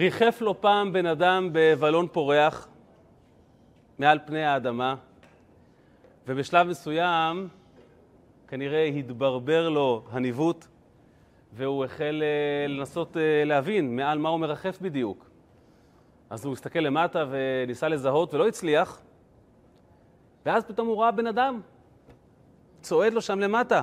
ריחף 0.00 0.40
לו 0.40 0.60
פעם 0.60 0.92
בן 0.92 1.06
אדם 1.06 1.48
בבלון 1.52 2.06
פורח 2.12 2.68
מעל 3.98 4.18
פני 4.26 4.44
האדמה, 4.44 4.94
ובשלב 6.26 6.66
מסוים 6.66 7.48
כנראה 8.48 8.84
התברבר 8.84 9.68
לו 9.68 10.02
הניווט, 10.10 10.66
והוא 11.52 11.84
החל 11.84 12.22
אה, 12.22 12.68
לנסות 12.68 13.16
אה, 13.16 13.44
להבין 13.44 13.96
מעל 13.96 14.18
מה 14.18 14.28
הוא 14.28 14.40
מרחף 14.40 14.78
בדיוק. 14.80 15.30
אז 16.30 16.44
הוא 16.44 16.52
הסתכל 16.52 16.78
למטה 16.78 17.24
וניסה 17.30 17.88
לזהות 17.88 18.34
ולא 18.34 18.48
הצליח, 18.48 19.00
ואז 20.46 20.64
פתאום 20.64 20.88
הוא 20.88 21.02
ראה 21.02 21.10
בן 21.10 21.26
אדם 21.26 21.60
צועד 22.80 23.12
לו 23.12 23.20
שם 23.20 23.38
למטה. 23.40 23.82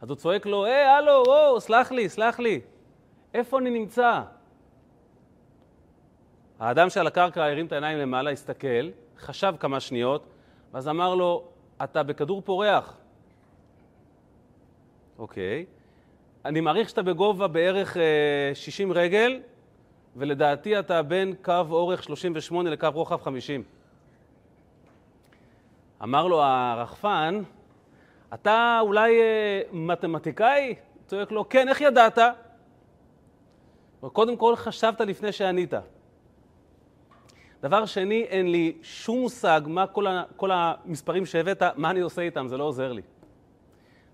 אז 0.00 0.10
הוא 0.10 0.16
צועק 0.16 0.46
לו, 0.46 0.64
היי, 0.64 0.84
הלו, 0.84 1.22
וואו, 1.26 1.60
סלח 1.60 1.92
לי, 1.92 2.08
סלח 2.08 2.38
לי, 2.38 2.60
איפה 3.34 3.58
אני 3.58 3.70
נמצא? 3.70 4.22
האדם 6.60 6.90
שעל 6.90 7.06
הקרקע 7.06 7.44
הרים 7.44 7.66
את 7.66 7.72
העיניים 7.72 7.98
למעלה, 7.98 8.30
הסתכל, 8.30 8.88
חשב 9.18 9.54
כמה 9.60 9.80
שניות, 9.80 10.26
ואז 10.72 10.88
אמר 10.88 11.14
לו, 11.14 11.44
אתה 11.84 12.02
בכדור 12.02 12.42
פורח. 12.42 12.96
אוקיי. 15.18 15.66
אני 16.44 16.60
מעריך 16.60 16.88
שאתה 16.88 17.02
בגובה 17.02 17.48
בערך 17.48 17.96
60 18.54 18.90
אה, 18.90 18.96
רגל, 18.96 19.40
ולדעתי 20.16 20.78
אתה 20.78 21.02
בין 21.02 21.34
קו 21.42 21.62
אורך 21.70 22.02
38 22.02 22.70
לקו 22.70 22.88
רוחב 22.94 23.22
50. 23.22 23.62
אמר 26.02 26.26
לו 26.26 26.42
הרחפן, 26.42 27.42
אתה 28.34 28.78
אולי 28.80 29.20
אה, 29.20 29.62
מתמטיקאי? 29.72 30.74
צועק 31.06 31.32
לו, 31.32 31.48
כן, 31.48 31.68
איך 31.68 31.80
ידעת? 31.80 32.18
קודם 34.12 34.36
כל 34.36 34.56
חשבת 34.56 35.00
לפני 35.00 35.32
שענית. 35.32 35.74
דבר 37.62 37.86
שני, 37.86 38.22
אין 38.22 38.52
לי 38.52 38.76
שום 38.82 39.18
מושג 39.20 39.60
מה 39.66 39.86
כל, 39.86 40.06
ה, 40.06 40.22
כל 40.36 40.50
המספרים 40.52 41.26
שהבאת, 41.26 41.62
מה 41.76 41.90
אני 41.90 42.00
עושה 42.00 42.22
איתם, 42.22 42.48
זה 42.48 42.56
לא 42.56 42.64
עוזר 42.64 42.92
לי. 42.92 43.02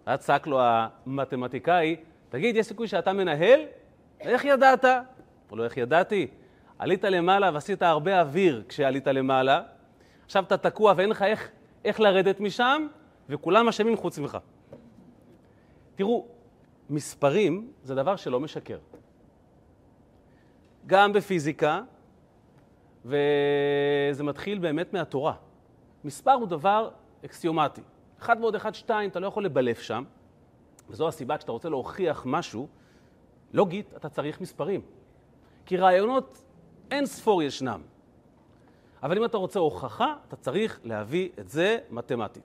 ואז 0.06 0.18
צעק 0.18 0.46
לו 0.46 0.60
המתמטיקאי, 0.62 1.96
תגיד, 2.28 2.56
יש 2.56 2.66
סיכוי 2.66 2.88
שאתה 2.88 3.12
מנהל? 3.12 3.60
איך 4.20 4.44
ידעת? 4.44 4.84
אמר 4.84 5.02
לו, 5.52 5.64
איך 5.64 5.76
ידעתי? 5.76 6.26
עלית 6.78 7.04
למעלה 7.04 7.50
ועשית 7.54 7.82
הרבה 7.82 8.20
אוויר 8.20 8.62
כשעלית 8.68 9.06
למעלה, 9.06 9.62
עכשיו 10.24 10.44
אתה 10.44 10.56
תקוע 10.56 10.94
ואין 10.96 11.10
לך 11.10 11.22
איך, 11.22 11.50
איך 11.84 12.00
לרדת 12.00 12.40
משם, 12.40 12.86
וכולם 13.28 13.68
אשמים 13.68 13.96
חוץ 13.96 14.18
ממך. 14.18 14.38
תראו, 15.94 16.26
מספרים 16.90 17.70
זה 17.82 17.94
דבר 17.94 18.16
שלא 18.16 18.40
משקר. 18.40 18.78
גם 20.86 21.12
בפיזיקה, 21.12 21.80
וזה 23.04 24.24
מתחיל 24.24 24.58
באמת 24.58 24.92
מהתורה. 24.92 25.34
מספר 26.04 26.32
הוא 26.32 26.48
דבר 26.48 26.90
אקסיומטי. 27.24 27.80
אחד 28.18 28.36
ועוד 28.40 28.54
אחד, 28.54 28.74
שתיים, 28.74 29.10
אתה 29.10 29.20
לא 29.20 29.26
יכול 29.26 29.44
לבלף 29.44 29.80
שם, 29.80 30.04
וזו 30.88 31.08
הסיבה 31.08 31.38
כשאתה 31.38 31.52
רוצה 31.52 31.68
להוכיח 31.68 32.22
משהו, 32.26 32.68
לוגית, 33.52 33.94
אתה 33.96 34.08
צריך 34.08 34.40
מספרים. 34.40 34.80
כי 35.66 35.76
רעיונות 35.76 36.44
אין 36.90 37.06
ספור 37.06 37.42
ישנם. 37.42 37.80
אבל 39.02 39.18
אם 39.18 39.24
אתה 39.24 39.36
רוצה 39.36 39.58
הוכחה, 39.58 40.14
אתה 40.28 40.36
צריך 40.36 40.80
להביא 40.84 41.28
את 41.38 41.48
זה 41.48 41.78
מתמטית. 41.90 42.42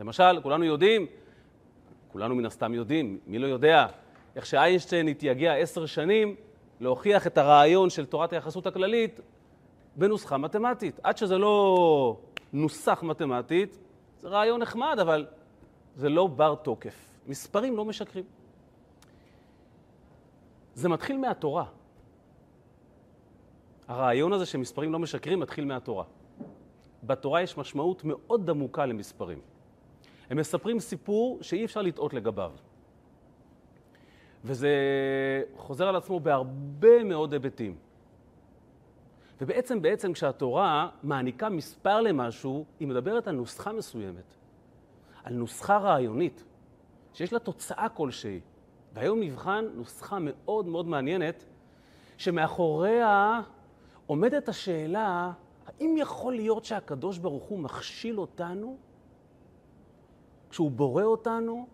למשל, 0.00 0.40
כולנו 0.42 0.64
יודעים, 0.64 1.06
כולנו 2.12 2.34
מן 2.34 2.46
הסתם 2.46 2.74
יודעים, 2.74 3.18
מי 3.26 3.38
לא 3.38 3.46
יודע, 3.46 3.86
איך 4.36 4.46
שאיינשטיין 4.46 5.08
התייגע 5.08 5.54
עשר 5.54 5.86
שנים 5.86 6.36
להוכיח 6.80 7.26
את 7.26 7.38
הרעיון 7.38 7.90
של 7.90 8.06
תורת 8.06 8.32
היחסות 8.32 8.66
הכללית 8.66 9.20
בנוסחה 9.96 10.36
מתמטית. 10.36 11.00
עד 11.02 11.16
שזה 11.16 11.38
לא 11.38 12.16
נוסח 12.52 13.02
מתמטית, 13.02 13.78
זה 14.18 14.28
רעיון 14.28 14.62
נחמד, 14.62 14.96
אבל 15.00 15.26
זה 15.96 16.08
לא 16.08 16.26
בר 16.26 16.54
תוקף. 16.54 16.94
מספרים 17.26 17.76
לא 17.76 17.84
משקרים. 17.84 18.24
זה 20.74 20.88
מתחיל 20.88 21.18
מהתורה. 21.18 21.64
הרעיון 23.88 24.32
הזה 24.32 24.46
שמספרים 24.46 24.92
לא 24.92 24.98
משקרים 24.98 25.40
מתחיל 25.40 25.64
מהתורה. 25.64 26.04
בתורה 27.02 27.42
יש 27.42 27.58
משמעות 27.58 28.02
מאוד 28.04 28.50
עמוקה 28.50 28.86
למספרים. 28.86 29.40
הם 30.30 30.36
מספרים 30.36 30.80
סיפור 30.80 31.38
שאי 31.42 31.64
אפשר 31.64 31.82
לטעות 31.82 32.14
לגביו. 32.14 32.52
וזה 34.44 34.70
חוזר 35.56 35.88
על 35.88 35.96
עצמו 35.96 36.20
בהרבה 36.20 37.04
מאוד 37.04 37.32
היבטים. 37.32 37.76
ובעצם, 39.42 39.82
בעצם 39.82 40.12
כשהתורה 40.12 40.88
מעניקה 41.02 41.48
מספר 41.48 42.00
למשהו, 42.00 42.64
היא 42.80 42.88
מדברת 42.88 43.28
על 43.28 43.34
נוסחה 43.34 43.72
מסוימת, 43.72 44.34
על 45.24 45.34
נוסחה 45.34 45.78
רעיונית, 45.78 46.44
שיש 47.14 47.32
לה 47.32 47.38
תוצאה 47.38 47.88
כלשהי. 47.88 48.40
והיום 48.94 49.20
נבחן 49.20 49.64
נוסחה 49.74 50.18
מאוד 50.20 50.66
מאוד 50.66 50.86
מעניינת, 50.86 51.44
שמאחוריה 52.16 53.40
עומדת 54.06 54.48
השאלה, 54.48 55.32
האם 55.66 55.94
יכול 55.98 56.34
להיות 56.34 56.64
שהקדוש 56.64 57.18
ברוך 57.18 57.44
הוא 57.44 57.58
מכשיל 57.58 58.20
אותנו 58.20 58.76
כשהוא 60.50 60.70
בורא 60.70 61.02
אותנו, 61.02 61.66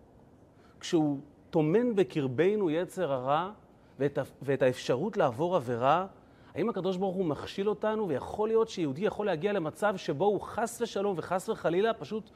כשהוא 0.79 1.19
טומן 1.49 1.95
בקרבנו 1.95 2.69
יצר 2.69 3.13
הרע 3.13 3.51
ואת, 3.99 4.19
ואת 4.41 4.61
האפשרות 4.61 5.17
לעבור 5.17 5.55
עבירה, 5.55 6.07
האם 6.55 6.69
הקדוש 6.69 6.97
ברוך 6.97 7.15
הוא 7.15 7.25
מכשיל 7.25 7.69
אותנו 7.69 8.07
ויכול 8.07 8.49
להיות 8.49 8.69
שיהודי 8.69 9.05
יכול 9.05 9.25
להגיע 9.25 9.53
למצב 9.53 9.97
שבו 9.97 10.25
הוא 10.25 10.41
חס 10.41 10.81
ושלום 10.81 11.13
וחס 11.17 11.49
וחלילה 11.49 11.93
פשוט 11.93 12.29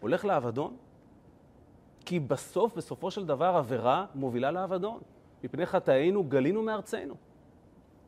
הולך 0.00 0.24
לאבדון? 0.24 0.76
כי 2.04 2.20
בסוף, 2.20 2.74
בסופו 2.76 3.10
של 3.10 3.26
דבר, 3.26 3.56
עבירה 3.56 4.06
מובילה 4.14 4.50
לאבדון. 4.50 5.00
מפני 5.44 5.66
חטאינו 5.66 6.24
גלינו 6.24 6.62
מארצנו. 6.62 7.14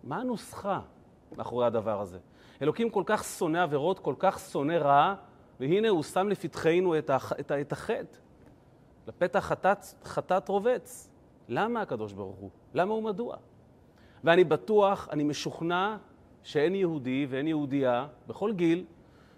מה 0.05 0.17
הנוסחה 0.17 0.81
מאחורי 1.37 1.67
הדבר 1.67 2.00
הזה? 2.00 2.19
אלוקים 2.62 2.91
כל 2.91 3.03
כך 3.06 3.25
שונא 3.25 3.59
עבירות, 3.59 3.99
כל 3.99 4.15
כך 4.19 4.38
שונא 4.38 4.73
רעה, 4.73 5.15
והנה 5.61 5.88
הוא 5.88 6.03
שם 6.03 6.28
לפתחנו 6.28 6.99
את, 6.99 7.11
הח... 7.11 7.33
את, 7.33 7.53
את 7.53 7.73
החטא. 7.73 8.19
לפתח 9.06 9.53
חטאת 10.05 10.49
רובץ. 10.49 11.11
למה 11.49 11.83
הקדוש 11.83 12.12
ברוך 12.12 12.37
הוא? 12.37 12.50
למה 12.75 12.94
ומדוע? 12.94 13.37
ואני 14.25 14.44
בטוח, 14.44 15.09
אני 15.12 15.25
משוכנע 15.25 15.97
שאין 16.43 16.75
יהודי 16.75 17.27
ואין 17.31 17.49
יהודייה 17.49 18.06
בכל 18.27 18.53
גיל 18.53 18.84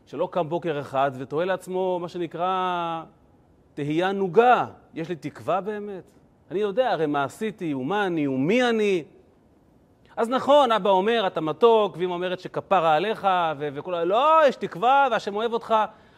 שלא 0.07 0.29
קם 0.33 0.49
בוקר 0.49 0.81
אחד 0.81 1.11
ותוהה 1.19 1.47
לעצמו 1.47 1.99
מה 2.03 2.09
שנקרא 2.09 3.03
תהייה 3.75 4.13
נוגה. 4.13 4.67
יש 4.95 5.09
לי 5.09 5.17
תקווה 5.17 5.61
באמת? 5.61 6.11
אני 6.51 6.59
יודע 6.59 6.91
הרי 6.91 7.07
מה 7.07 7.25
עשיתי 7.25 7.75
ומה 7.75 8.07
אני 8.07 8.27
ומי 8.29 8.69
אני. 8.69 9.05
אז 10.17 10.29
נכון, 10.29 10.73
אבא 10.73 10.91
אומר, 10.91 11.27
אתה 11.27 11.41
מתוק, 11.41 11.97
ואמא 11.99 12.13
אומרת 12.13 12.41
שכפרה 12.41 12.95
עליך, 12.95 13.29
ו- 13.59 13.69
וכל 13.75 13.95
ה... 13.95 14.05
לא, 14.05 14.41
יש 14.49 14.57
תקווה 14.57 15.09
והשם 15.11 15.37
אוהב 15.37 15.53
אותך. 15.53 15.75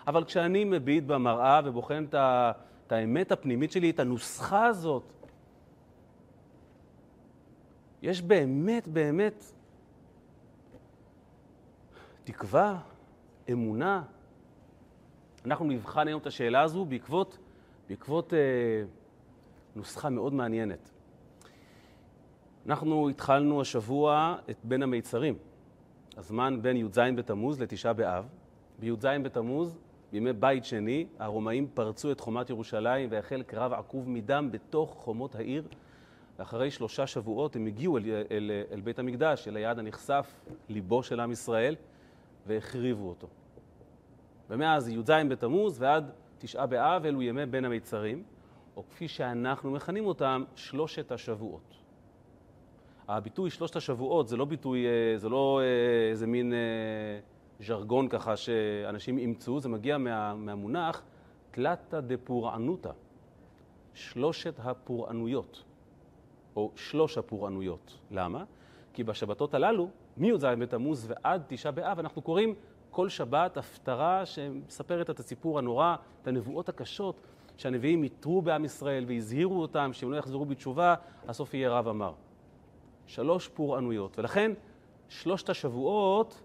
אבל 0.07 0.25
כשאני 0.25 0.65
מביט 0.65 1.05
במראה 1.05 1.61
ובוחן 1.65 2.05
את, 2.09 2.15
ה- 2.15 2.53
את 2.87 2.93
האמת 2.93 3.33
הפנימית 3.33 3.73
שלי, 3.73 3.91
את 3.91 4.01
הנוסחה 4.01 4.67
הזאת, 4.67 5.13
יש 8.03 8.23
באמת, 8.23 8.89
באמת 8.89 9.45
תקווה, 12.25 12.79
אמונה. 13.53 14.03
אנחנו 15.45 15.65
נבחן 15.65 16.09
היום 16.09 16.21
את 16.21 16.27
השאלה 16.27 16.63
הזו 16.63 16.85
בעקבות, 16.85 17.39
בעקבות 17.89 18.35
אה, 18.35 18.39
נוסחה 19.77 20.11
מאוד 20.11 20.33
מעניינת. 20.35 20.91
אנחנו 22.67 23.09
התחלנו 23.09 23.61
השבוע 23.61 24.37
את 24.51 24.57
בין 24.65 24.83
המיצרים, 24.83 25.35
הזמן 26.17 26.63
בין 26.63 26.77
י"ז 26.77 26.99
בתמוז 27.17 27.61
לתשעה 27.61 27.93
באב. 27.93 28.29
בי"ז 28.79 29.07
בתמוז, 29.23 29.79
בימי 30.13 30.33
בית 30.33 30.65
שני, 30.65 31.07
הרומאים 31.19 31.67
פרצו 31.75 32.13
את 32.13 32.21
חומת 32.21 32.51
ירושלים 32.51 33.09
והחל 33.13 33.43
קרב 33.43 33.73
עקוב 33.73 34.09
מדם 34.09 34.49
בתוך 34.53 34.91
חומות 34.91 35.35
העיר. 35.35 35.65
ואחרי 36.41 36.71
שלושה 36.71 37.07
שבועות 37.07 37.57
הם 37.57 37.67
הגיעו 37.67 37.99
אל, 37.99 38.03
אל, 38.31 38.51
אל, 38.73 38.81
בית 38.81 38.99
המקדש, 38.99 39.49
אל 39.49 39.57
היעד 39.57 39.79
הנכסף, 39.79 40.41
ליבו 40.69 41.03
של 41.03 41.21
עם 41.21 41.33
ישראל, 41.33 41.77
והחריבו 42.47 43.09
אותו. 43.09 43.29
ומאז 44.51 44.89
י"ז 44.89 45.11
בתמוז 45.29 45.83
ועד 45.83 46.11
תשעה 46.39 46.67
באב 46.67 47.05
אלו 47.05 47.23
ימי 47.23 47.47
בין 47.47 47.65
המיצרים, 47.65 48.23
או 48.77 48.89
כפי 48.89 49.09
שאנחנו 49.09 49.71
מכנים 49.71 50.07
אותם, 50.07 50.45
שלושת 50.55 51.13
השבועות. 51.13 51.75
הביטוי 53.09 53.51
שלושת 53.51 53.77
השבועות 53.77 54.29
זה 54.29 54.37
לא 54.37 54.45
ביטוי, 54.45 54.87
אה, 54.87 55.19
זה 55.19 55.29
לא 55.29 55.61
אה, 55.63 56.11
איזה 56.11 56.27
מין 56.27 56.53
אה, 56.53 56.59
ז'רגון 57.67 58.09
ככה 58.09 58.37
שאנשים 58.37 59.19
אימצו, 59.19 59.61
זה 59.61 59.69
מגיע 59.69 59.99
מה, 59.99 60.35
מהמונח 60.35 61.03
תלתא 61.51 62.01
דפורענותא, 62.01 62.91
שלושת 63.95 64.55
הפורענויות. 64.59 65.70
או 66.57 66.71
שלוש 66.77 67.19
הפורענויות. 67.19 67.99
למה? 68.11 68.45
כי 68.93 69.05
בשבתות 69.05 69.55
הללו, 69.55 69.89
מי"ז 70.17 70.45
בתמוז 70.45 71.07
ועד 71.09 71.43
תשעה 71.47 71.73
באב, 71.73 71.99
אנחנו 71.99 72.23
קוראים 72.23 72.55
כל 72.91 73.09
שבת 73.09 73.57
הפטרה 73.57 74.27
שמספרת 74.27 75.11
את 75.11 75.21
הסיפור 75.21 75.59
הנורא, 75.59 75.97
את 76.23 76.29
הנבואות 76.29 76.69
הקשות, 76.69 77.21
שהנביאים 77.57 78.05
יתרו 78.05 78.43
בעם 78.43 78.65
ישראל 78.65 79.05
והזהירו 79.09 79.63
אותם 79.63 79.91
שהם 79.93 80.13
לא 80.13 80.17
יחזרו 80.17 80.45
בתשובה, 80.45 80.95
הסוף 81.29 81.55
יהיה 81.55 81.71
רב 81.71 81.89
אמר. 81.89 82.13
שלוש 83.07 83.49
פורענויות, 83.49 84.19
ולכן 84.19 84.53
שלושת 85.09 85.49
השבועות 85.49 86.43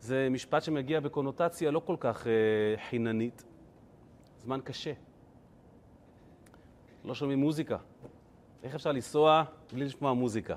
זה 0.00 0.28
משפט 0.30 0.62
שמגיע 0.62 1.00
בקונוטציה 1.00 1.70
לא 1.70 1.80
כל 1.80 1.96
כך 2.00 2.26
אה, 2.26 2.32
חיננית. 2.88 3.44
זמן 4.38 4.60
קשה. 4.64 4.92
לא 7.04 7.14
שומעים 7.14 7.38
מוזיקה. 7.38 7.76
איך 8.66 8.74
אפשר 8.74 8.92
לנסוע 8.92 9.44
בלי 9.72 9.84
לשמוע 9.84 10.12
מוזיקה? 10.12 10.54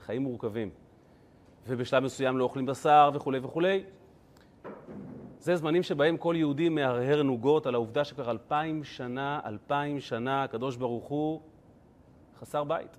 חיים 0.00 0.22
מורכבים. 0.22 0.70
ובשלב 1.66 2.04
מסוים 2.04 2.38
לא 2.38 2.44
אוכלים 2.44 2.66
בשר 2.66 3.10
וכולי 3.14 3.38
וכולי. 3.38 3.84
זה 5.38 5.56
זמנים 5.56 5.82
שבהם 5.82 6.16
כל 6.16 6.34
יהודי 6.38 6.68
מהרהר 6.68 7.22
נוגות 7.22 7.66
על 7.66 7.74
העובדה 7.74 8.04
שכבר 8.04 8.30
אלפיים 8.30 8.84
שנה, 8.84 9.40
אלפיים 9.44 10.00
שנה, 10.00 10.44
הקדוש 10.44 10.76
ברוך 10.76 11.04
הוא 11.04 11.40
חסר 12.40 12.64
בית. 12.64 12.96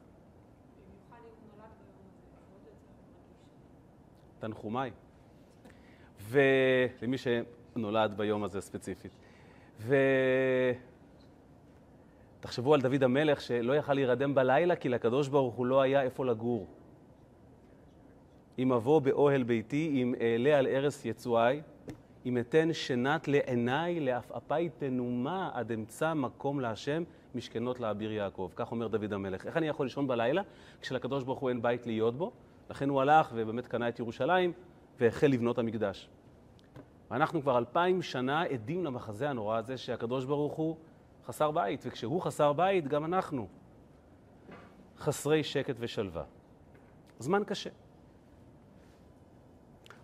תנחומיי. 4.40 4.92
ולמי 6.22 7.18
שנולד 7.18 8.18
ביום 8.18 8.44
הזה 8.44 8.62
ספציפית. 8.62 9.12
ותחשבו 12.39 12.74
על 12.74 12.81
דוד 12.81 13.03
המלך 13.03 13.41
שלא 13.41 13.74
יכל 13.74 13.94
להירדם 13.94 14.36
בלילה 14.36 14.75
כי 14.75 14.89
לקדוש 14.89 15.27
ברוך 15.27 15.56
הוא 15.56 15.65
לא 15.65 15.81
היה 15.81 16.01
איפה 16.01 16.25
לגור. 16.25 16.68
אם 18.59 18.71
אבוא 18.71 19.01
באוהל 19.01 19.44
ביתי, 19.44 19.91
אם 19.94 20.15
אעלה 20.21 20.57
על 20.57 20.68
ערש 20.68 21.06
יצואי, 21.06 21.62
אם 22.25 22.38
אתן 22.38 22.74
שנת 22.74 23.27
לעיניי, 23.27 24.00
לעפעפי 24.00 24.69
תנומה, 24.69 25.50
עד 25.53 25.71
אמצא 25.71 26.13
מקום 26.13 26.59
להשם, 26.59 27.03
משכנות 27.36 27.80
לאביר 27.80 28.12
יעקב. 28.12 28.50
כך 28.56 28.71
אומר 28.71 28.88
דוד 28.88 29.13
המלך. 29.13 29.45
איך 29.45 29.57
אני 29.57 29.68
יכול 29.68 29.85
לישון 29.85 30.07
בלילה 30.07 30.42
כשלקדוש 30.81 31.24
ברוך 31.24 31.39
הוא 31.39 31.50
אין 31.50 31.62
בית 31.62 31.85
להיות 31.85 32.15
בו? 32.15 32.31
לכן 32.69 32.89
הוא 32.89 33.01
הלך 33.01 33.31
ובאמת 33.33 33.68
קנה 33.68 33.89
את 33.89 34.00
ירושלים 34.00 34.53
והחל 35.00 35.27
לבנות 35.27 35.57
המקדש. 35.57 36.09
ואנחנו 37.12 37.42
כבר 37.42 37.57
אלפיים 37.57 38.01
שנה 38.01 38.42
עדים 38.42 38.85
למחזה 38.85 39.30
הנורא 39.30 39.57
הזה 39.57 39.77
שהקדוש 39.77 40.25
ברוך 40.25 40.53
הוא 40.53 40.75
חסר 41.30 41.52
בית, 41.52 41.81
וכשהוא 41.86 42.22
חסר 42.22 42.54
בית, 42.54 42.88
גם 42.88 43.06
אנחנו 43.06 43.48
חסרי 44.98 45.44
שקט 45.44 45.76
ושלווה. 45.80 46.24
זמן 47.20 47.44
קשה. 47.48 47.70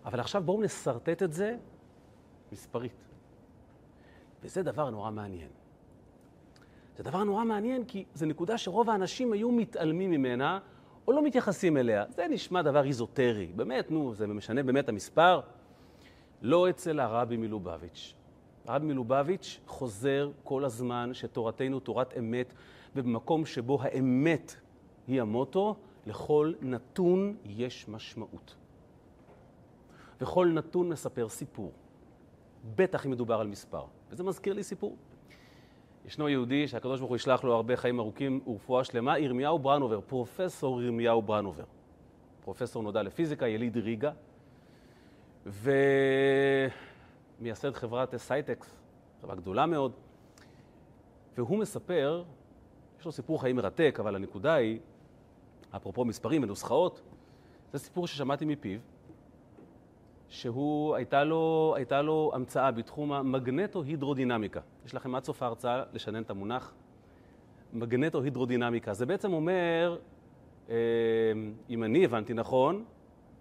אבל 0.04 0.20
עכשיו 0.20 0.42
בואו 0.42 0.62
נסרטט 0.62 1.22
את 1.22 1.32
זה 1.32 1.56
מספרית. 2.52 3.04
וזה 4.42 4.62
דבר 4.62 4.90
נורא 4.90 5.10
מעניין. 5.10 5.48
זה 6.96 7.02
דבר 7.02 7.24
נורא 7.24 7.44
מעניין 7.44 7.84
כי 7.84 8.04
זו 8.14 8.26
נקודה 8.26 8.58
שרוב 8.58 8.90
האנשים 8.90 9.32
היו 9.32 9.52
מתעלמים 9.52 10.10
ממנה 10.10 10.58
או 11.06 11.12
לא 11.12 11.22
מתייחסים 11.22 11.76
אליה. 11.76 12.04
זה 12.08 12.26
נשמע 12.28 12.62
דבר 12.62 12.84
איזוטרי. 12.84 13.52
באמת, 13.56 13.90
נו, 13.90 14.14
זה 14.14 14.26
משנה 14.26 14.62
באמת 14.62 14.88
המספר. 14.88 15.40
לא 16.42 16.70
אצל 16.70 17.00
הרבי 17.00 17.36
מלובביץ'. 17.36 18.15
הרבי 18.66 18.86
מלובביץ' 18.86 19.60
חוזר 19.66 20.30
כל 20.44 20.64
הזמן 20.64 21.10
שתורתנו 21.12 21.80
תורת 21.80 22.18
אמת, 22.18 22.52
ובמקום 22.96 23.46
שבו 23.46 23.78
האמת 23.82 24.56
היא 25.06 25.20
המוטו, 25.20 25.76
לכל 26.06 26.52
נתון 26.62 27.36
יש 27.44 27.88
משמעות. 27.88 28.54
וכל 30.20 30.46
נתון 30.46 30.88
מספר 30.88 31.28
סיפור. 31.28 31.72
בטח 32.76 33.06
אם 33.06 33.10
מדובר 33.10 33.40
על 33.40 33.46
מספר. 33.46 33.84
וזה 34.10 34.24
מזכיר 34.24 34.54
לי 34.54 34.62
סיפור. 34.62 34.96
ישנו 36.06 36.28
יהודי 36.28 36.68
שהקדוש 36.68 37.00
ברוך 37.00 37.10
הוא 37.10 37.16
ישלח 37.16 37.44
לו 37.44 37.54
הרבה 37.54 37.76
חיים 37.76 37.98
ארוכים 37.98 38.40
ורפואה 38.46 38.84
שלמה, 38.84 39.18
ירמיהו 39.18 39.58
ברנובר, 39.58 40.00
פרופסור 40.00 40.82
ירמיהו 40.82 41.22
ברנובר. 41.22 41.64
פרופסור 42.44 42.82
נודע 42.82 43.02
לפיזיקה, 43.02 43.48
יליד 43.48 43.76
ריגה, 43.76 44.10
ומייסד 47.40 47.74
חברת 47.74 48.16
סייטקס, 48.16 48.76
חברה 49.22 49.34
גדולה 49.34 49.66
מאוד. 49.66 49.92
והוא 51.36 51.58
מספר, 51.58 52.24
יש 53.00 53.04
לו 53.04 53.12
סיפור 53.12 53.40
חיים 53.40 53.56
מרתק, 53.56 53.96
אבל 54.00 54.16
הנקודה 54.16 54.54
היא, 54.54 54.78
אפרופו 55.76 56.04
מספרים 56.04 56.42
ונוסחאות, 56.42 57.02
זה 57.72 57.78
סיפור 57.78 58.06
ששמעתי 58.06 58.44
מפיו, 58.44 58.78
שהוא, 60.28 60.94
הייתה 60.94 61.24
לו, 61.24 61.74
הייתה 61.76 62.02
לו 62.02 62.30
המצאה 62.34 62.70
בתחום 62.70 63.12
המגנטו-הידרודינמיקה. 63.12 64.60
יש 64.86 64.94
לכם 64.94 65.14
עד 65.14 65.24
סוף 65.24 65.42
ההרצאה 65.42 65.82
לשנן 65.92 66.22
את 66.22 66.30
המונח 66.30 66.74
מגנטו-הידרודינמיקה. 67.72 68.94
זה 68.94 69.06
בעצם 69.06 69.32
אומר, 69.32 69.98
אה, 70.68 70.74
אם 71.70 71.84
אני 71.84 72.04
הבנתי 72.04 72.34
נכון, 72.34 72.84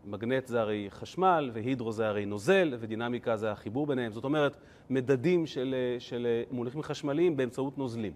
מגנט 0.06 0.48
זה 0.48 0.62
הרי 0.62 0.88
חשמל, 0.90 1.52
והידרו 1.54 1.92
זה 1.92 2.08
הרי 2.08 2.26
נוזל, 2.26 2.74
ודינמיקה 2.80 3.38
זה 3.38 3.52
החיבור 3.52 3.88
ביניהם. 3.88 4.12
זאת 4.12 4.24
אומרת, 4.24 4.58
מדדים 4.90 5.46
של, 5.46 5.76
של 6.00 6.28
מוליכים 6.52 6.82
חשמליים 6.82 7.38
באמצעות 7.38 7.78
נוזלים. 7.78 8.14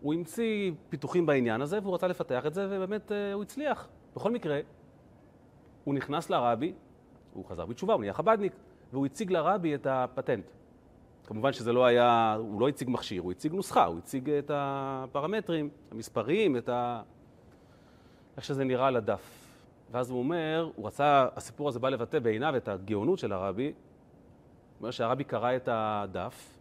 הוא 0.00 0.14
המציא 0.14 0.72
פיתוחים 0.88 1.26
בעניין 1.26 1.60
הזה, 1.60 1.78
והוא 1.82 1.94
רצה 1.94 2.06
לפתח 2.06 2.46
את 2.46 2.54
זה, 2.54 2.66
ובאמת 2.70 3.12
אה, 3.12 3.32
הוא 3.32 3.42
הצליח. 3.42 3.88
בכל 4.16 4.30
מקרה, 4.30 4.60
הוא 5.84 5.94
נכנס 5.94 6.30
לרבי, 6.30 6.72
הוא 7.34 7.44
חזר 7.44 7.66
בתשובה, 7.66 7.94
הוא 7.94 8.00
נהיה 8.00 8.12
חב"דניק, 8.12 8.52
והוא 8.92 9.06
הציג 9.06 9.30
לרבי 9.30 9.74
את 9.74 9.86
הפטנט. 9.86 10.44
כמובן 11.26 11.52
שזה 11.52 11.72
לא 11.72 11.84
היה, 11.84 12.36
הוא 12.38 12.60
לא 12.60 12.68
הציג 12.68 12.90
מכשיר, 12.90 13.22
הוא 13.22 13.32
הציג 13.32 13.52
נוסחה, 13.52 13.84
הוא 13.84 13.98
הציג 13.98 14.30
את 14.30 14.50
הפרמטרים, 14.54 15.68
המספריים, 15.90 16.56
את 16.56 16.68
ה... 16.68 17.02
איך 18.36 18.44
שזה 18.44 18.64
נראה 18.64 18.86
על 18.86 18.96
הדף. 18.96 19.39
ואז 19.90 20.10
הוא 20.10 20.18
אומר, 20.18 20.70
הוא 20.76 20.86
רצה, 20.86 21.26
הסיפור 21.36 21.68
הזה 21.68 21.78
בא 21.78 21.88
לבטא 21.88 22.18
בעיניו 22.18 22.56
את 22.56 22.68
הגאונות 22.68 23.18
של 23.18 23.32
הרבי. 23.32 23.66
הוא 23.66 23.72
אומר 24.80 24.90
שהרבי 24.90 25.24
קרא 25.24 25.56
את 25.56 25.68
הדף, 25.72 26.58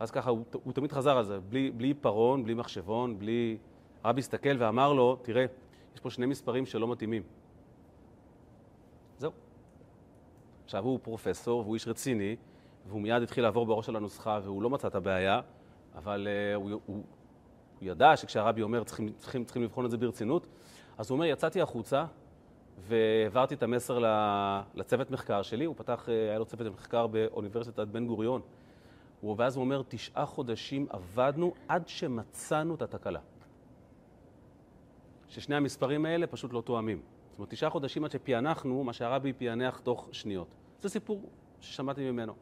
אז 0.00 0.10
ככה, 0.10 0.30
הוא, 0.30 0.44
הוא 0.64 0.72
תמיד 0.72 0.92
חזר 0.92 1.16
על 1.18 1.24
זה, 1.24 1.40
בלי, 1.40 1.70
בלי 1.70 1.94
פרון, 1.94 2.44
בלי 2.44 2.54
מחשבון, 2.54 3.18
בלי... 3.18 3.58
הרבי 4.04 4.20
הסתכל 4.20 4.56
ואמר 4.58 4.92
לו, 4.92 5.16
תראה, 5.22 5.44
יש 5.94 6.00
פה 6.00 6.10
שני 6.10 6.26
מספרים 6.26 6.66
שלא 6.66 6.88
מתאימים. 6.88 7.22
זהו. 9.18 9.32
עכשיו, 10.64 10.84
הוא 10.84 10.98
פרופסור 11.02 11.60
והוא 11.60 11.74
איש 11.74 11.88
רציני, 11.88 12.36
והוא 12.86 13.00
מיד 13.00 13.22
התחיל 13.22 13.44
לעבור 13.44 13.66
בראש 13.66 13.88
על 13.88 13.96
הנוסחה, 13.96 14.38
והוא 14.42 14.62
לא 14.62 14.70
מצא 14.70 14.88
את 14.88 14.94
הבעיה, 14.94 15.40
אבל 15.94 16.26
uh, 16.26 16.56
הוא, 16.56 16.70
הוא, 16.70 16.80
הוא 16.86 17.02
ידע 17.80 18.16
שכשהרבי 18.16 18.62
אומר 18.62 18.84
צריכים, 18.84 19.12
צריכים, 19.12 19.44
צריכים 19.44 19.62
לבחון 19.62 19.84
את 19.84 19.90
זה 19.90 19.96
ברצינות, 19.96 20.46
אז 20.98 21.10
הוא 21.10 21.16
אומר, 21.16 21.26
יצאתי 21.26 21.60
החוצה 21.60 22.04
והעברתי 22.78 23.54
את 23.54 23.62
המסר 23.62 23.98
לצוות 24.74 25.10
מחקר 25.10 25.42
שלי, 25.42 25.64
הוא 25.64 25.74
פתח, 25.76 26.08
אה, 26.08 26.14
היה 26.14 26.38
לו 26.38 26.44
צוות 26.44 26.72
מחקר 26.72 27.06
באוניברסיטת 27.06 27.88
בן 27.88 28.06
גוריון, 28.06 28.40
ואז 29.36 29.56
הוא 29.56 29.64
אומר, 29.64 29.82
תשעה 29.88 30.26
חודשים 30.26 30.86
עבדנו 30.90 31.54
עד 31.68 31.88
שמצאנו 31.88 32.74
את 32.74 32.82
התקלה. 32.82 33.20
ששני 35.28 35.56
המספרים 35.56 36.06
האלה 36.06 36.26
פשוט 36.26 36.52
לא 36.52 36.60
תואמים. 36.60 37.00
זאת 37.30 37.38
אומרת, 37.38 37.50
תשעה 37.50 37.70
חודשים 37.70 38.04
עד 38.04 38.10
שפענחנו 38.10 38.84
מה 38.84 38.92
שהרבי 38.92 39.32
פענח 39.32 39.78
תוך 39.78 40.08
שניות. 40.12 40.48
זה 40.80 40.88
סיפור 40.88 41.22
ששמעתי 41.60 42.10
ממנו. 42.10 42.34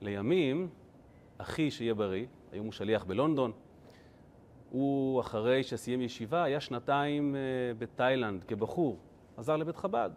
לימים, 0.00 0.68
אחי, 1.38 1.70
שיהיה 1.70 1.94
בריא, 1.94 2.26
היום 2.52 2.66
הוא 2.66 2.72
שליח 2.72 3.04
בלונדון, 3.04 3.52
הוא, 4.70 5.20
אחרי 5.20 5.62
שסיים 5.62 6.02
ישיבה, 6.02 6.42
היה 6.42 6.60
שנתיים 6.60 7.36
אה, 7.36 7.40
בתאילנד 7.78 8.44
כבחור, 8.44 8.98
עזר 9.36 9.56
לבית 9.56 9.76
חב"ד. 9.76 10.10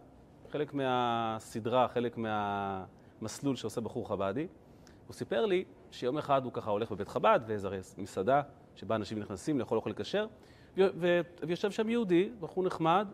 חלק 0.51 0.73
מהסדרה, 0.73 1.87
חלק 1.87 2.17
מהמסלול 2.17 3.55
שעושה 3.55 3.81
בחור 3.81 4.07
חב"די. 4.07 4.47
הוא 5.07 5.13
סיפר 5.13 5.45
לי 5.45 5.63
שיום 5.91 6.17
אחד 6.17 6.43
הוא 6.43 6.53
ככה 6.53 6.71
הולך 6.71 6.91
בבית 6.91 7.07
חב"ד, 7.07 7.39
ואיזו 7.47 7.69
מסעדה 7.97 8.41
שבה 8.75 8.95
אנשים 8.95 9.19
נכנסים 9.19 9.59
לאכול 9.59 9.77
אוכל 9.77 9.93
כשר, 9.93 10.27
ויושב 11.41 11.71
שם 11.71 11.89
יהודי, 11.89 12.29
בחור 12.39 12.63
נחמד, 12.63 13.07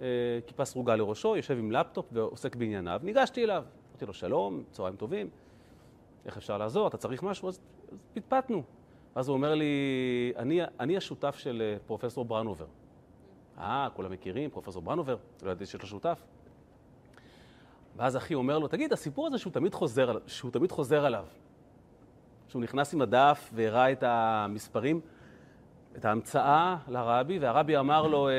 אה, 0.00 0.06
כיפה 0.46 0.64
סרוגה 0.64 0.96
לראשו, 0.96 1.36
יושב 1.36 1.58
עם 1.58 1.72
לפטופ 1.72 2.06
ועוסק 2.12 2.56
בענייניו. 2.56 3.00
ניגשתי 3.04 3.44
אליו, 3.44 3.64
אמרתי 3.90 4.06
לו, 4.06 4.14
שלום, 4.14 4.62
צהריים 4.70 4.96
טובים, 4.96 5.28
איך 6.26 6.36
אפשר 6.36 6.58
לעזור, 6.58 6.88
אתה 6.88 6.96
צריך 6.96 7.22
משהו? 7.22 7.48
אז 7.48 7.60
פטפטנו. 8.14 8.62
ואז 9.16 9.28
הוא 9.28 9.34
אומר 9.34 9.54
לי, 9.54 10.32
אני, 10.36 10.60
אני 10.80 10.96
השותף 10.96 11.36
של 11.38 11.62
אה, 11.62 11.78
פרופסור 11.86 12.24
ברנובר. 12.24 12.66
אה, 13.58 13.88
כולם 13.94 14.12
מכירים, 14.12 14.50
פרופסור 14.50 14.82
ברנובר, 14.82 15.16
לא 15.42 15.50
ידעתי 15.50 15.66
שיש 15.66 15.82
לו 15.82 15.88
שותף. 15.88 16.22
ואז 17.96 18.16
אחי 18.16 18.34
אומר 18.34 18.58
לו, 18.58 18.68
תגיד, 18.68 18.92
הסיפור 18.92 19.26
הזה 19.26 19.38
שהוא 19.38 19.52
תמיד 19.52 19.74
חוזר, 19.74 20.18
שהוא 20.26 20.50
תמיד 20.50 20.72
חוזר 20.72 21.06
עליו, 21.06 21.24
שהוא 22.48 22.62
נכנס 22.62 22.94
עם 22.94 23.02
הדף 23.02 23.50
והראה 23.54 23.92
את 23.92 24.02
המספרים, 24.02 25.00
את 25.96 26.04
ההמצאה 26.04 26.76
לרבי, 26.88 27.38
והרבי 27.38 27.76
אמר 27.76 28.06
לו 28.06 28.28
אה, 28.28 28.34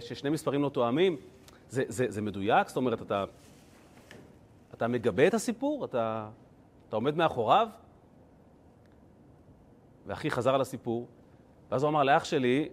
ששני 0.00 0.30
מספרים 0.30 0.62
לא 0.62 0.68
תואמים. 0.68 1.16
זה, 1.68 1.84
זה, 1.88 2.06
זה 2.08 2.22
מדויק? 2.22 2.68
זאת 2.68 2.76
אומרת, 2.76 3.02
אתה, 3.02 3.24
אתה 4.74 4.88
מגבה 4.88 5.26
את 5.26 5.34
הסיפור? 5.34 5.84
אתה, 5.84 6.28
אתה 6.88 6.96
עומד 6.96 7.16
מאחוריו? 7.16 7.68
ואחי 10.06 10.30
חזר 10.30 10.54
על 10.54 10.60
הסיפור, 10.60 11.06
ואז 11.70 11.82
הוא 11.82 11.88
אמר 11.88 12.02
לאח 12.02 12.24
שלי, 12.24 12.68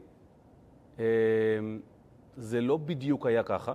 זה 2.37 2.61
לא 2.61 2.77
בדיוק 2.77 3.25
היה 3.25 3.43
ככה, 3.43 3.73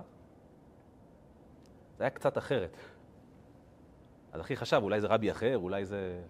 זה 1.97 2.03
היה 2.03 2.09
קצת 2.09 2.37
אחרת. 2.37 2.77
אז 4.31 4.41
אחי 4.41 4.55
חשב, 4.55 4.79
אולי 4.83 5.01
זה 5.01 5.07
רבי 5.07 5.31
אחר, 5.31 5.57
אולי 5.57 5.85
זה... 5.85 6.21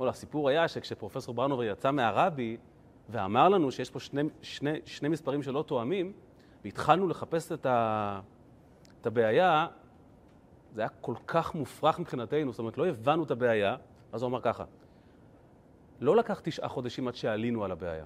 לא, 0.00 0.08
הסיפור 0.08 0.48
היה 0.48 0.68
שכשפרופסור 0.68 1.34
ברנובר 1.34 1.64
יצא 1.64 1.90
מהרבי 1.90 2.56
ואמר 3.08 3.48
לנו 3.48 3.72
שיש 3.72 3.90
פה 3.90 4.00
שני, 4.00 4.22
שני, 4.42 4.78
שני 4.84 5.08
מספרים 5.08 5.42
שלא 5.42 5.64
תואמים, 5.66 6.12
והתחלנו 6.64 7.08
לחפש 7.08 7.52
את, 7.52 7.66
ה, 7.66 8.20
את 9.00 9.06
הבעיה, 9.06 9.66
זה 10.74 10.80
היה 10.80 10.88
כל 10.88 11.14
כך 11.26 11.54
מופרך 11.54 11.98
מבחינתנו, 11.98 12.52
זאת 12.52 12.58
אומרת, 12.58 12.78
לא 12.78 12.86
הבנו 12.86 13.24
את 13.24 13.30
הבעיה, 13.30 13.76
אז 14.12 14.22
הוא 14.22 14.28
אמר 14.28 14.40
ככה, 14.40 14.64
לא 16.00 16.16
לקח 16.16 16.40
תשעה 16.40 16.68
חודשים 16.68 17.08
עד 17.08 17.14
שעלינו 17.14 17.64
על 17.64 17.72
הבעיה. 17.72 18.04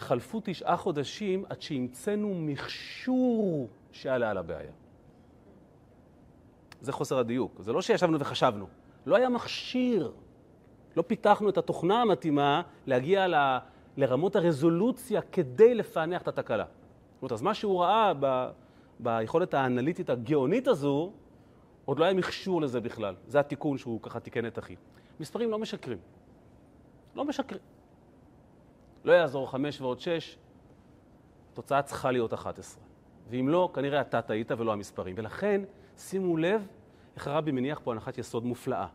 חלפו 0.00 0.40
תשעה 0.44 0.76
חודשים 0.76 1.44
עד 1.48 1.62
שהמצאנו 1.62 2.34
מכשור 2.34 3.68
שעלה 3.92 4.30
על 4.30 4.38
הבעיה. 4.38 4.70
זה 6.80 6.92
חוסר 6.92 7.18
הדיוק. 7.18 7.60
זה 7.60 7.72
לא 7.72 7.82
שישבנו 7.82 8.20
וחשבנו. 8.20 8.66
לא 9.06 9.16
היה 9.16 9.28
מכשיר. 9.28 10.12
לא 10.96 11.02
פיתחנו 11.06 11.48
את 11.48 11.58
התוכנה 11.58 12.02
המתאימה 12.02 12.62
להגיע 12.86 13.28
ל, 13.28 13.34
לרמות 13.96 14.36
הרזולוציה 14.36 15.20
כדי 15.22 15.74
לפענח 15.74 16.22
את 16.22 16.28
התקלה. 16.28 16.64
זאת 16.64 17.22
אומרת, 17.22 17.32
אז 17.32 17.42
מה 17.42 17.54
שהוא 17.54 17.82
ראה 17.82 18.12
ב, 18.20 18.50
ביכולת 19.00 19.54
האנליטית 19.54 20.10
הגאונית 20.10 20.68
הזו, 20.68 21.12
עוד 21.84 21.98
לא 21.98 22.04
היה 22.04 22.14
מכשור 22.14 22.62
לזה 22.62 22.80
בכלל. 22.80 23.14
זה 23.26 23.40
התיקון 23.40 23.78
שהוא 23.78 24.00
ככה 24.02 24.20
תיקן 24.20 24.46
את 24.46 24.58
אחי. 24.58 24.76
מספרים 25.20 25.50
לא 25.50 25.58
משקרים. 25.58 25.98
לא 27.14 27.24
משקרים. 27.24 27.79
לא 29.04 29.12
יעזור 29.12 29.50
חמש 29.50 29.80
ועוד 29.80 30.00
שש, 30.00 30.38
התוצאה 31.52 31.82
צריכה 31.82 32.10
להיות 32.10 32.34
11. 32.34 32.82
ואם 33.30 33.48
לא, 33.48 33.70
כנראה 33.74 34.00
אתה 34.00 34.22
טעית 34.22 34.50
ולא 34.50 34.72
המספרים. 34.72 35.14
ולכן, 35.18 35.60
שימו 35.96 36.36
לב 36.36 36.66
איך 37.16 37.26
הרבי 37.26 37.52
מניח 37.52 37.80
פה 37.84 37.92
הנחת 37.92 38.18
יסוד 38.18 38.44
מופלאה. 38.44 38.86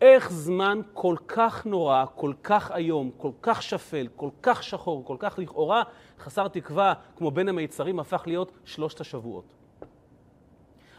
איך 0.00 0.32
זמן 0.32 0.80
כל 0.92 1.16
כך 1.28 1.66
נורא, 1.66 2.04
כל 2.14 2.32
כך 2.42 2.70
איום, 2.70 3.10
כל 3.16 3.30
כך 3.42 3.62
שפל, 3.62 4.08
כל 4.16 4.30
כך 4.42 4.62
שחור, 4.62 5.04
כל 5.04 5.16
כך 5.18 5.38
לכאורה 5.38 5.82
חסר 6.18 6.48
תקווה, 6.48 6.94
כמו 7.16 7.30
בין 7.30 7.48
המיצרים, 7.48 8.00
הפך 8.00 8.22
להיות 8.26 8.52
שלושת 8.64 9.00
השבועות. 9.00 9.54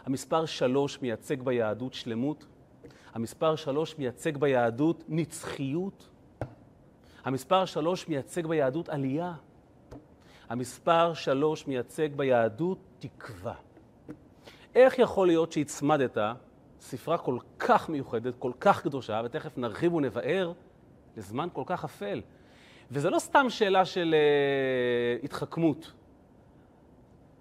המספר 0.06 0.46
שלוש 0.46 1.02
מייצג 1.02 1.42
ביהדות 1.42 1.94
שלמות, 1.94 2.46
המספר 3.14 3.56
שלוש 3.56 3.98
מייצג 3.98 4.38
ביהדות 4.38 5.04
נצחיות, 5.08 6.10
המספר 7.24 7.66
שלוש 7.66 8.08
מייצג 8.08 8.48
ביהדות 8.48 8.90
עלייה, 8.90 9.34
המספר 10.50 11.14
שלוש 11.14 11.68
מייצג 11.68 12.16
ביהדות 12.16 12.78
תקווה. 13.00 13.54
איך 14.76 15.00
יכול 15.00 15.28
להיות 15.28 15.52
שהצמדת 15.52 16.18
ספרה 16.80 17.18
כל 17.18 17.38
כך 17.60 17.90
מיוחדת, 17.90 18.34
כל 18.40 18.52
כך 18.60 18.82
קדושה, 18.82 19.22
ותכף 19.26 19.58
נרחיב 19.58 19.94
ונבאר, 19.94 20.54
לזמן 21.18 21.48
כל 21.54 21.64
כך 21.66 21.84
אפל? 21.84 22.22
וזה 22.92 23.10
לא 23.10 23.20
סתם 23.20 23.46
שאלה 23.50 23.86
של 23.86 24.16
uh, 25.22 25.26
התחכמות. 25.26 25.92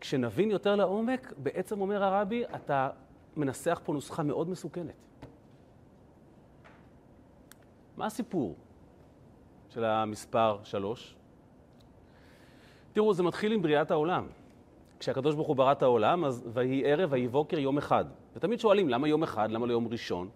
כשנבין 0.01 0.51
יותר 0.51 0.77
לעומק, 0.77 1.33
בעצם 1.37 1.81
אומר 1.81 2.05
הרבי, 2.05 2.45
אתה 2.55 2.91
מנסח 3.37 3.81
פה 3.85 3.93
נוסחה 3.93 4.23
מאוד 4.23 4.49
מסוכנת. 4.49 4.95
מה 7.97 8.07
הסיפור 8.07 8.57
של 9.75 9.85
המספר 9.85 10.59
שלוש? 10.63 11.15
תראו, 12.93 13.15
זה 13.15 13.23
מתחיל 13.23 13.53
עם 13.53 13.63
בריאת 13.63 13.91
העולם. 13.91 14.27
כשהקדוש 14.99 15.35
ברוך 15.35 15.49
הוא 15.49 15.57
ברא 15.57 15.73
את 15.73 15.83
העולם, 15.83 16.25
אז 16.25 16.45
ויהי 16.53 16.93
ערב 16.93 17.13
ויהי 17.13 17.29
בוקר 17.29 17.59
יום 17.59 17.79
אחד. 17.79 18.05
ותמיד 18.37 18.61
שואלים, 18.61 18.89
למה 18.89 19.09
יום 19.09 19.23
אחד? 19.23 19.51
למה 19.51 19.67
לא 19.67 19.73
יום 19.73 19.89
ראשון? 19.89 20.29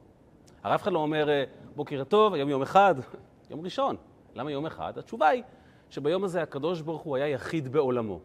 הרי 0.63 0.75
אף 0.75 0.83
אחד 0.83 0.93
לא 0.93 0.99
אומר, 0.99 1.29
אה, 1.29 1.45
בוקר 1.77 2.05
טוב, 2.05 2.35
היום 2.35 2.49
יום 2.49 2.63
אחד, 2.63 2.95
יום 3.51 3.61
ראשון. 3.61 3.97
למה 4.35 4.51
יום 4.51 4.67
אחד? 4.67 4.99
התשובה 4.99 5.29
היא 5.29 5.43
שביום 5.91 6.25
הזה 6.25 6.43
הקדוש 6.43 6.81
ברוך 6.81 7.03
הוא 7.03 7.17
היה 7.17 7.29
יחיד 7.29 7.73
בעולמו. 7.73 8.21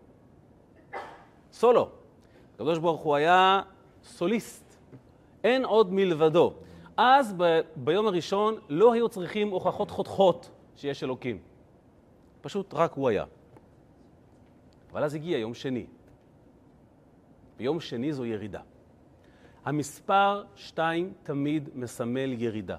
סולו. 1.51 1.89
הקדוש 2.55 2.79
ברוך 2.79 3.01
הוא 3.01 3.15
היה 3.15 3.61
סוליסט. 4.03 4.77
אין 5.43 5.65
עוד 5.65 5.93
מלבדו. 5.93 6.53
אז 6.97 7.33
ב- 7.37 7.59
ביום 7.75 8.07
הראשון 8.07 8.55
לא 8.69 8.93
היו 8.93 9.09
צריכים 9.09 9.49
הוכחות 9.49 9.91
חותכות 9.91 10.49
שיש 10.81 11.03
אלוקים. 11.03 11.37
פשוט 12.41 12.73
רק 12.73 12.93
הוא 12.93 13.09
היה. 13.09 13.25
אבל 14.91 15.03
אז 15.03 15.15
הגיע 15.15 15.37
יום 15.37 15.53
שני. 15.53 15.85
ויום 17.57 17.79
שני 17.79 18.13
זו 18.13 18.25
ירידה. 18.25 18.61
המספר 19.65 20.43
שתיים 20.55 21.13
תמיד 21.23 21.69
מסמל 21.75 22.33
ירידה. 22.33 22.77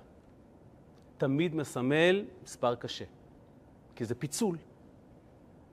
תמיד 1.19 1.55
מסמל 1.55 2.25
מספר 2.43 2.75
קשה. 2.75 3.05
כי 3.97 4.05
זה 4.05 4.15
פיצול. 4.15 4.57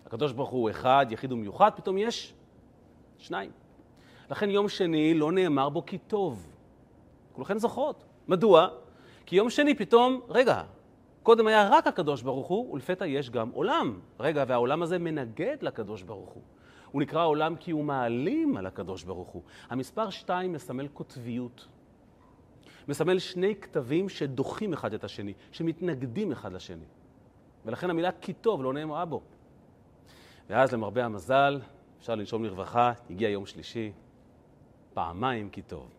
הקדוש 0.05 0.33
ברוך 0.33 0.49
הוא 0.49 0.69
אחד, 0.69 1.05
יחיד 1.09 1.31
ומיוחד, 1.31 1.71
פתאום 1.75 1.97
יש 1.97 2.33
שניים. 3.17 3.51
לכן 4.29 4.49
יום 4.49 4.69
שני 4.69 5.13
לא 5.13 5.31
נאמר 5.31 5.69
בו 5.69 5.85
כי 5.85 5.97
טוב. 5.97 6.47
כולכן 7.33 7.57
זוכרות. 7.57 8.03
מדוע? 8.27 8.67
כי 9.25 9.35
יום 9.35 9.49
שני 9.49 9.75
פתאום, 9.75 10.21
רגע, 10.29 10.63
קודם 11.23 11.47
היה 11.47 11.69
רק 11.71 11.87
הקדוש 11.87 12.21
ברוך 12.21 12.47
הוא, 12.47 12.73
ולפתע 12.73 13.07
יש 13.07 13.29
גם 13.29 13.49
עולם. 13.49 13.99
רגע, 14.19 14.43
והעולם 14.47 14.81
הזה 14.81 14.99
מנגד 14.99 15.57
לקדוש 15.61 16.03
ברוך 16.03 16.29
הוא. 16.29 16.43
הוא 16.91 17.01
נקרא 17.01 17.25
עולם 17.25 17.55
כי 17.55 17.71
הוא 17.71 17.83
מעלים 17.83 18.57
על 18.57 18.65
הקדוש 18.65 19.03
ברוך 19.03 19.29
הוא. 19.29 19.43
המספר 19.69 20.09
שתיים 20.09 20.53
מסמל 20.53 20.87
קוטביות. 20.87 21.67
מסמל 22.87 23.19
שני 23.19 23.55
כתבים 23.55 24.09
שדוחים 24.09 24.73
אחד 24.73 24.93
את 24.93 25.03
השני, 25.03 25.33
שמתנגדים 25.51 26.31
אחד 26.31 26.53
לשני. 26.53 26.85
ולכן 27.65 27.89
המילה 27.89 28.11
כי 28.21 28.33
טוב 28.33 28.63
לא 28.63 28.73
נאמרה 28.73 29.05
בו. 29.05 29.21
ואז 30.49 30.73
למרבה 30.73 31.05
המזל, 31.05 31.59
אפשר 31.99 32.15
לנשום 32.15 32.43
לרווחה, 32.43 32.93
הגיע 33.09 33.29
יום 33.29 33.45
שלישי, 33.45 33.91
פעמיים 34.93 35.49
כי 35.49 35.61
טוב. 35.61 35.89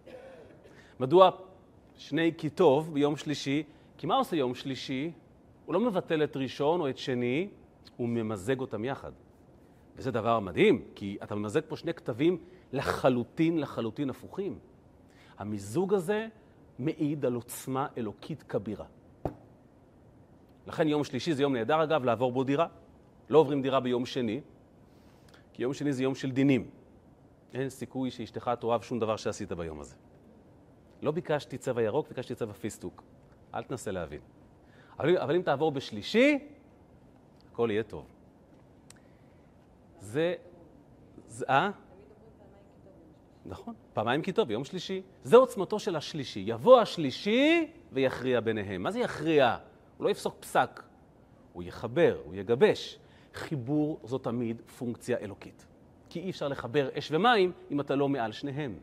מדוע 1.00 1.30
שני 1.96 2.32
כי 2.38 2.50
טוב 2.50 2.94
ביום 2.94 3.16
שלישי? 3.16 3.62
כי 4.00 4.06
מה 4.06 4.14
עושה 4.14 4.36
יום 4.36 4.54
שלישי? 4.54 5.12
הוא 5.66 5.74
לא 5.74 5.80
מבטל 5.80 6.24
את 6.24 6.36
ראשון 6.36 6.80
או 6.80 6.88
את 6.88 6.98
שני, 6.98 7.48
הוא 7.96 8.08
ממזג 8.08 8.60
אותם 8.60 8.84
יחד. 8.84 9.12
וזה 9.96 10.10
דבר 10.10 10.40
מדהים, 10.40 10.84
כי 10.94 11.16
אתה 11.22 11.34
ממזג 11.34 11.60
פה 11.68 11.76
שני 11.76 11.94
כתבים 11.94 12.38
לחלוטין 12.72 13.58
לחלוטין 13.58 14.10
הפוכים. 14.10 14.58
המיזוג 15.38 15.94
הזה 15.94 16.28
מעיד 16.78 17.24
על 17.24 17.34
עוצמה 17.34 17.86
אלוקית 17.98 18.42
כבירה. 18.42 18.86
לכן 20.66 20.88
יום 20.88 21.04
שלישי 21.04 21.34
זה 21.34 21.42
יום 21.42 21.56
נהדר, 21.56 21.82
אגב, 21.82 22.04
לעבור 22.04 22.32
בו 22.32 22.44
דירה. 22.44 22.66
לא 23.30 23.38
עוברים 23.38 23.62
דירה 23.62 23.80
ביום 23.80 24.06
שני, 24.06 24.40
כי 25.52 25.62
יום 25.62 25.74
שני 25.74 25.92
זה 25.92 26.02
יום 26.02 26.14
של 26.14 26.30
דינים. 26.30 26.70
אין 27.54 27.68
סיכוי 27.68 28.10
שאשתך 28.10 28.50
תאהב 28.60 28.82
שום 28.82 28.98
דבר 28.98 29.16
שעשית 29.16 29.52
ביום 29.52 29.80
הזה. 29.80 29.94
לא 31.02 31.10
ביקשתי 31.10 31.58
צבע 31.58 31.82
ירוק, 31.82 32.08
ביקשתי 32.08 32.34
צבע 32.34 32.52
פיסטוק. 32.52 33.02
אל 33.54 33.62
תנסה 33.62 33.90
להבין. 33.90 34.20
אבל, 34.98 35.18
אבל 35.18 35.34
אם 35.34 35.42
תעבור 35.42 35.72
בשלישי, 35.72 36.38
הכל 37.52 37.68
יהיה 37.72 37.82
טוב. 37.82 38.06
זה... 40.00 40.34
זה 41.26 41.44
אה? 41.48 41.70
נכון, 43.46 43.74
פעמיים 43.92 44.22
כי 44.22 44.32
טוב, 44.32 44.48
ביום 44.48 44.64
שלישי. 44.64 45.02
זה 45.24 45.36
עוצמתו 45.36 45.78
של 45.78 45.96
השלישי. 45.96 46.44
יבוא 46.46 46.80
השלישי 46.80 47.70
ויכריע 47.92 48.40
ביניהם. 48.40 48.82
מה 48.82 48.90
זה 48.90 48.98
יכריע? 48.98 49.56
הוא 49.96 50.04
לא 50.04 50.10
יפסוק 50.10 50.36
פסק, 50.40 50.82
הוא 51.52 51.62
יחבר, 51.62 52.18
הוא 52.24 52.34
יגבש. 52.34 52.98
חיבור 53.34 54.00
זו 54.04 54.18
תמיד 54.18 54.62
פונקציה 54.78 55.18
אלוקית. 55.18 55.66
כי 56.08 56.20
אי 56.20 56.30
אפשר 56.30 56.48
לחבר 56.48 56.88
אש 56.98 57.08
ומים 57.12 57.52
אם 57.70 57.80
אתה 57.80 57.94
לא 57.94 58.08
מעל 58.08 58.32
שניהם. 58.32 58.78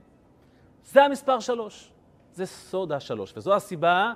זה 0.86 1.04
המספר 1.04 1.40
שלוש. 1.40 1.92
זה 2.34 2.46
סוד 2.46 2.92
השלוש, 2.92 3.34
וזו 3.38 3.56
הסיבה 3.56 4.14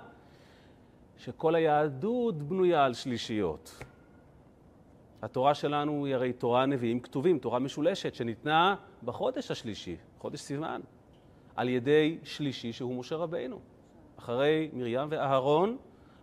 שכל 1.24 1.56
היהדות 1.56 2.44
בנויה 2.44 2.86
על 2.86 2.94
שלישיות. 2.94 3.84
התורה 5.22 5.54
שלנו 5.54 6.06
היא 6.06 6.16
הרי 6.16 6.34
תורה 6.34 6.66
נביאים 6.66 7.00
כתובים, 7.00 7.40
תורה 7.40 7.60
משולשת, 7.60 8.16
שניתנה 8.16 8.76
בחודש 9.04 9.52
השלישי, 9.52 9.98
חודש 10.20 10.40
סיוון, 10.40 10.82
על 11.56 11.70
ידי 11.70 12.18
שלישי 12.24 12.74
שהוא 12.74 13.00
משה 13.00 13.16
רבינו. 13.16 13.60
אחרי 14.20 14.70
מרים 14.74 15.08
ואהרון, 15.10 15.78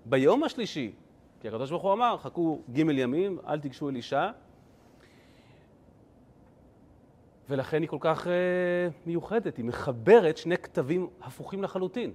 ביום 0.07 0.45
השלישי 0.45 0.93
כי 1.41 1.49
הקדוש 1.49 1.71
ברוך 1.71 1.83
הוא 1.83 1.93
אמר, 1.93 2.17
חכו 2.19 2.63
ג' 2.73 2.79
ימים, 2.79 3.39
אל 3.49 3.61
תיגשו 3.61 3.89
אל 3.89 3.97
אישה. 3.97 4.31
ולכן 7.49 7.83
היא 7.83 7.89
כל 7.89 7.99
כך 8.01 8.27
uh, 8.27 8.31
מיוחדת, 9.07 9.57
היא 9.57 9.65
מחברת 9.65 10.37
שני 10.37 10.57
כתבים 10.57 11.09
הפוכים 11.23 11.63
לחלוטין. 11.63 12.13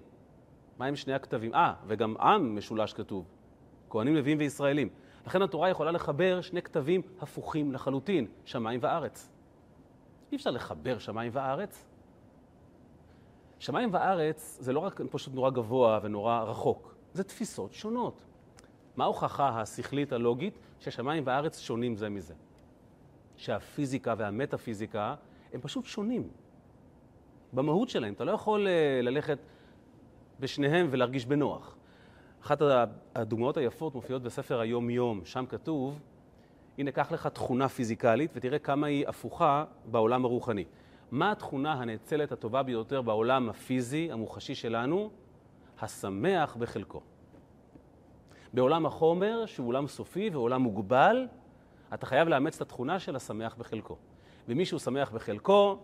מה 0.77 0.85
הם 0.85 0.95
שני 0.95 1.13
הכתבים? 1.13 1.53
אה, 1.53 1.73
וגם 1.87 2.17
עם 2.17 2.55
משולש 2.55 2.93
כתוב, 2.93 3.25
כהנים, 3.89 4.15
לוויים 4.15 4.37
וישראלים. 4.37 4.89
לכן 5.27 5.41
התורה 5.41 5.69
יכולה 5.69 5.91
לחבר 5.91 6.41
שני 6.41 6.61
כתבים 6.61 7.01
הפוכים 7.21 7.71
לחלוטין, 7.71 8.27
שמיים 8.45 8.79
וארץ. 8.83 9.29
אי 10.31 10.37
אפשר 10.37 10.51
לחבר 10.51 10.99
שמיים 10.99 11.31
וארץ. 11.35 11.85
שמיים 13.59 13.89
וארץ 13.93 14.57
זה 14.61 14.73
לא 14.73 14.79
רק 14.79 15.01
פשוט 15.11 15.33
נורא 15.33 15.49
גבוה 15.49 15.99
ונורא 16.03 16.43
רחוק, 16.43 16.95
זה 17.13 17.23
תפיסות 17.23 17.73
שונות. 17.73 18.23
מה 18.95 19.03
ההוכחה 19.03 19.61
השכלית 19.61 20.13
הלוגית 20.13 20.57
ששמיים 20.79 21.23
וארץ 21.25 21.59
שונים 21.59 21.95
זה 21.95 22.09
מזה? 22.09 22.33
שהפיזיקה 23.37 24.13
והמטאפיזיקה 24.17 25.15
הם 25.53 25.61
פשוט 25.61 25.85
שונים. 25.85 26.29
במהות 27.53 27.89
שלהם. 27.89 28.13
אתה 28.13 28.23
לא 28.23 28.31
יכול 28.31 28.67
אה, 28.67 28.99
ללכת 29.01 29.37
בשניהם 30.39 30.87
ולהרגיש 30.91 31.25
בנוח. 31.25 31.75
אחת 32.41 32.61
הדוגמאות 33.15 33.57
היפות 33.57 33.95
מופיעות 33.95 34.23
בספר 34.23 34.59
היום-יום, 34.59 35.21
שם 35.25 35.45
כתוב, 35.49 35.99
הנה, 36.77 36.91
קח 36.91 37.11
לך 37.11 37.27
תכונה 37.27 37.69
פיזיקלית 37.69 38.31
ותראה 38.35 38.59
כמה 38.59 38.87
היא 38.87 39.07
הפוכה 39.07 39.65
בעולם 39.85 40.25
הרוחני. 40.25 40.65
מה 41.11 41.31
התכונה 41.31 41.73
הנאצלת 41.73 42.31
הטובה 42.31 42.63
ביותר 42.63 43.01
בעולם 43.01 43.49
הפיזי, 43.49 44.11
המוחשי 44.11 44.55
שלנו? 44.55 45.09
השמח 45.81 46.55
בחלקו. 46.55 47.01
בעולם 48.53 48.85
החומר, 48.85 49.45
שהוא 49.45 49.67
עולם 49.67 49.87
סופי 49.87 50.29
ועולם 50.29 50.61
מוגבל, 50.61 51.27
אתה 51.93 52.05
חייב 52.05 52.27
לאמץ 52.27 52.55
את 52.55 52.61
התכונה 52.61 52.99
של 52.99 53.15
השמח 53.15 53.55
בחלקו. 53.55 53.97
ומי 54.47 54.65
שהוא 54.65 54.79
שמח 54.79 55.11
בחלקו, 55.11 55.77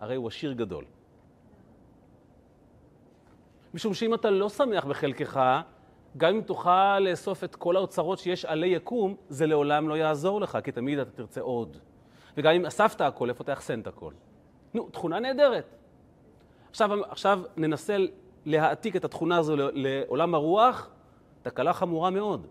הרי 0.00 0.16
הוא 0.16 0.28
עשיר 0.28 0.52
גדול. 0.52 0.84
משום 3.74 3.94
שאם 3.94 4.14
אתה 4.14 4.30
לא 4.30 4.48
שמח 4.48 4.84
בחלקך, 4.84 5.40
גם 6.16 6.34
אם 6.34 6.40
תוכל 6.40 6.98
לאסוף 6.98 7.44
את 7.44 7.56
כל 7.56 7.76
האוצרות 7.76 8.18
שיש 8.18 8.44
עלי 8.44 8.66
יקום, 8.66 9.16
זה 9.28 9.46
לעולם 9.46 9.88
לא 9.88 9.94
יעזור 9.94 10.40
לך, 10.40 10.58
כי 10.64 10.72
תמיד 10.72 10.98
אתה 10.98 11.10
תרצה 11.10 11.40
עוד. 11.40 11.76
וגם 12.36 12.54
אם 12.54 12.66
אספת 12.66 13.00
הכל, 13.00 13.28
איפה 13.28 13.44
תאחסן 13.44 13.80
את 13.80 13.86
הכל? 13.86 14.12
נו, 14.74 14.88
תכונה 14.90 15.20
נהדרת. 15.20 15.74
עכשיו, 16.70 17.04
עכשיו 17.04 17.42
ננסה 17.56 17.96
להעתיק 18.46 18.96
את 18.96 19.04
התכונה 19.04 19.36
הזו 19.36 19.56
לעולם 19.56 20.34
הרוח, 20.34 20.90
תקלה 21.42 21.72
חמורה 21.72 22.10
מאוד. 22.10 22.46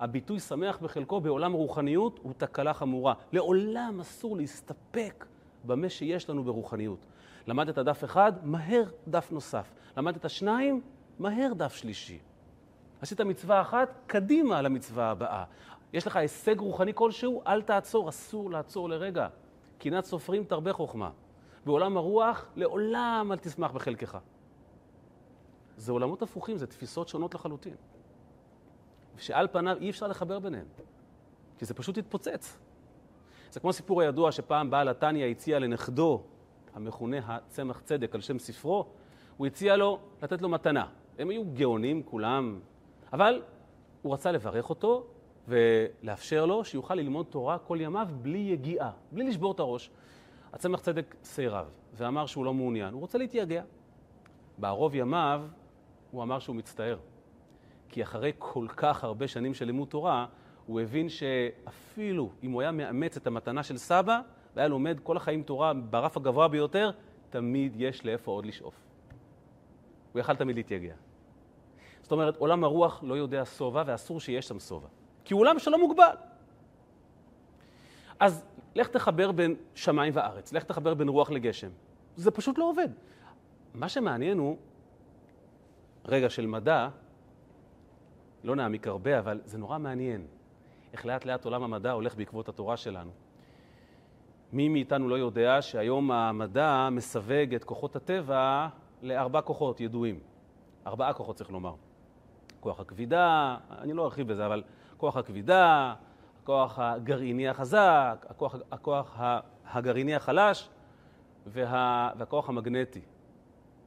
הביטוי 0.00 0.40
שמח 0.40 0.78
בחלקו 0.82 1.20
בעולם 1.20 1.52
רוחניות 1.52 2.20
הוא 2.22 2.32
תקלה 2.36 2.74
חמורה. 2.74 3.14
לעולם 3.32 4.00
אסור 4.00 4.36
להסתפק 4.36 5.26
במה 5.64 5.88
שיש 5.88 6.30
לנו 6.30 6.44
ברוחניות. 6.44 7.06
למדת 7.48 7.78
דף 7.78 8.04
אחד, 8.04 8.32
מהר 8.42 8.84
דף 9.08 9.32
נוסף. 9.32 9.72
למדת 9.96 10.30
שניים, 10.30 10.80
מהר 11.18 11.52
דף 11.56 11.74
שלישי. 11.74 12.18
עשית 13.00 13.20
מצווה 13.20 13.60
אחת, 13.60 13.88
קדימה 14.06 14.62
למצווה 14.62 15.10
הבאה. 15.10 15.44
יש 15.92 16.06
לך 16.06 16.16
הישג 16.16 16.60
רוחני 16.60 16.92
כלשהו, 16.94 17.42
אל 17.46 17.62
תעצור, 17.62 18.08
אסור 18.08 18.50
לעצור 18.50 18.88
לרגע. 18.88 19.28
קנאת 19.78 20.04
סופרים 20.04 20.44
תרבה 20.44 20.72
חוכמה. 20.72 21.10
בעולם 21.64 21.96
הרוח, 21.96 22.46
לעולם 22.56 23.28
אל 23.32 23.38
תשמח 23.38 23.70
בחלקך. 23.70 24.18
זה 25.76 25.92
עולמות 25.92 26.22
הפוכים, 26.22 26.56
זה 26.56 26.66
תפיסות 26.66 27.08
שונות 27.08 27.34
לחלוטין. 27.34 27.74
שעל 29.16 29.48
פניו 29.52 29.76
אי 29.80 29.90
אפשר 29.90 30.06
לחבר 30.06 30.38
ביניהם, 30.38 30.66
כי 31.58 31.64
זה 31.64 31.74
פשוט 31.74 31.98
התפוצץ. 31.98 32.58
זה 33.50 33.60
כמו 33.60 33.70
הסיפור 33.70 34.02
הידוע 34.02 34.32
שפעם 34.32 34.70
בעל 34.70 34.88
התניא 34.88 35.26
הציע 35.26 35.58
לנכדו, 35.58 36.22
המכונה 36.78 37.16
הצמח 37.26 37.80
צדק 37.80 38.14
על 38.14 38.20
שם 38.20 38.38
ספרו, 38.38 38.86
הוא 39.36 39.46
הציע 39.46 39.76
לו 39.76 39.98
לתת 40.22 40.42
לו 40.42 40.48
מתנה. 40.48 40.86
הם 41.18 41.30
היו 41.30 41.44
גאונים 41.54 42.02
כולם, 42.02 42.60
אבל 43.12 43.42
הוא 44.02 44.14
רצה 44.14 44.32
לברך 44.32 44.70
אותו 44.70 45.06
ולאפשר 45.48 46.46
לו 46.46 46.64
שיוכל 46.64 46.94
ללמוד 46.94 47.26
תורה 47.26 47.58
כל 47.58 47.78
ימיו 47.80 48.08
בלי 48.22 48.38
יגיעה, 48.38 48.90
בלי 49.12 49.24
לשבור 49.24 49.52
את 49.52 49.60
הראש. 49.60 49.90
הצמח 50.52 50.80
צדק 50.80 51.14
סירב 51.24 51.66
ואמר 51.94 52.26
שהוא 52.26 52.44
לא 52.44 52.54
מעוניין, 52.54 52.94
הוא 52.94 53.00
רוצה 53.00 53.18
להתייגע. 53.18 53.62
בערוב 54.58 54.94
ימיו 54.94 55.42
הוא 56.10 56.22
אמר 56.22 56.38
שהוא 56.38 56.56
מצטער. 56.56 56.98
כי 57.88 58.02
אחרי 58.02 58.32
כל 58.38 58.66
כך 58.76 59.04
הרבה 59.04 59.28
שנים 59.28 59.54
של 59.54 59.64
לימוד 59.64 59.88
תורה, 59.88 60.26
הוא 60.66 60.80
הבין 60.80 61.08
שאפילו 61.08 62.30
אם 62.42 62.50
הוא 62.50 62.60
היה 62.60 62.72
מאמץ 62.72 63.16
את 63.16 63.26
המתנה 63.26 63.62
של 63.62 63.76
סבא, 63.76 64.20
והיה 64.58 64.68
לומד 64.68 65.00
כל 65.02 65.16
החיים 65.16 65.42
תורה 65.42 65.72
ברף 65.74 66.16
הגבוה 66.16 66.48
ביותר, 66.48 66.90
תמיד 67.30 67.72
יש 67.76 68.04
לאיפה 68.04 68.30
עוד 68.30 68.46
לשאוף. 68.46 68.74
הוא 70.12 70.20
יכל 70.20 70.36
תמיד 70.36 70.56
להתייגע. 70.56 70.94
זאת 72.02 72.12
אומרת, 72.12 72.36
עולם 72.36 72.64
הרוח 72.64 73.00
לא 73.02 73.14
יודע 73.14 73.44
שובע, 73.44 73.82
ואסור 73.86 74.20
שיש 74.20 74.48
שם 74.48 74.60
שובע. 74.60 74.88
כי 75.24 75.34
הוא 75.34 75.40
עולם 75.40 75.58
שלא 75.58 75.78
מוגבל. 75.78 76.14
אז 78.20 78.44
לך 78.74 78.88
תחבר 78.88 79.32
בין 79.32 79.56
שמיים 79.74 80.12
וארץ, 80.16 80.52
לך 80.52 80.64
תחבר 80.64 80.94
בין 80.94 81.08
רוח 81.08 81.30
לגשם. 81.30 81.70
זה 82.16 82.30
פשוט 82.30 82.58
לא 82.58 82.70
עובד. 82.70 82.88
מה 83.74 83.88
שמעניין 83.88 84.38
הוא 84.38 84.56
רגע 86.04 86.30
של 86.30 86.46
מדע, 86.46 86.88
לא 88.44 88.56
נעמיק 88.56 88.86
הרבה, 88.86 89.18
אבל 89.18 89.40
זה 89.44 89.58
נורא 89.58 89.78
מעניין 89.78 90.26
איך 90.92 91.06
לאט 91.06 91.24
לאט 91.24 91.44
עולם 91.44 91.62
המדע 91.62 91.90
הולך 91.90 92.16
בעקבות 92.16 92.48
התורה 92.48 92.76
שלנו. 92.76 93.27
מי 94.52 94.68
מאיתנו 94.68 95.08
לא 95.08 95.14
יודע 95.14 95.62
שהיום 95.62 96.10
המדע 96.10 96.88
מסווג 96.92 97.54
את 97.54 97.64
כוחות 97.64 97.96
הטבע 97.96 98.68
לארבע 99.02 99.40
כוחות 99.40 99.80
ידועים. 99.80 100.20
ארבעה 100.86 101.12
כוחות 101.12 101.36
צריך 101.36 101.50
לומר. 101.50 101.74
כוח 102.60 102.80
הכבידה, 102.80 103.56
אני 103.78 103.92
לא 103.92 104.04
ארחיב 104.04 104.28
בזה, 104.28 104.46
אבל 104.46 104.62
כוח 104.96 105.16
הכבידה, 105.16 105.94
הכוח 106.42 106.78
הגרעיני 106.78 107.48
החזק, 107.48 108.26
הכוח, 108.28 108.56
הכוח 108.72 109.16
הגרעיני 109.66 110.14
החלש 110.14 110.68
וה, 111.46 112.10
והכוח 112.18 112.48
המגנטי. 112.48 113.00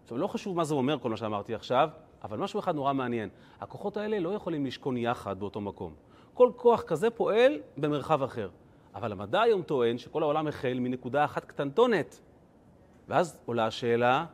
עכשיו, 0.04 0.18
לא 0.18 0.28
חשוב 0.28 0.58
מה 0.58 0.64
זה 0.64 0.74
אומר 0.74 1.00
כל 1.00 1.10
מה 1.10 1.18
שאמרתי 1.18 1.56
עכשיו, 1.56 1.90
אבל 2.24 2.38
משהו 2.38 2.60
אחד 2.60 2.76
נורא 2.76 2.94
מעניין, 2.94 3.30
הכוחות 3.62 3.98
האלה 3.98 4.20
לא 4.20 4.30
יכולים 4.30 4.66
לשכון 4.66 4.98
יחד 4.98 5.40
באותו 5.40 5.62
מקום. 5.62 5.94
כל 6.34 6.52
כוח 6.56 6.82
כזה 6.82 7.10
פועל 7.10 7.60
במרחב 7.78 8.24
אחר. 8.24 8.50
אבל 8.96 9.12
המדע 9.12 9.42
היום 9.42 9.62
טוען 9.62 9.98
שכל 9.98 10.24
העולם 10.24 10.48
החל 10.48 10.78
מנקודה 10.80 11.26
אחת 11.26 11.46
קטנטונת. 11.46 12.20
ואז 13.08 13.40
עולה 13.46 13.66
השאלה, 13.66 14.26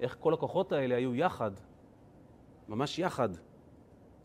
איך 0.00 0.16
כל 0.20 0.34
הכוחות 0.34 0.72
האלה 0.72 0.96
היו 0.96 1.14
יחד, 1.14 1.50
ממש 2.68 2.98
יחד. 2.98 3.28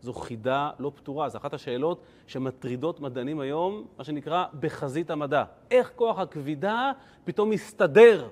זו 0.02 0.14
חידה 0.14 0.72
לא 0.80 0.92
פתורה, 0.96 1.30
זו 1.30 1.38
אחת 1.38 1.54
השאלות 1.54 2.02
שמטרידות 2.28 3.00
מדענים 3.00 3.40
היום, 3.40 3.88
מה 3.98 4.04
שנקרא 4.04 4.46
בחזית 4.60 5.12
המדע. 5.12 5.44
איך 5.72 5.92
כוח 5.96 6.20
הכבידה 6.20 6.92
פתאום 7.24 7.50
מסתדר 7.50 8.30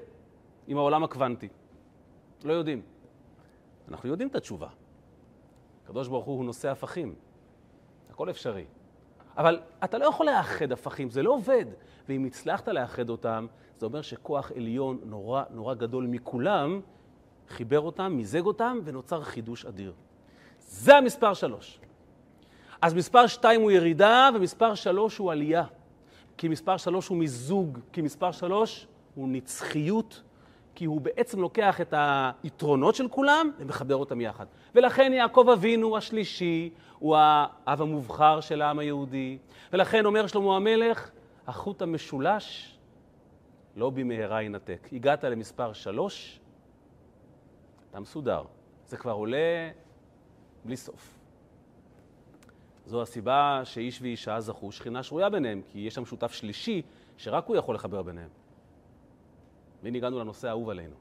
עם 0.68 0.78
העולם 0.78 1.04
הקוונטי? 1.04 1.48
לא 2.44 2.54
יודעים. 2.54 2.82
אנחנו 3.88 4.10
יודעים 4.10 4.30
את 4.30 4.36
התשובה. 4.36 4.68
הקדוש 5.84 6.08
ברוך 6.08 6.26
הוא 6.26 6.36
הוא 6.38 6.46
נושא 6.46 6.70
הפכים. 6.70 7.16
הכל 8.10 8.30
אפשרי. 8.30 8.66
אבל 9.38 9.60
אתה 9.84 9.98
לא 9.98 10.06
יכול 10.06 10.26
לאחד 10.26 10.72
הפכים, 10.72 11.10
זה 11.10 11.24
לא 11.24 11.32
עובד. 11.32 11.66
ואם 12.10 12.26
הצלחת 12.26 12.68
לאחד 12.68 13.10
אותם, 13.10 13.48
זה 13.78 13.86
אומר 13.86 14.02
שכוח 14.02 14.52
עליון 14.56 15.00
נורא 15.04 15.44
נורא 15.50 15.74
גדול 15.74 16.06
מכולם 16.08 16.82
חיבר 17.50 17.80
אותם, 17.80 18.12
מיזג 18.12 18.46
אותם, 18.46 18.80
ונוצר 18.84 19.24
חידוש 19.24 19.66
אדיר. 19.66 19.94
זה 20.60 20.98
המספר 20.98 21.34
שלוש. 21.34 21.80
אז 22.82 22.94
מספר 22.94 23.28
שתיים 23.28 23.62
הוא 23.62 23.72
ירידה, 23.72 24.30
ומספר 24.36 24.76
שלוש 24.76 25.18
הוא 25.18 25.32
עלייה. 25.32 25.64
כי 26.38 26.48
מספר 26.48 26.78
שלוש 26.78 27.08
הוא 27.08 27.18
מיזוג, 27.18 27.80
כי 27.94 28.02
מספר 28.02 28.32
שלוש 28.32 28.88
הוא 29.16 29.28
נצחיות, 29.30 30.22
כי 30.78 30.86
הוא 30.86 31.02
בעצם 31.02 31.40
לוקח 31.42 31.82
את 31.82 31.94
היתרונות 31.98 32.96
של 32.96 33.08
כולם 33.08 33.52
ומחבר 33.58 33.96
אותם 33.96 34.22
יחד. 34.22 34.46
ולכן 34.76 35.14
יעקב 35.14 35.48
אבינו 35.54 35.98
השלישי 35.98 36.70
הוא 37.00 37.16
האב 37.20 37.82
המובחר 37.82 38.42
של 38.42 38.62
העם 38.62 38.80
היהודי. 38.80 39.38
ולכן 39.74 40.06
אומר 40.06 40.28
שלמה 40.28 40.56
המלך, 40.56 41.12
החוט 41.48 41.82
המשולש 41.82 42.78
לא 43.76 43.90
במהרה 43.90 44.42
ינתק. 44.42 44.90
הגעת 44.94 45.24
למספר 45.24 45.74
שלוש, 45.74 46.40
אתה 47.90 48.00
מסודר. 48.00 48.44
זה 48.88 48.98
כבר 48.98 49.12
עולה 49.12 49.70
בלי 50.66 50.78
סוף. 50.78 51.18
זו 52.86 53.02
הסיבה 53.02 53.62
שאיש 53.64 54.02
ואישה 54.02 54.40
זכו 54.40 54.72
שכינה 54.72 55.04
שרויה 55.04 55.30
ביניהם, 55.30 55.62
כי 55.72 55.80
יש 55.80 55.96
שם 55.96 56.06
שותף 56.06 56.32
שלישי 56.32 56.82
שרק 57.18 57.46
הוא 57.48 57.56
יכול 57.56 57.76
לחבר 57.76 58.02
ביניהם. 58.02 58.47
והנה 59.84 59.98
הגענו 59.98 60.20
לנושא 60.20 60.48
האהוב 60.48 60.70
עלינו. 60.70 60.96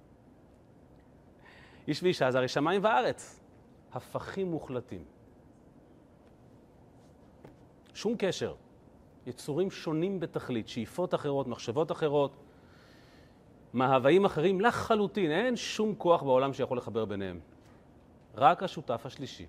איש 1.89 2.03
ואישה 2.03 2.31
זה 2.31 2.39
הרי 2.39 2.49
שמיים 2.49 2.85
וארץ, 2.85 3.41
הפכים 3.93 4.51
מוחלטים. 4.51 5.05
שום 7.95 8.15
קשר. 8.19 8.55
יצורים 9.27 9.71
שונים 9.71 10.21
בתכלית, 10.21 10.69
שאיפות 10.69 11.15
אחרות, 11.15 11.47
מחשבות 11.47 11.93
אחרות, 11.93 12.37
מהוואים 13.73 14.25
אחרים 14.25 14.61
לחלוטין. 14.61 15.31
אין 15.31 15.57
שום 15.57 15.95
כוח 15.95 16.23
בעולם 16.23 16.53
שיכול 16.53 16.79
לחבר 16.79 17.05
ביניהם. 17.05 17.41
רק 18.35 18.63
השותף 18.63 19.03
השלישי, 19.05 19.47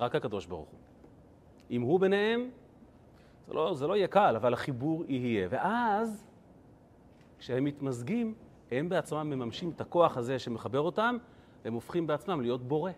רק 0.00 0.14
הקדוש 0.14 0.46
ברוך 0.46 0.68
הוא. 0.68 0.78
אם 1.70 1.82
הוא 1.82 2.00
ביניהם, 2.00 2.50
זה 3.46 3.54
לא, 3.54 3.74
זה 3.74 3.86
לא 3.86 3.96
יהיה 3.96 4.08
קל, 4.08 4.36
אבל 4.36 4.52
החיבור 4.52 5.04
יהיה. 5.08 5.48
ואז, 5.50 6.26
כשהם 7.38 7.64
מתמזגים, 7.64 8.34
הם 8.70 8.88
בעצמם 8.88 9.30
מממשים 9.30 9.70
את 9.70 9.80
הכוח 9.80 10.16
הזה 10.16 10.38
שמחבר 10.38 10.80
אותם, 10.80 11.16
והם 11.64 11.74
הופכים 11.74 12.06
בעצמם 12.06 12.40
להיות 12.40 12.68
בורא. 12.68 12.92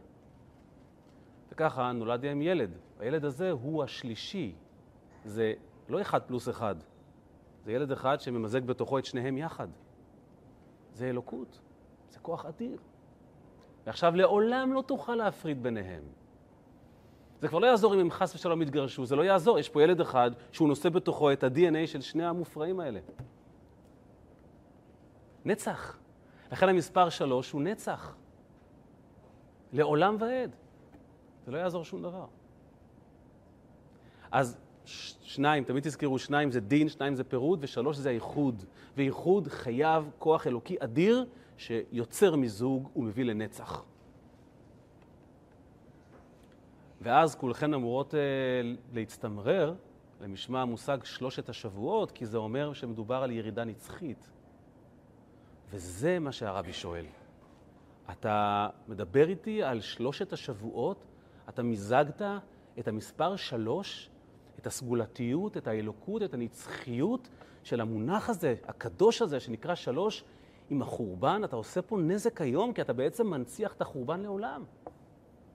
וככה 1.52 1.92
נולד 1.92 2.26
להם 2.26 2.42
ילד. 2.42 2.70
הילד 3.00 3.24
הזה 3.24 3.50
הוא 3.50 3.82
השלישי. 3.82 4.54
זה 5.24 5.54
לא 5.88 6.00
אחד 6.00 6.22
פלוס 6.22 6.48
אחד. 6.48 6.74
זה 7.64 7.72
ילד 7.72 7.92
אחד 7.92 8.20
שממזג 8.20 8.64
בתוכו 8.64 8.98
את 8.98 9.04
שניהם 9.04 9.38
יחד. 9.38 9.68
זה 10.92 11.08
אלוקות. 11.08 11.60
זה 12.10 12.18
כוח 12.18 12.46
אדיר. 12.46 12.78
ועכשיו 13.86 14.16
לעולם 14.16 14.72
לא 14.72 14.82
תוכל 14.86 15.14
להפריד 15.14 15.62
ביניהם. 15.62 16.02
זה 17.40 17.48
כבר 17.48 17.58
לא 17.58 17.66
יעזור 17.66 17.94
אם 17.94 18.00
הם 18.00 18.10
חס 18.10 18.34
ושלום 18.34 18.62
יתגרשו, 18.62 19.06
זה 19.06 19.16
לא 19.16 19.22
יעזור. 19.22 19.58
יש 19.58 19.68
פה 19.68 19.82
ילד 19.82 20.00
אחד 20.00 20.30
שהוא 20.52 20.68
נושא 20.68 20.88
בתוכו 20.88 21.32
את 21.32 21.44
ה-DNA 21.44 21.86
של 21.86 22.00
שני 22.00 22.24
המופרעים 22.24 22.80
האלה. 22.80 23.00
נצח. 25.44 25.98
לכן 26.52 26.68
המספר 26.68 27.08
שלוש 27.08 27.50
הוא 27.50 27.62
נצח. 27.62 28.14
לעולם 29.72 30.16
ועד. 30.18 30.56
זה 31.46 31.52
לא 31.52 31.58
יעזור 31.58 31.84
שום 31.84 32.02
דבר. 32.02 32.26
אז 34.30 34.58
שניים, 34.84 35.64
תמיד 35.64 35.82
תזכרו, 35.82 36.18
שניים 36.18 36.50
זה 36.50 36.60
דין, 36.60 36.88
שניים 36.88 37.14
זה 37.14 37.24
פירוד, 37.24 37.58
ושלוש 37.62 37.96
זה 37.96 38.08
האיחוד. 38.08 38.64
ואיחוד 38.96 39.48
חייב 39.48 40.10
כוח 40.18 40.46
אלוקי 40.46 40.76
אדיר 40.80 41.26
שיוצר 41.56 42.36
מזוג 42.36 42.88
ומביא 42.96 43.24
לנצח. 43.24 43.84
ואז 47.00 47.34
כולכן 47.34 47.74
אמורות 47.74 48.14
uh, 48.14 48.16
להצטמרר 48.92 49.74
למשמע 50.20 50.62
המושג 50.62 50.98
שלושת 51.04 51.48
השבועות, 51.48 52.10
כי 52.10 52.26
זה 52.26 52.38
אומר 52.38 52.72
שמדובר 52.72 53.22
על 53.22 53.30
ירידה 53.30 53.64
נצחית. 53.64 54.30
וזה 55.72 56.18
מה 56.18 56.32
שהרבי 56.32 56.72
שואל. 56.72 57.04
אתה 58.10 58.68
מדבר 58.88 59.28
איתי 59.28 59.62
על 59.62 59.80
שלושת 59.80 60.32
השבועות, 60.32 61.04
אתה 61.48 61.62
מיזגת 61.62 62.22
את 62.78 62.88
המספר 62.88 63.36
שלוש, 63.36 64.10
את 64.58 64.66
הסגולתיות, 64.66 65.56
את 65.56 65.66
האלוקות, 65.66 66.22
את 66.22 66.34
הנצחיות 66.34 67.28
של 67.62 67.80
המונח 67.80 68.30
הזה, 68.30 68.54
הקדוש 68.64 69.22
הזה, 69.22 69.40
שנקרא 69.40 69.74
שלוש, 69.74 70.24
עם 70.70 70.82
החורבן. 70.82 71.44
אתה 71.44 71.56
עושה 71.56 71.82
פה 71.82 71.98
נזק 71.98 72.40
היום, 72.40 72.72
כי 72.72 72.80
אתה 72.80 72.92
בעצם 72.92 73.26
מנציח 73.26 73.72
את 73.72 73.80
החורבן 73.80 74.20
לעולם. 74.20 74.64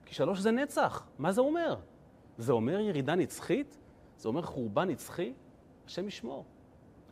כי 0.04 0.14
שלוש 0.14 0.38
זה 0.38 0.50
נצח. 0.50 1.06
מה 1.18 1.32
זה 1.32 1.40
אומר? 1.40 1.76
זה 2.38 2.52
אומר 2.52 2.80
ירידה 2.80 3.14
נצחית? 3.14 3.78
זה 4.16 4.28
אומר 4.28 4.42
חורבן 4.42 4.88
נצחי? 4.88 5.32
השם 5.86 6.08
ישמור. 6.08 6.44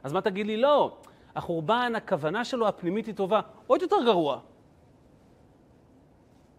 אז 0.02 0.12
מה 0.12 0.20
תגיד 0.20 0.46
לי? 0.46 0.56
לא, 0.56 0.98
החורבן, 1.36 1.92
הכוונה 1.96 2.44
שלו 2.44 2.68
הפנימית 2.68 3.06
היא 3.06 3.14
טובה. 3.14 3.40
עוד 3.66 3.82
יותר 3.82 3.96
גרוע. 4.04 4.40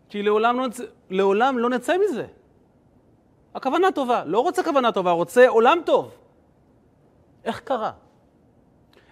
כי 0.09 0.23
לעולם 0.23 0.59
לא, 0.59 0.67
נצא, 0.67 0.83
לעולם 1.09 1.57
לא 1.57 1.69
נצא 1.69 1.95
מזה. 1.97 2.27
הכוונה 3.55 3.91
טובה. 3.91 4.25
לא 4.25 4.39
רוצה 4.39 4.63
כוונה 4.63 4.91
טובה, 4.91 5.11
רוצה 5.11 5.47
עולם 5.47 5.77
טוב. 5.85 6.17
איך 7.43 7.59
קרה? 7.59 7.91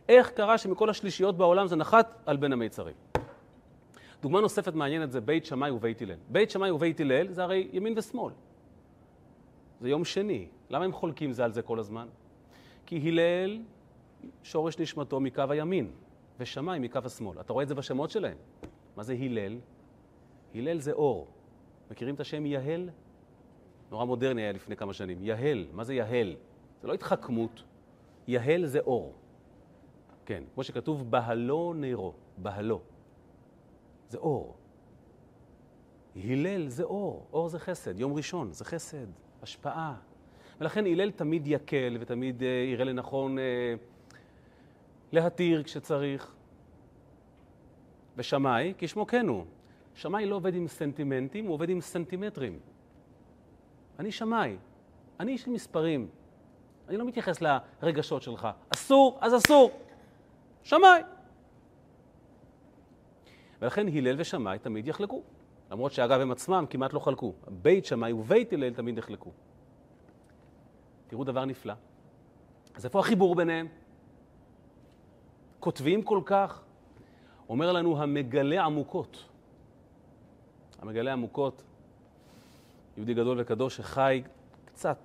איך 0.10 0.30
קרה 0.30 0.58
שמכל 0.58 0.90
השלישיות 0.90 1.38
בעולם 1.38 1.68
זה 1.68 1.76
נחת 1.76 2.16
על 2.26 2.38
בין 2.38 2.54
המיצרים? 2.54 2.96
דוגמה 4.22 4.42
נוספת 4.42 4.74
מעניינת 4.74 5.12
זה 5.12 5.22
בית 5.22 5.46
שמאי 5.46 5.72
ובית 5.72 6.02
הלל. 6.02 6.18
בית 6.30 6.50
שמאי 6.50 6.72
ובית 6.72 7.00
הלל 7.00 7.28
זה 7.28 7.44
הרי 7.44 7.68
ימין 7.74 7.94
ושמאל. 7.98 8.34
זה 9.82 9.90
יום 9.90 10.06
שני. 10.06 10.48
למה 10.70 10.86
הם 10.86 10.92
חולקים 10.92 11.32
זה 11.32 11.44
על 11.44 11.52
זה 11.52 11.62
כל 11.62 11.80
הזמן? 11.80 12.08
כי 12.86 12.98
הלל, 13.08 13.60
שורש 14.44 14.80
נשמתו 14.80 15.20
מקו 15.20 15.44
הימין, 15.50 15.92
ושמאי 16.40 16.80
מקו 16.80 17.00
השמאל. 17.06 17.40
אתה 17.40 17.54
רואה 17.54 17.64
את 17.64 17.68
זה 17.68 17.76
בשמות 17.76 18.10
שלהם. 18.10 18.38
מה 18.96 19.04
זה 19.04 19.14
הלל? 19.14 19.58
הלל 20.56 20.80
זה 20.80 20.92
אור. 20.92 21.28
מכירים 21.92 22.16
את 22.16 22.20
השם 22.20 22.46
יהל? 22.46 22.90
נורא 23.92 24.06
מודרני 24.06 24.42
היה 24.42 24.52
לפני 24.52 24.76
כמה 24.76 24.94
שנים. 24.94 25.18
יהל, 25.22 25.66
מה 25.74 25.84
זה 25.84 25.94
יהל? 25.94 26.36
זה 26.82 26.88
לא 26.88 26.94
התחכמות. 26.94 27.64
יהל 28.28 28.66
זה 28.66 28.80
אור. 28.80 29.14
כן, 30.26 30.44
כמו 30.54 30.64
שכתוב, 30.64 31.12
בהלו 31.12 31.74
נרו, 31.76 32.14
בהלו. 32.38 32.82
זה 34.10 34.18
אור. 34.18 34.56
הלל 36.16 36.68
זה 36.68 36.84
אור, 36.84 37.28
אור 37.34 37.50
זה 37.50 37.60
חסד, 37.60 38.00
יום 38.00 38.14
ראשון 38.14 38.54
זה 38.54 38.66
חסד, 38.66 39.08
השפעה. 39.42 39.96
ולכן 40.62 40.86
הלל 40.86 41.12
תמיד 41.12 41.48
יקל 41.48 41.98
ותמיד 42.00 42.42
uh, 42.42 42.44
יראה 42.44 42.86
לנכון 42.86 43.38
uh, 43.38 43.42
להתיר 45.12 45.64
כשצריך. 45.64 46.36
ושמאי, 48.18 48.74
כשמו 48.78 49.08
כן 49.08 49.28
הוא. 49.28 49.46
שמאי 49.96 50.26
לא 50.26 50.36
עובד 50.36 50.56
עם 50.56 50.68
סנטימנטים, 50.68 51.46
הוא 51.46 51.54
עובד 51.54 51.70
עם 51.70 51.82
סנטימטרים. 51.82 52.60
אני 54.00 54.12
שמאי, 54.12 54.58
אני 55.20 55.32
איש 55.32 55.42
של 55.42 55.52
מספרים. 55.52 56.08
אני 56.88 56.98
לא 56.98 57.06
מתייחס 57.06 57.42
לרגשות 57.82 58.22
שלך. 58.22 58.48
אסור, 58.70 59.18
אז 59.22 59.36
אסור. 59.36 59.72
שמאי. 60.64 61.02
ולכן 63.62 63.88
הלל 63.88 64.16
ושמאי 64.20 64.60
תמיד 64.60 64.88
יחלקו. 64.88 65.22
למרות 65.72 65.92
שאגב 65.92 66.22
הם 66.22 66.32
עצמם 66.32 66.66
כמעט 66.70 66.94
לא 66.94 67.00
חלקו. 67.00 67.34
בית 67.48 67.86
שמאי 67.86 68.14
ובית 68.14 68.54
הלל 68.54 68.74
תמיד 68.74 68.98
יחלקו. 68.98 69.32
תראו 71.08 71.24
דבר 71.24 71.46
נפלא. 71.46 71.74
אז 72.76 72.86
איפה 72.86 73.00
החיבור 73.00 73.36
ביניהם? 73.36 73.68
כותבים 75.66 76.04
כל 76.04 76.22
כך, 76.26 76.62
אומר 77.50 77.72
לנו 77.72 78.02
המגלה 78.02 78.66
עמוקות. 78.66 79.26
המגלה 80.80 81.14
עמוקות, 81.14 81.64
יהודי 82.98 83.14
גדול 83.14 83.38
וקדוש 83.42 83.78
שחי 83.78 84.22
קצת, 84.66 84.98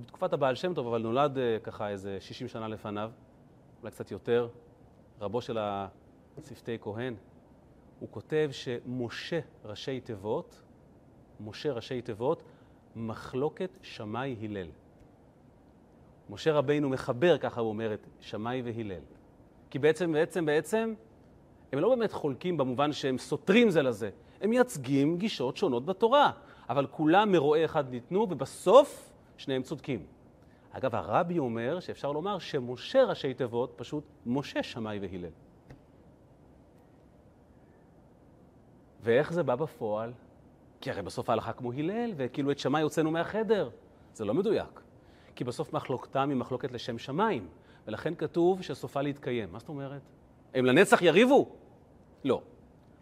בתקופת 0.00 0.32
הבעל 0.32 0.54
שם 0.54 0.74
טוב, 0.74 0.86
אבל 0.86 1.02
נולד 1.02 1.36
uh, 1.36 1.64
ככה 1.64 1.88
איזה 1.88 2.16
60 2.20 2.48
שנה 2.48 2.68
לפניו, 2.68 3.10
אולי 3.80 3.90
קצת 3.90 4.10
יותר, 4.10 4.48
רבו 5.20 5.40
של 5.42 5.58
השפתי 6.38 6.78
כהן. 6.80 7.14
הוא 8.00 8.08
כותב 8.10 8.48
שמשה 8.52 9.40
ראשי 9.64 10.00
תיבות, 10.00 10.62
משה 11.40 11.72
ראשי 11.72 12.02
תיבות, 12.02 12.42
מחלוקת 12.96 13.70
שמאי 13.82 14.36
הלל. 14.42 14.68
משה 16.30 16.52
רבינו 16.52 16.88
מחבר, 16.88 17.38
ככה 17.38 17.60
הוא 17.60 17.68
אומר, 17.68 17.94
את 17.94 18.06
שמאי 18.20 18.62
והלל. 18.62 19.17
כי 19.70 19.78
בעצם, 19.78 20.12
בעצם, 20.12 20.46
בעצם, 20.46 20.94
הם 21.72 21.78
לא 21.78 21.88
באמת 21.88 22.12
חולקים 22.12 22.56
במובן 22.56 22.92
שהם 22.92 23.18
סותרים 23.18 23.70
זה 23.70 23.82
לזה. 23.82 24.10
הם 24.40 24.50
מייצגים 24.50 25.18
גישות 25.18 25.56
שונות 25.56 25.84
בתורה, 25.84 26.30
אבל 26.68 26.86
כולם 26.86 27.32
מרועה 27.32 27.64
אחד 27.64 27.90
ניתנו, 27.90 28.26
ובסוף 28.30 29.12
שניהם 29.36 29.62
צודקים. 29.62 30.06
אגב, 30.70 30.94
הרבי 30.94 31.38
אומר 31.38 31.80
שאפשר 31.80 32.12
לומר 32.12 32.38
שמשה 32.38 33.04
ראשי 33.04 33.34
תיבות, 33.34 33.72
פשוט 33.76 34.04
משה 34.26 34.62
שמאי 34.62 34.98
והלל. 34.98 35.30
ואיך 39.00 39.32
זה 39.32 39.42
בא 39.42 39.54
בפועל? 39.54 40.12
כי 40.80 40.90
הרי 40.90 41.02
בסוף 41.02 41.30
ההלכה 41.30 41.52
כמו 41.52 41.72
הלל, 41.72 42.12
וכאילו 42.16 42.50
את 42.50 42.58
שמאי 42.58 42.82
הוצאנו 42.82 43.10
מהחדר. 43.10 43.70
זה 44.14 44.24
לא 44.24 44.34
מדויק. 44.34 44.80
כי 45.34 45.44
בסוף 45.44 45.72
מחלוקתם 45.72 46.28
היא 46.28 46.36
מחלוקת 46.36 46.72
לשם 46.72 46.98
שמיים, 46.98 47.48
ולכן 47.88 48.14
כתוב 48.14 48.62
שסופה 48.62 49.02
להתקיים. 49.02 49.52
מה 49.52 49.58
זאת 49.58 49.68
אומרת? 49.68 50.00
הם 50.54 50.64
לנצח 50.64 51.02
יריבו? 51.02 51.48
לא. 52.24 52.42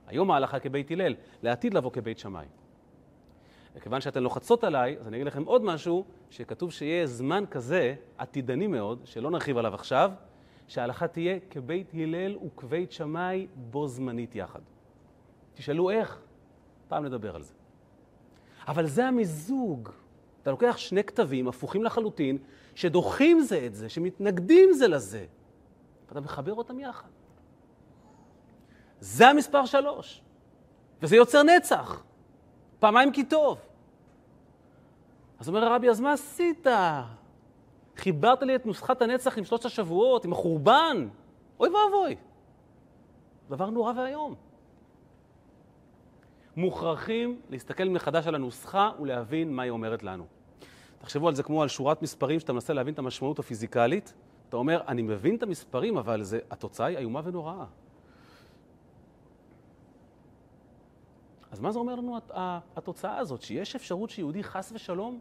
היום 0.07 0.31
ההלכה 0.31 0.59
כבית 0.59 0.91
הלל, 0.91 1.15
לעתיד 1.43 1.75
לבוא 1.75 1.91
כבית 1.91 2.19
שמאי. 2.19 2.47
וכיוון 3.77 4.01
שאתן 4.01 4.23
לוחצות 4.23 4.65
עליי, 4.65 4.97
אז 5.01 5.09
אני 5.09 5.17
אגיד 5.17 5.27
לכם 5.27 5.45
עוד 5.45 5.65
משהו, 5.65 6.05
שכתוב 6.31 6.73
שיהיה 6.73 7.07
זמן 7.07 7.45
כזה, 7.51 7.95
עתידני 8.19 8.67
מאוד, 8.67 9.01
שלא 9.05 9.31
נרחיב 9.31 9.59
עליו 9.59 9.75
עכשיו, 9.75 10.13
שההלכה 10.69 11.09
תהיה 11.09 11.39
כבית 11.51 11.91
הלל 11.95 12.37
וכבית 12.37 12.93
שמאי 12.93 13.47
בו 13.55 13.89
זמנית 13.89 14.35
יחד. 14.35 14.61
תשאלו 15.55 15.91
איך, 15.91 16.21
פעם 16.89 17.05
נדבר 17.05 17.37
על 17.37 17.43
זה. 17.43 17.55
אבל 18.69 18.87
זה 18.87 19.07
המיזוג. 19.07 19.89
אתה 20.43 20.51
לוקח 20.51 20.77
שני 20.77 21.05
כתבים 21.05 21.49
הפוכים 21.49 21.85
לחלוטין, 21.85 22.39
שדוחים 22.77 23.41
זה 23.41 23.67
את 23.67 23.75
זה, 23.75 23.89
שמתנגדים 23.89 24.73
זה 24.73 24.89
לזה, 24.89 25.27
ואתה 26.09 26.21
מחבר 26.21 26.55
אותם 26.55 26.81
יחד. 26.81 27.09
זה 29.01 29.29
המספר 29.29 29.67
שלוש, 29.67 30.23
וזה 31.03 31.17
יוצר 31.17 31.43
נצח. 31.43 32.03
פעמיים 32.79 33.13
כי 33.13 33.25
טוב. 33.25 33.59
אז 35.39 35.49
אומר 35.49 35.65
הרבי, 35.65 35.91
אז 35.91 36.01
מה 36.01 36.13
עשית? 36.13 36.67
חיברת 37.97 38.43
לי 38.43 38.57
את 38.57 38.67
נוסחת 38.67 39.03
הנצח 39.03 39.39
עם 39.39 39.45
שלושת 39.45 39.65
השבועות, 39.65 40.25
עם 40.25 40.33
החורבן. 40.33 41.09
אוי 41.61 41.69
ואבוי. 41.69 42.17
דבר 43.49 43.71
נורא 43.71 43.93
ואיום. 43.97 44.35
מוכרחים 46.57 47.41
להסתכל 47.51 47.85
מחדש 47.85 48.27
על 48.27 48.35
הנוסחה 48.35 48.91
ולהבין 49.01 49.53
מה 49.53 49.63
היא 49.63 49.71
אומרת 49.71 50.03
לנו. 50.03 50.36
תחשבו 51.07 51.29
על 51.29 51.35
זה 51.35 51.43
כמו 51.43 51.63
על 51.63 51.69
שורת 51.69 52.03
מספרים 52.03 52.41
שאתה 52.41 52.53
מנסה 52.53 52.73
להבין 52.73 52.95
את 52.95 52.99
המשמעות 52.99 53.39
הפיזיקלית. 53.39 54.15
אתה 54.49 54.57
אומר, 54.57 54.83
אני 54.89 55.03
מבין 55.03 55.37
את 55.37 55.43
המספרים, 55.43 55.97
אבל 55.97 56.23
זה, 56.23 56.39
התוצאה 56.51 56.87
היא 56.87 56.99
איומה 56.99 57.21
ונוראה. 57.25 57.65
אז 61.51 61.61
מה 61.61 61.73
זה 61.73 61.79
אומר 61.79 61.95
לנו 61.95 62.19
התוצאה 62.77 63.19
הזאת? 63.19 63.43
שיש 63.43 63.77
אפשרות 63.77 64.11
שיהודי 64.11 64.45
חס 64.45 64.73
ושלום 64.75 65.21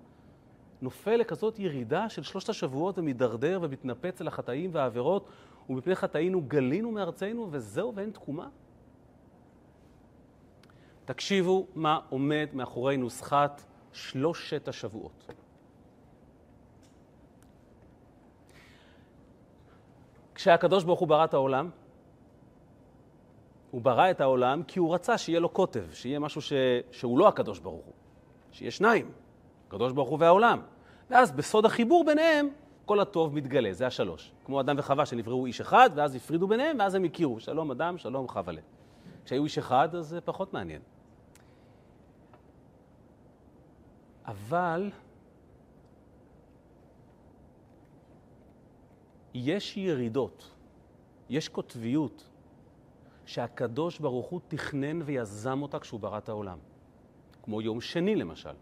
נופל 0.81 1.15
לכזאת 1.15 1.59
ירידה 1.59 2.09
של 2.09 2.23
שלושת 2.23 2.49
השבועות 2.49 2.97
ומידרדר 2.97 3.59
ומתנפץ 3.61 4.21
אל 4.21 4.27
החטאים 4.27 4.69
והעבירות, 4.73 5.29
ומפני 5.69 5.95
חטאינו 5.95 6.41
גלינו 6.41 6.91
מארצנו, 6.91 7.47
וזהו 7.51 7.95
ואין 7.95 8.11
תקומה? 8.11 8.47
תקשיבו 11.05 11.67
מה 11.75 11.99
עומד 12.09 12.49
מאחורי 12.53 12.97
נוסחת 12.97 13.61
שלושת 13.93 14.67
השבועות. 14.67 15.44
כשהקדוש 20.45 20.83
ברוך 20.83 20.99
הוא 20.99 21.07
ברא 21.07 21.25
את 21.25 21.33
העולם, 21.33 21.69
הוא 23.71 23.81
ברא 23.81 24.11
את 24.11 24.21
העולם 24.21 24.63
כי 24.63 24.79
הוא 24.79 24.93
רצה 24.93 25.17
שיהיה 25.17 25.39
לו 25.39 25.49
קוטב, 25.49 25.91
שיהיה 25.91 26.19
משהו 26.19 26.41
ש... 26.41 26.53
שהוא 26.91 27.19
לא 27.19 27.27
הקדוש 27.27 27.59
ברוך 27.59 27.85
הוא, 27.85 27.93
שיהיה 28.51 28.71
שניים, 28.71 29.11
הקדוש 29.67 29.93
ברוך 29.93 30.09
הוא 30.09 30.17
והעולם. 30.19 30.61
ואז 31.09 31.31
בסוד 31.31 31.65
החיבור 31.65 32.05
ביניהם, 32.05 32.49
כל 32.85 32.99
הטוב 32.99 33.35
מתגלה, 33.35 33.73
זה 33.73 33.87
השלוש. 33.87 34.31
כמו 34.45 34.61
אדם 34.61 34.75
וחווה 34.79 35.05
שנבראו 35.05 35.45
איש 35.45 35.61
אחד, 35.61 35.89
ואז 35.95 36.15
הפרידו 36.15 36.47
ביניהם, 36.47 36.77
ואז 36.79 36.95
הם 36.95 37.03
הכירו, 37.03 37.39
שלום 37.39 37.71
אדם, 37.71 37.97
שלום 37.97 38.27
ל. 38.47 38.57
כשהיו 39.25 39.43
איש 39.43 39.57
אחד, 39.57 39.95
אז 39.95 40.07
זה 40.07 40.21
פחות 40.21 40.53
מעניין. 40.53 40.81
אבל 44.25 44.89
יש 49.37 49.77
ירידות, 49.77 50.51
יש 51.29 51.49
קוטביות, 51.49 52.29
שהקדוש 53.25 53.99
ברוך 53.99 54.27
הוא 54.27 54.39
תכנן 54.47 55.01
ויזם 55.01 55.61
אותה 55.61 55.79
כשהוא 55.79 55.99
ברא 55.99 56.17
את 56.17 56.29
העולם. 56.29 56.57
כמו 57.43 57.61
יום 57.61 57.81
שני 57.81 58.15
למשל. 58.15 58.53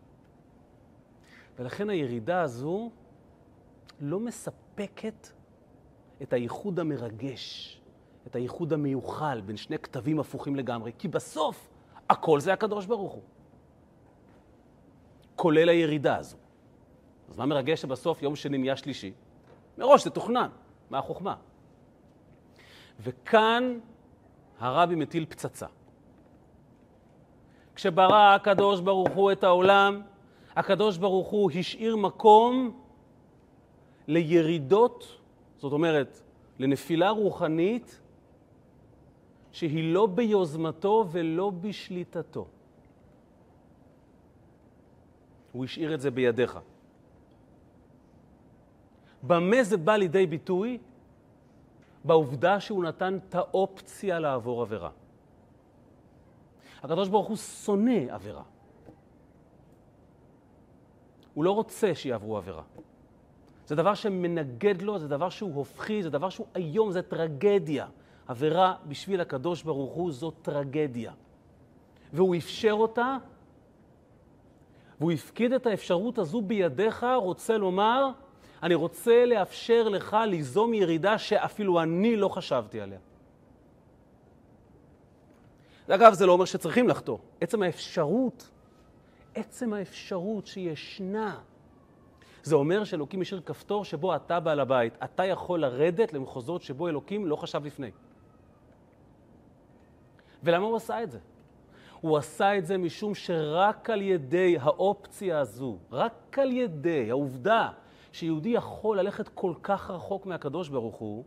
ולכן 1.60 1.90
הירידה 1.90 2.42
הזו 2.42 2.92
לא 4.00 4.20
מספקת 4.20 5.28
את 6.22 6.34
הייחוד 6.34 6.80
המרגש, 6.80 7.80
את 8.28 8.36
הייחוד 8.36 8.74
המיוחל 8.74 9.42
בין 9.42 9.58
שני 9.58 9.80
כתבים 9.80 10.20
הפוכים 10.20 10.56
לגמרי, 10.56 10.92
כי 10.98 11.08
בסוף 11.08 11.70
הכל 12.10 12.40
זה 12.40 12.54
הקדוש 12.54 12.86
ברוך 12.86 13.14
הוא. 13.14 13.24
כולל 15.36 15.70
הירידה 15.70 16.18
הזו. 16.18 16.38
אז 17.30 17.38
מה 17.38 17.46
מרגש 17.46 17.82
שבסוף 17.82 18.24
יום 18.24 18.36
שני 18.36 18.58
נהיה 18.58 18.76
שלישי? 18.76 19.14
מראש 19.78 20.04
זה 20.04 20.10
תוכנן, 20.10 20.50
מה 20.90 20.98
החוכמה? 20.98 21.36
וכאן 23.00 23.80
הרבי 24.60 24.96
מטיל 24.96 25.26
פצצה. 25.26 25.68
כשברא 27.76 28.36
הקדוש 28.36 28.82
ברוך 28.82 29.10
הוא 29.10 29.32
את 29.32 29.44
העולם, 29.44 30.02
הקדוש 30.56 30.98
ברוך 30.98 31.28
הוא 31.28 31.52
השאיר 31.52 31.96
מקום 31.96 32.82
לירידות, 34.08 35.18
זאת 35.58 35.74
אומרת, 35.74 36.22
לנפילה 36.60 37.10
רוחנית 37.10 38.02
שהיא 39.52 39.94
לא 39.94 40.06
ביוזמתו 40.06 41.06
ולא 41.12 41.50
בשליטתו. 41.50 42.48
הוא 45.52 45.66
השאיר 45.66 45.94
את 45.94 46.02
זה 46.02 46.12
בידיך. 46.12 46.60
במה 49.24 49.64
זה 49.64 49.78
בא 49.78 49.96
לידי 49.96 50.28
ביטוי? 50.28 50.78
בעובדה 52.04 52.60
שהוא 52.60 52.84
נתן 52.84 53.18
את 53.18 53.36
האופציה 53.36 54.20
לעבור 54.20 54.62
עבירה. 54.62 54.90
הקדוש 56.84 57.10
ברוך 57.10 57.28
הוא 57.28 57.38
שונא 57.38 58.00
עבירה. 58.10 58.44
הוא 61.34 61.44
לא 61.44 61.52
רוצה 61.52 61.96
שיעברו 61.96 62.38
עבירה. 62.38 62.64
זה 63.68 63.76
דבר 63.76 63.94
שמנגד 63.94 64.82
לו, 64.82 65.00
זה 65.00 65.08
דבר 65.08 65.30
שהוא 65.30 65.56
הופכי, 65.56 66.04
זה 66.04 66.10
דבר 66.10 66.30
שהוא 66.30 66.48
איום, 66.56 66.92
זה 66.92 67.02
טרגדיה. 67.02 67.88
עבירה 68.28 68.76
בשביל 68.88 69.22
הקדוש 69.22 69.64
ברוך 69.64 69.94
הוא 69.94 70.12
זו 70.12 70.32
טרגדיה. 70.32 71.12
והוא 72.14 72.36
אפשר 72.36 72.72
אותה, 72.72 73.18
והוא 75.00 75.12
הפקיד 75.12 75.54
את 75.54 75.66
האפשרות 75.66 76.18
הזו 76.18 76.42
בידיך, 76.42 77.06
רוצה 77.16 77.58
לומר, 77.58 78.10
אני 78.64 78.76
רוצה 78.76 79.26
לאפשר 79.26 79.90
לך 79.90 80.18
ליזום 80.28 80.74
ירידה 80.74 81.18
שאפילו 81.18 81.82
אני 81.82 82.16
לא 82.16 82.30
חשבתי 82.30 82.82
עליה. 82.82 83.00
אגב, 85.90 86.14
זה 86.14 86.26
לא 86.26 86.32
אומר 86.32 86.46
שצריכים 86.46 86.90
לחטוא. 86.90 87.18
עצם 87.42 87.64
האפשרות, 87.64 88.50
עצם 89.36 89.74
האפשרות 89.74 90.48
שישנה, 90.48 91.40
זה 92.44 92.56
אומר 92.56 92.84
שאלוקים 92.84 93.22
השאיר 93.22 93.42
כפתור 93.46 93.86
שבו 93.86 94.16
אתה 94.16 94.40
בעל 94.40 94.60
הבית. 94.60 94.98
אתה 95.04 95.26
יכול 95.26 95.62
לרדת 95.62 96.14
למחוזות 96.14 96.62
שבו 96.62 96.88
אלוקים 96.88 97.26
לא 97.26 97.36
חשב 97.36 97.66
לפני. 97.66 97.92
ולמה 100.44 100.66
הוא 100.66 100.76
עשה 100.76 101.04
את 101.04 101.12
זה? 101.12 101.20
הוא 102.02 102.18
עשה 102.18 102.58
את 102.58 102.66
זה 102.66 102.78
משום 102.78 103.16
שרק 103.16 103.90
על 103.90 104.02
ידי 104.02 104.58
האופציה 104.62 105.40
הזו, 105.40 105.78
רק 105.92 106.40
על 106.40 106.52
ידי 106.52 107.10
העובדה 107.10 107.70
שיהודי 108.14 108.50
יכול 108.50 109.00
ללכת 109.00 109.28
כל 109.28 109.54
כך 109.64 109.90
רחוק 109.90 110.26
מהקדוש 110.26 110.70
ברוך 110.70 110.96
הוא, 110.96 111.24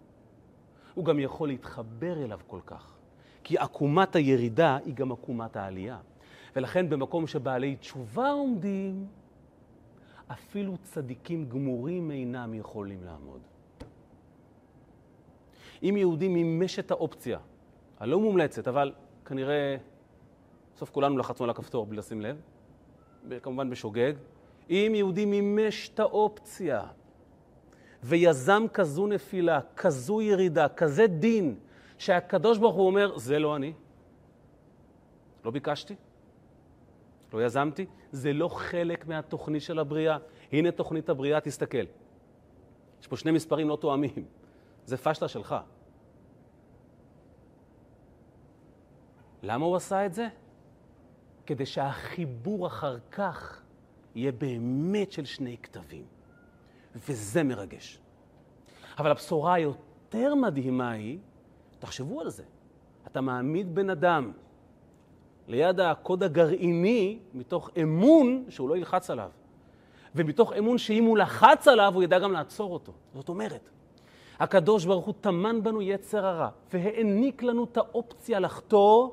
הוא 0.95 1.05
גם 1.05 1.19
יכול 1.19 1.49
להתחבר 1.49 2.25
אליו 2.25 2.41
כל 2.47 2.61
כך. 2.67 2.97
כי 3.45 3.59
עקומת 3.59 4.17
הירידה 4.17 4.79
היא 4.85 4.95
גם 4.95 5.13
עקומת 5.13 5.57
העלייה. 5.57 5.99
ולכן 6.57 6.89
במקום 6.89 7.27
שבעלי 7.27 7.77
תשובה 7.77 8.31
עומדים, 8.31 9.07
אפילו 10.33 10.77
צדיקים 10.83 11.49
גמורים 11.49 12.11
אינם 12.11 12.55
יכולים 12.55 13.05
לעמוד. 13.05 13.41
אם 15.83 15.95
יהודי 15.97 16.29
מימש 16.29 16.79
את 16.79 16.91
האופציה, 16.91 17.39
הלא 17.99 18.21
מומלצת, 18.21 18.69
אבל 18.69 18.93
כנראה, 19.25 19.77
בסוף 20.75 20.91
כולנו 20.91 21.19
לחצנו 21.19 21.45
על 21.45 21.51
הכפתור 21.51 21.87
בלי 21.87 21.97
לשים 21.97 22.21
לב, 22.21 22.41
כמובן 23.43 23.71
בשוגג, 23.71 24.13
אם 24.71 24.93
יהודי 24.95 25.25
מימש 25.25 25.91
את 25.95 26.01
האופציה 26.01 26.83
ויזם 28.03 28.65
כזו 28.73 29.07
נפילה, 29.07 29.61
כזו 29.77 30.21
ירידה, 30.21 30.69
כזה 30.69 31.07
דין, 31.07 31.59
שהקדוש 31.99 32.59
ברוך 32.59 32.77
הוא 32.77 32.87
אומר, 32.87 33.19
זה 33.19 33.39
לא 33.39 33.57
אני, 33.57 33.73
לא 35.45 35.51
ביקשתי, 35.51 35.95
לא 37.33 37.45
יזמתי, 37.45 37.87
זה 38.13 38.33
לא 38.33 38.49
חלק 38.49 39.07
מהתוכנית 39.07 39.63
של 39.63 39.79
הבריאה. 39.79 40.19
הנה 40.53 40.71
תוכנית 40.71 41.09
הבריאה, 41.09 41.41
תסתכל. 41.41 41.85
יש 43.01 43.07
פה 43.07 43.17
שני 43.17 43.31
מספרים 43.31 43.69
לא 43.69 43.77
תואמים, 43.81 44.25
זה 44.85 44.97
פשלה 44.97 45.29
שלך. 45.29 45.55
למה 49.43 49.65
הוא 49.67 49.77
עשה 49.77 50.07
את 50.07 50.15
זה? 50.15 50.29
כדי 51.47 51.67
שהחיבור 51.67 52.67
אחר 52.67 52.99
כך 53.11 53.63
יהיה 54.17 54.33
באמת 54.33 55.13
של 55.13 55.25
שני 55.25 55.57
כתבים. 55.63 56.05
וזה 57.09 57.43
מרגש. 57.43 57.99
אבל 58.99 59.11
הבשורה 59.11 59.55
היותר 59.55 60.35
מדהימה 60.35 60.91
היא, 60.91 61.19
תחשבו 61.79 62.21
על 62.21 62.31
זה, 62.31 62.43
אתה 63.07 63.21
מעמיד 63.21 63.75
בן 63.75 63.91
אדם 63.91 64.33
ליד 65.49 65.81
הקוד 65.81 66.23
הגרעיני 66.23 67.19
מתוך 67.35 67.71
אמון 67.83 68.45
שהוא 68.49 68.69
לא 68.69 68.77
ילחץ 68.77 69.11
עליו, 69.11 69.31
ומתוך 70.15 70.53
אמון 70.53 70.79
שאם 70.79 71.05
הוא 71.05 71.19
לחץ 71.19 71.69
עליו 71.69 71.93
הוא 71.95 72.03
ידע 72.03 72.19
גם 72.19 72.33
לעצור 72.33 72.73
אותו. 72.73 72.93
זאת 73.15 73.29
אומרת, 73.29 73.69
הקדוש 74.39 74.85
ברוך 74.85 75.07
הוא 75.07 75.15
טמן 75.21 75.63
בנו 75.63 75.83
יצר 75.83 76.27
הרע, 76.27 76.49
והעניק 76.73 77.43
לנו 77.43 77.65
את 77.65 77.77
האופציה 77.77 78.41
לחטוא, 78.41 79.11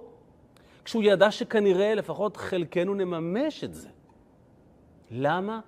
כשהוא 0.86 1.04
ידע 1.04 1.32
שכנראה 1.32 1.96
לפחות 1.96 2.38
חלקנו 2.38 2.94
נממש 2.94 3.64
את 3.64 3.74
זה. 3.74 3.90
למה? 5.16 5.60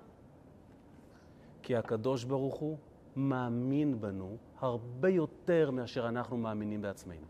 כי 1.62 1.76
הקדוש 1.76 2.24
ברוך 2.24 2.54
הוא 2.54 2.76
מאמין 3.16 4.00
בנו 4.00 4.36
הרבה 4.60 5.08
יותר 5.08 5.70
מאשר 5.70 6.08
אנחנו 6.08 6.36
מאמינים 6.36 6.82
בעצמנו. 6.82 7.26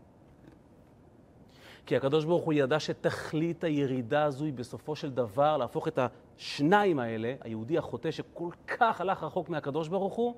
כי 1.85 1.95
הקדוש 1.95 2.25
ברוך 2.25 2.43
הוא 2.43 2.53
ידע 2.53 2.79
שתכלית 2.79 3.63
הירידה 3.63 4.23
הזו 4.23 4.45
היא 4.45 4.53
בסופו 4.53 4.95
של 4.95 5.11
דבר 5.11 5.57
להפוך 5.57 5.87
את 5.87 5.99
השניים 6.37 6.99
האלה, 6.99 7.35
היהודי 7.41 7.77
החוטא 7.77 8.11
שכל 8.11 8.49
כך 8.67 9.01
הלך 9.01 9.23
רחוק 9.23 9.49
מהקדוש 9.49 9.87
ברוך 9.87 10.13
הוא, 10.13 10.35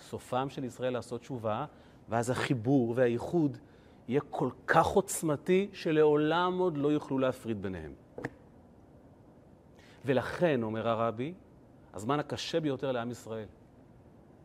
סופם 0.00 0.50
של 0.50 0.64
ישראל 0.64 0.92
לעשות 0.92 1.20
תשובה, 1.20 1.64
ואז 2.08 2.30
החיבור 2.30 2.92
והאיחוד 2.96 3.58
יהיה 4.08 4.20
כל 4.30 4.50
כך 4.66 4.86
עוצמתי, 4.86 5.68
שלעולם 5.72 6.58
עוד 6.58 6.76
לא 6.76 6.88
יוכלו 6.88 7.18
להפריד 7.18 7.62
ביניהם. 7.62 8.07
ולכן, 10.04 10.62
אומר 10.62 10.88
הרבי, 10.88 11.34
הזמן 11.94 12.20
הקשה 12.20 12.60
ביותר 12.60 12.92
לעם 12.92 13.10
ישראל, 13.10 13.48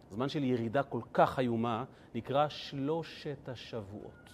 זמן 0.10 0.30
של 0.30 0.44
ירידה 0.44 0.84
כל 0.84 1.02
כך 1.14 1.40
איומה, 1.40 1.84
נקרא 2.16 2.50
שלושת 2.50 3.50
השבועות. 3.50 4.34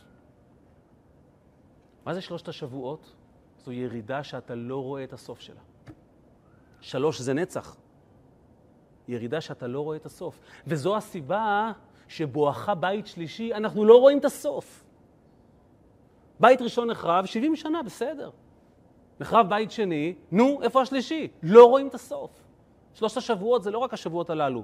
מה 2.06 2.14
זה 2.14 2.22
שלושת 2.22 2.48
השבועות? 2.48 3.16
זו 3.60 3.72
ירידה 3.72 4.24
שאתה 4.24 4.56
לא 4.56 4.84
רואה 4.84 5.04
את 5.04 5.14
הסוף 5.14 5.40
שלה. 5.40 5.62
שלוש 6.82 7.22
זה 7.22 7.34
נצח. 7.34 7.76
ירידה 9.08 9.42
שאתה 9.42 9.68
לא 9.68 9.82
רואה 9.82 9.98
את 9.98 10.06
הסוף. 10.06 10.40
וזו 10.68 10.98
הסיבה 10.98 11.72
שבואכה 12.08 12.76
בית 12.76 13.08
שלישי, 13.08 13.54
אנחנו 13.54 13.86
לא 13.86 14.00
רואים 14.00 14.20
את 14.20 14.26
הסוף. 14.26 14.84
בית 16.40 16.62
ראשון 16.62 16.90
נחרב, 16.90 17.26
70 17.26 17.56
שנה, 17.56 17.84
בסדר. 17.84 18.30
נחרב 19.20 19.50
בית 19.50 19.72
שני, 19.72 20.14
נו, 20.32 20.60
איפה 20.62 20.82
השלישי? 20.82 21.28
לא 21.44 21.66
רואים 21.66 21.88
את 21.88 21.94
הסוף. 21.94 22.32
שלושת 22.94 23.18
השבועות 23.18 23.64
זה 23.64 23.72
לא 23.72 23.78
רק 23.78 23.94
השבועות 23.94 24.30
הללו, 24.30 24.64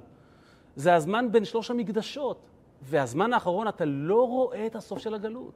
זה 0.76 0.94
הזמן 0.94 1.32
בין 1.32 1.44
שלוש 1.44 1.70
המקדשות. 1.70 2.38
והזמן 2.82 3.32
האחרון 3.32 3.68
אתה 3.68 3.84
לא 3.84 4.28
רואה 4.28 4.66
את 4.66 4.76
הסוף 4.76 4.98
של 4.98 5.14
הגלות. 5.14 5.52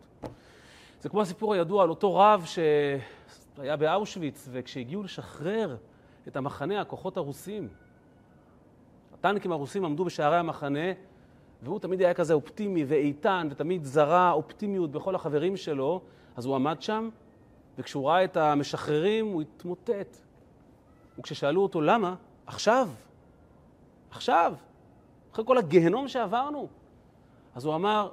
זה 1.01 1.09
כמו 1.09 1.21
הסיפור 1.21 1.55
הידוע 1.55 1.83
על 1.83 1.91
אותו 1.91 2.17
רב 2.17 2.45
שהיה 2.45 3.77
באושוויץ, 3.77 4.49
וכשהגיעו 4.53 5.03
לשחרר 5.03 5.77
את 6.29 6.37
המחנה, 6.37 6.81
הכוחות 6.81 7.17
הרוסים, 7.17 7.69
הטנקים 9.15 9.53
הרוסים 9.53 9.85
עמדו 9.85 10.05
בשערי 10.05 10.37
המחנה, 10.37 10.93
והוא 11.63 11.79
תמיד 11.79 12.01
היה 12.01 12.15
כזה 12.15 12.35
אופטימי 12.35 12.85
ואיתן, 12.85 13.49
ותמיד 13.51 13.85
זרה 13.85 14.33
אופטימיות 14.33 14.91
בכל 14.91 15.15
החברים 15.15 15.57
שלו, 15.57 16.01
אז 16.37 16.47
הוא 16.47 16.55
עמד 16.55 16.83
שם, 16.83 17.09
וכשהוא 17.79 18.09
ראה 18.09 18.25
את 18.25 18.37
המשחררים, 18.37 19.27
הוא 19.27 19.43
התמוטט. 19.43 20.17
וכששאלו 21.19 21.63
אותו 21.63 21.81
למה, 21.81 22.15
עכשיו, 22.47 22.89
עכשיו, 24.11 24.55
אחרי 25.33 25.45
כל 25.45 25.59
הגיהנום 25.59 26.09
שעברנו, 26.09 26.69
אז 27.55 27.65
הוא 27.65 27.75
אמר, 27.75 28.13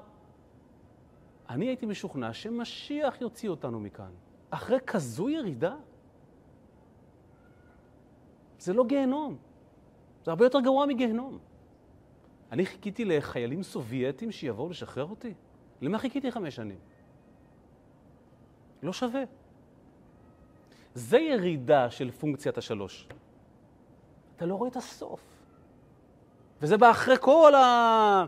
אני 1.50 1.66
הייתי 1.66 1.86
משוכנע 1.86 2.34
שמשיח 2.34 3.22
יוציא 3.22 3.50
אותנו 3.50 3.80
מכאן. 3.80 4.12
אחרי 4.50 4.80
כזו 4.88 5.30
ירידה? 5.30 5.76
זה 8.60 8.74
לא 8.74 8.86
גיהנום, 8.86 9.38
זה 10.26 10.32
הרבה 10.32 10.46
יותר 10.46 10.60
גרוע 10.60 10.86
מגיהנום. 10.86 11.38
אני 12.52 12.66
חיכיתי 12.66 13.06
לחיילים 13.06 13.64
סובייטים 13.64 14.32
שיבואו 14.32 14.70
לשחרר 14.70 15.06
אותי? 15.06 15.34
למה 15.82 16.00
חיכיתי 16.00 16.32
חמש 16.32 16.56
שנים? 16.56 16.80
לא 18.84 18.94
שווה. 18.94 19.24
זה 20.98 21.20
ירידה 21.20 21.90
של 21.90 22.12
פונקציית 22.12 22.58
השלוש. 22.58 23.08
אתה 24.36 24.46
לא 24.46 24.56
רואה 24.56 24.70
את 24.70 24.76
הסוף. 24.76 25.20
וזה 26.62 26.78
בא 26.78 26.92
אחרי 26.92 27.16
כל 27.22 27.56
ה... 27.56 28.26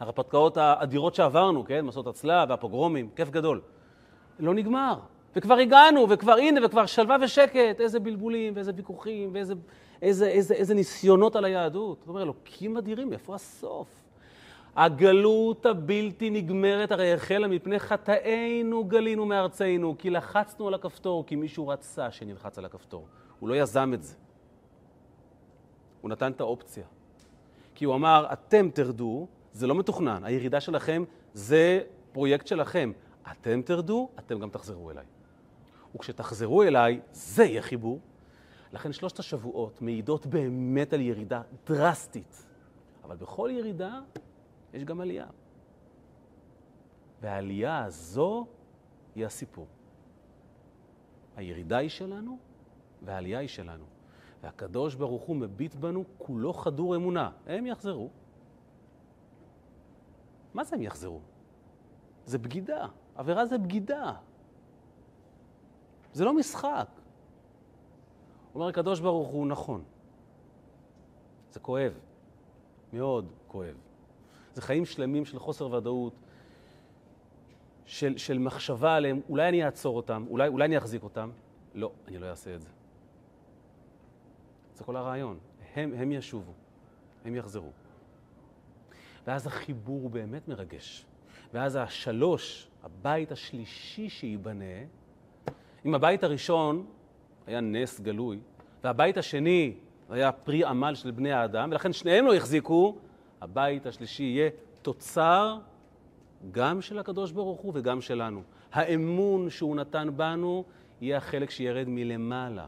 הרפתקאות 0.00 0.56
האדירות 0.56 1.14
שעברנו, 1.14 1.64
כן? 1.64 1.80
מסעות 1.86 2.06
הצלב 2.06 2.50
והפוגרומים, 2.50 3.10
כיף 3.16 3.30
גדול. 3.30 3.60
לא 4.38 4.54
נגמר. 4.54 4.98
וכבר 5.36 5.54
הגענו, 5.54 6.10
וכבר 6.10 6.32
הנה, 6.32 6.66
וכבר 6.66 6.86
שלווה 6.86 7.16
ושקט, 7.24 7.80
איזה 7.80 8.00
בלבולים, 8.00 8.52
ואיזה 8.56 8.72
ויכוחים, 8.76 9.30
ואיזה 9.32 9.54
איזה, 10.02 10.26
איזה, 10.26 10.54
איזה 10.54 10.74
ניסיונות 10.74 11.36
על 11.36 11.44
היהדות. 11.44 11.98
זאת 12.00 12.08
אומרת, 12.08 12.22
אלוקים 12.22 12.76
אדירים, 12.76 13.12
איפה 13.12 13.34
הסוף? 13.34 14.03
הגלות 14.76 15.66
הבלתי 15.66 16.30
נגמרת 16.30 16.92
הרי 16.92 17.12
החלה 17.12 17.48
מפני 17.48 17.78
חטאינו 17.78 18.84
גלינו 18.84 19.26
מארצנו, 19.26 19.94
כי 19.98 20.10
לחצנו 20.10 20.68
על 20.68 20.74
הכפתור, 20.74 21.26
כי 21.26 21.36
מישהו 21.36 21.68
רצה 21.68 22.10
שנלחץ 22.10 22.58
על 22.58 22.64
הכפתור. 22.64 23.06
הוא 23.40 23.48
לא 23.48 23.54
יזם 23.54 23.90
את 23.94 24.02
זה. 24.02 24.14
הוא 26.00 26.10
נתן 26.10 26.32
את 26.32 26.40
האופציה. 26.40 26.84
כי 27.74 27.84
הוא 27.84 27.94
אמר, 27.94 28.26
אתם 28.32 28.68
תרדו, 28.74 29.26
זה 29.52 29.66
לא 29.66 29.74
מתוכנן, 29.74 30.24
הירידה 30.24 30.60
שלכם 30.60 31.04
זה 31.34 31.80
פרויקט 32.12 32.46
שלכם. 32.46 32.92
אתם 33.32 33.62
תרדו, 33.62 34.08
אתם 34.18 34.38
גם 34.38 34.50
תחזרו 34.50 34.90
אליי. 34.90 35.04
וכשתחזרו 35.94 36.62
אליי, 36.62 37.00
זה 37.12 37.44
יהיה 37.44 37.62
חיבור. 37.62 38.00
לכן 38.72 38.92
שלושת 38.92 39.18
השבועות 39.18 39.82
מעידות 39.82 40.26
באמת 40.26 40.92
על 40.92 41.00
ירידה 41.00 41.42
דרסטית. 41.66 42.44
אבל 43.04 43.16
בכל 43.16 43.50
ירידה 43.52 44.00
יש 44.74 44.84
גם 44.84 45.00
עלייה. 45.00 45.26
והעלייה 47.20 47.84
הזו 47.84 48.46
היא 49.14 49.26
הסיפור. 49.26 49.66
הירידה 51.36 51.76
היא 51.76 51.88
שלנו 51.88 52.38
והעלייה 53.02 53.38
היא 53.38 53.48
שלנו. 53.48 53.84
והקדוש 54.42 54.94
ברוך 54.94 55.22
הוא 55.22 55.36
מביט 55.36 55.74
בנו 55.74 56.04
כולו 56.18 56.52
חדור 56.52 56.96
אמונה. 56.96 57.30
הם 57.46 57.66
יחזרו. 57.66 58.10
מה 60.54 60.64
זה 60.64 60.76
הם 60.76 60.82
יחזרו? 60.82 61.20
זה 62.26 62.38
בגידה. 62.38 62.86
עבירה 63.14 63.46
זה 63.46 63.58
בגידה. 63.58 64.12
זה 66.12 66.24
לא 66.24 66.34
משחק. 66.36 66.88
אומר 68.54 68.68
הקדוש 68.68 69.00
ברוך 69.00 69.28
הוא, 69.28 69.46
נכון. 69.46 69.84
זה 71.50 71.60
כואב, 71.60 71.92
מאוד 72.92 73.32
כואב. 73.48 73.76
זה 74.54 74.62
חיים 74.62 74.84
שלמים 74.84 75.24
של 75.24 75.38
חוסר 75.38 75.72
ודאות, 75.72 76.12
של, 77.86 78.18
של 78.18 78.38
מחשבה 78.38 78.94
עליהם, 78.94 79.20
אולי 79.28 79.48
אני 79.48 79.64
אעצור 79.64 79.96
אותם, 79.96 80.24
אולי, 80.30 80.48
אולי 80.48 80.64
אני 80.64 80.78
אחזיק 80.78 81.02
אותם. 81.02 81.30
לא, 81.74 81.90
אני 82.08 82.18
לא 82.18 82.26
אעשה 82.26 82.54
את 82.54 82.62
זה. 82.62 82.68
זה 84.74 84.84
כל 84.84 84.96
הרעיון. 84.96 85.38
הם, 85.74 85.94
הם 85.96 86.12
ישובו, 86.12 86.52
הם 87.24 87.36
יחזרו. 87.36 87.70
ואז 89.26 89.46
החיבור 89.46 90.00
הוא 90.02 90.10
באמת 90.10 90.48
מרגש. 90.48 91.04
ואז 91.52 91.76
השלוש, 91.76 92.68
הבית 92.82 93.32
השלישי 93.32 94.08
שייבנה, 94.08 94.84
אם 95.84 95.94
הבית 95.94 96.24
הראשון 96.24 96.86
היה 97.46 97.60
נס 97.60 98.00
גלוי, 98.00 98.38
והבית 98.84 99.16
השני 99.16 99.74
היה 100.10 100.32
פרי 100.32 100.64
עמל 100.64 100.94
של 100.94 101.10
בני 101.10 101.32
האדם, 101.32 101.68
ולכן 101.70 101.92
שניהם 101.92 102.26
לא 102.26 102.34
החזיקו, 102.34 102.96
הבית 103.44 103.86
השלישי 103.86 104.22
יהיה 104.22 104.50
תוצר 104.82 105.58
גם 106.50 106.82
של 106.82 106.98
הקדוש 106.98 107.32
ברוך 107.32 107.60
הוא 107.60 107.72
וגם 107.74 108.00
שלנו. 108.00 108.42
האמון 108.72 109.50
שהוא 109.50 109.76
נתן 109.76 110.08
בנו 110.16 110.64
יהיה 111.00 111.16
החלק 111.16 111.50
שירד 111.50 111.88
מלמעלה. 111.88 112.66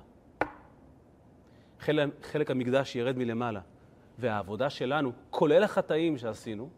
חלק, 1.80 2.08
חלק 2.22 2.50
המקדש 2.50 2.96
ירד 2.96 3.18
מלמעלה. 3.18 3.60
והעבודה 4.18 4.70
שלנו, 4.70 5.12
כולל 5.30 5.62
החטאים 5.62 6.18
שעשינו, 6.18 6.68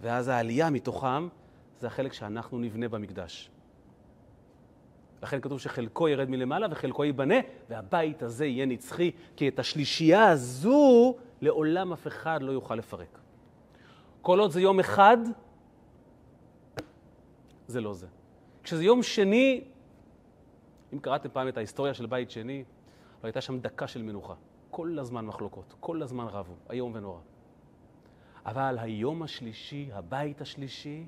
ואז 0.00 0.28
העלייה 0.28 0.70
מתוכם, 0.70 1.28
זה 1.80 1.86
החלק 1.86 2.12
שאנחנו 2.12 2.58
נבנה 2.58 2.88
במקדש. 2.88 3.50
לכן 5.22 5.40
כתוב 5.40 5.60
שחלקו 5.60 6.08
ירד 6.08 6.30
מלמעלה 6.30 6.66
וחלקו 6.70 7.04
ייבנה, 7.04 7.34
והבית 7.68 8.22
הזה 8.22 8.46
יהיה 8.46 8.66
נצחי, 8.66 9.10
כי 9.36 9.48
את 9.48 9.58
השלישייה 9.58 10.28
הזו 10.28 11.16
לעולם 11.40 11.92
אף 11.92 12.06
אחד 12.06 12.42
לא 12.42 12.52
יוכל 12.52 12.74
לפרק. 12.74 13.18
כל 14.22 14.40
עוד 14.40 14.50
זה 14.50 14.60
יום 14.60 14.80
אחד, 14.80 15.16
זה 17.66 17.80
לא 17.80 17.94
זה. 17.94 18.06
כשזה 18.62 18.84
יום 18.84 19.02
שני, 19.02 19.64
אם 20.92 20.98
קראתם 20.98 21.28
פעם 21.32 21.48
את 21.48 21.56
ההיסטוריה 21.56 21.94
של 21.94 22.06
בית 22.06 22.30
שני, 22.30 22.64
לא 23.22 23.26
הייתה 23.26 23.40
שם 23.40 23.58
דקה 23.58 23.86
של 23.86 24.02
מנוחה. 24.02 24.34
כל 24.70 24.98
הזמן 24.98 25.26
מחלוקות, 25.26 25.74
כל 25.80 26.02
הזמן 26.02 26.26
רבו, 26.26 26.54
איום 26.70 26.92
ונורא. 26.94 27.20
אבל 28.46 28.76
היום 28.80 29.22
השלישי, 29.22 29.88
הבית 29.92 30.40
השלישי, 30.40 31.04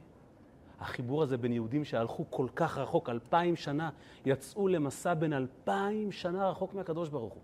החיבור 0.80 1.22
הזה 1.22 1.36
בין 1.36 1.52
יהודים 1.52 1.84
שהלכו 1.84 2.24
כל 2.30 2.46
כך 2.56 2.78
רחוק, 2.78 3.08
אלפיים 3.08 3.56
שנה, 3.56 3.90
יצאו 4.26 4.68
למסע 4.68 5.14
בין 5.14 5.32
אלפיים 5.32 6.12
שנה 6.12 6.50
רחוק 6.50 6.74
מהקדוש 6.74 7.08
ברוך 7.08 7.34
הוא. 7.34 7.42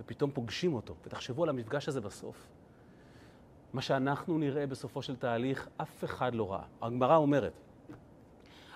ופתאום 0.00 0.30
פוגשים 0.30 0.74
אותו, 0.74 0.94
ותחשבו 1.06 1.42
על 1.42 1.48
המפגש 1.48 1.88
הזה 1.88 2.00
בסוף. 2.00 2.46
מה 3.72 3.82
שאנחנו 3.82 4.38
נראה 4.38 4.66
בסופו 4.66 5.02
של 5.02 5.16
תהליך, 5.16 5.68
אף 5.76 6.04
אחד 6.04 6.34
לא 6.34 6.52
ראה. 6.52 6.64
הגמרא 6.82 7.16
אומרת, 7.16 7.52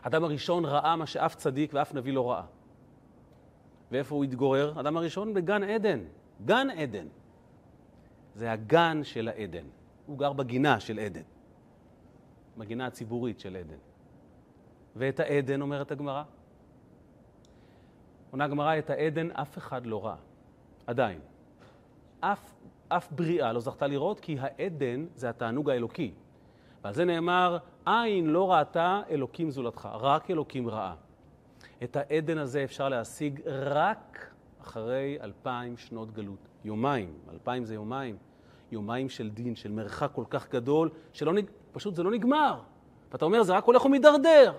אדם 0.03 0.25
הראשון 0.25 0.65
ראה 0.65 0.97
מה 0.97 1.07
שאף 1.07 1.35
צדיק 1.35 1.71
ואף 1.75 1.95
נביא 1.95 2.13
לא 2.13 2.31
ראה. 2.31 2.45
ואיפה 3.91 4.15
הוא 4.15 4.25
התגורר? 4.25 4.81
אדם 4.81 4.97
הראשון 4.97 5.35
בגן 5.35 5.63
עדן. 5.63 6.01
גן 6.45 6.71
עדן. 6.71 7.07
זה 8.35 8.53
הגן 8.53 9.05
של 9.05 9.29
העדן. 9.29 9.65
הוא 10.07 10.19
גר 10.19 10.33
בגינה 10.33 10.81
של 10.81 10.99
עדן. 10.99 11.23
בגינה 12.61 12.87
הציבורית 12.87 13.41
של 13.41 13.57
עדן. 13.57 13.77
ואת 14.97 15.21
העדן, 15.21 15.61
אומרת 15.61 15.91
הגמרא, 15.91 16.23
עונה 18.31 18.45
הגמרא, 18.45 18.79
את 18.79 18.91
העדן 18.91 19.31
אף 19.31 19.59
אחד 19.59 19.87
לא 19.87 20.07
ראה. 20.07 20.17
עדיין. 20.87 21.21
אף 22.21 22.53
אף 22.89 23.13
בריאה 23.13 23.53
לא 23.53 23.61
זכתה 23.61 23.87
לראות, 23.87 24.21
כי 24.21 24.37
העדן 24.41 25.07
זה 25.15 25.29
התענוג 25.29 25.71
האלוקי. 25.71 26.13
ועל 26.85 26.95
זה 26.95 27.05
נאמר, 27.05 27.59
עין 27.87 28.27
לא 28.27 28.53
ראתה 28.53 29.03
אלוקים 29.11 29.51
זולתך, 29.51 29.89
רק 29.93 30.31
אלוקים 30.31 30.69
ראה. 30.69 30.95
את 31.83 31.97
העדן 31.97 32.39
הזה 32.39 32.65
אפשר 32.65 32.89
להשיג 32.89 33.41
רק 33.47 34.33
אחרי 34.61 35.19
אלפיים 35.21 35.77
שנות 35.77 36.13
גלות. 36.13 36.49
יומיים, 36.65 37.15
אלפיים 37.33 37.65
זה 37.65 37.75
יומיים, 37.75 38.17
יומיים 38.73 39.09
של 39.09 39.31
דין, 39.31 39.57
של 39.57 39.73
מרחק 39.73 40.11
כל 40.13 40.25
כך 40.31 40.51
גדול, 40.51 40.91
שלא. 41.13 41.33
פשוט 41.73 41.95
זה 41.95 42.03
לא 42.03 42.11
נגמר. 42.11 42.61
ואתה 43.13 43.25
אומר, 43.25 43.43
זה 43.43 43.53
רק 43.53 43.65
הולך 43.65 43.85
ומידרדר. 43.85 44.53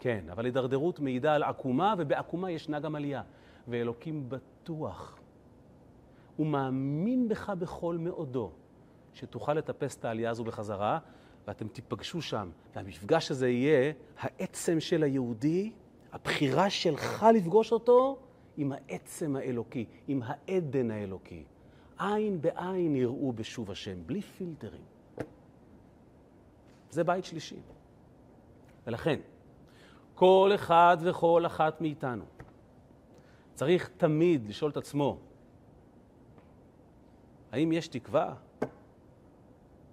כן, 0.00 0.24
אבל 0.32 0.44
הידרדרות 0.44 1.00
מעידה 1.00 1.34
על 1.34 1.42
עקומה, 1.42 1.94
ובעקומה 1.98 2.50
ישנה 2.50 2.80
גם 2.80 2.94
עלייה. 2.94 3.22
ואלוקים 3.68 4.28
בטוח, 4.28 5.18
הוא 6.36 6.46
מאמין 6.46 7.28
בך 7.28 7.50
בכל 7.58 7.96
מאודו, 7.98 8.50
שתוכל 9.14 9.54
לטפס 9.54 9.96
את 9.96 10.04
העלייה 10.04 10.30
הזו 10.30 10.44
בחזרה, 10.44 10.98
ואתם 11.46 11.68
תיפגשו 11.68 12.22
שם. 12.22 12.50
והמפגש 12.74 13.30
הזה 13.30 13.48
יהיה 13.48 13.92
העצם 14.18 14.80
של 14.80 15.02
היהודי, 15.02 15.72
הבחירה 16.12 16.70
שלך 16.70 17.26
לפגוש 17.34 17.72
אותו 17.72 18.18
עם 18.56 18.72
העצם 18.72 19.36
האלוקי, 19.36 19.84
עם 20.08 20.22
העדן 20.24 20.90
האלוקי. 20.90 21.44
עין 21.98 22.40
בעין 22.40 22.96
יראו 22.96 23.32
בשוב 23.32 23.70
השם, 23.70 24.06
בלי 24.06 24.22
פילטרים. 24.22 24.84
זה 26.90 27.04
בית 27.04 27.24
שלישי. 27.24 27.56
ולכן, 28.86 29.20
כל 30.14 30.50
אחד 30.54 30.96
וכל 31.00 31.42
אחת 31.46 31.80
מאיתנו 31.80 32.24
צריך 33.54 33.90
תמיד 33.96 34.48
לשאול 34.48 34.70
את 34.70 34.76
עצמו, 34.76 35.18
האם 37.52 37.72
יש 37.72 37.88
תקווה? 37.88 38.34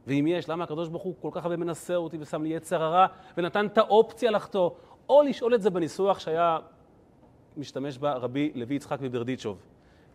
ואם 0.07 0.27
יש, 0.27 0.49
למה 0.49 0.63
הקדוש 0.63 0.89
ברוך 0.89 1.03
הוא 1.03 1.15
כל 1.21 1.29
כך 1.31 1.43
הרבה 1.43 1.57
מנסה 1.57 1.95
אותי 1.95 2.17
ושם 2.19 2.43
לי 2.43 2.49
יצר 2.49 2.83
הרע 2.83 3.05
ונתן 3.37 3.65
את 3.65 3.77
האופציה 3.77 4.31
לחטוא? 4.31 4.69
או 5.09 5.21
לשאול 5.21 5.55
את 5.55 5.61
זה 5.61 5.69
בניסוח 5.69 6.19
שהיה 6.19 6.59
משתמש 7.57 7.97
בה 7.97 8.13
רבי 8.13 8.51
לוי 8.55 8.75
יצחק 8.75 9.01
מברדיצ'וב. 9.01 9.57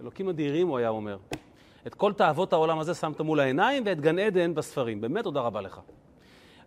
אלוקים 0.00 0.28
אדירים, 0.28 0.68
הוא 0.68 0.78
היה 0.78 0.88
אומר. 0.88 1.18
את 1.86 1.94
כל 1.94 2.12
תאוות 2.12 2.52
העולם 2.52 2.78
הזה 2.78 2.94
שמת 2.94 3.20
מול 3.20 3.40
העיניים 3.40 3.82
ואת 3.86 4.00
גן 4.00 4.18
עדן 4.18 4.54
בספרים. 4.54 5.00
באמת 5.00 5.24
תודה 5.24 5.40
רבה 5.40 5.60
לך. 5.60 5.80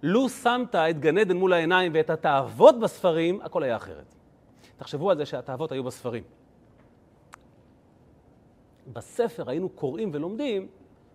לו 0.04 0.30
שמת 0.30 0.76
את 0.76 1.00
גן 1.00 1.18
עדן 1.18 1.38
מול 1.38 1.54
העיניים 1.54 1.92
ואת 1.96 2.10
התאוות 2.10 2.80
בספרים, 2.80 3.42
הכל 3.42 3.64
היה 3.64 3.76
אחרת. 3.76 4.16
תחשבו 4.78 5.12
על 5.12 5.18
זה 5.18 5.26
שהתאוות 5.26 5.72
היו 5.72 5.84
בספרים. 5.84 6.24
בספר 8.94 9.50
היינו 9.50 9.70
קוראים 9.70 10.10
ולומדים 10.14 10.68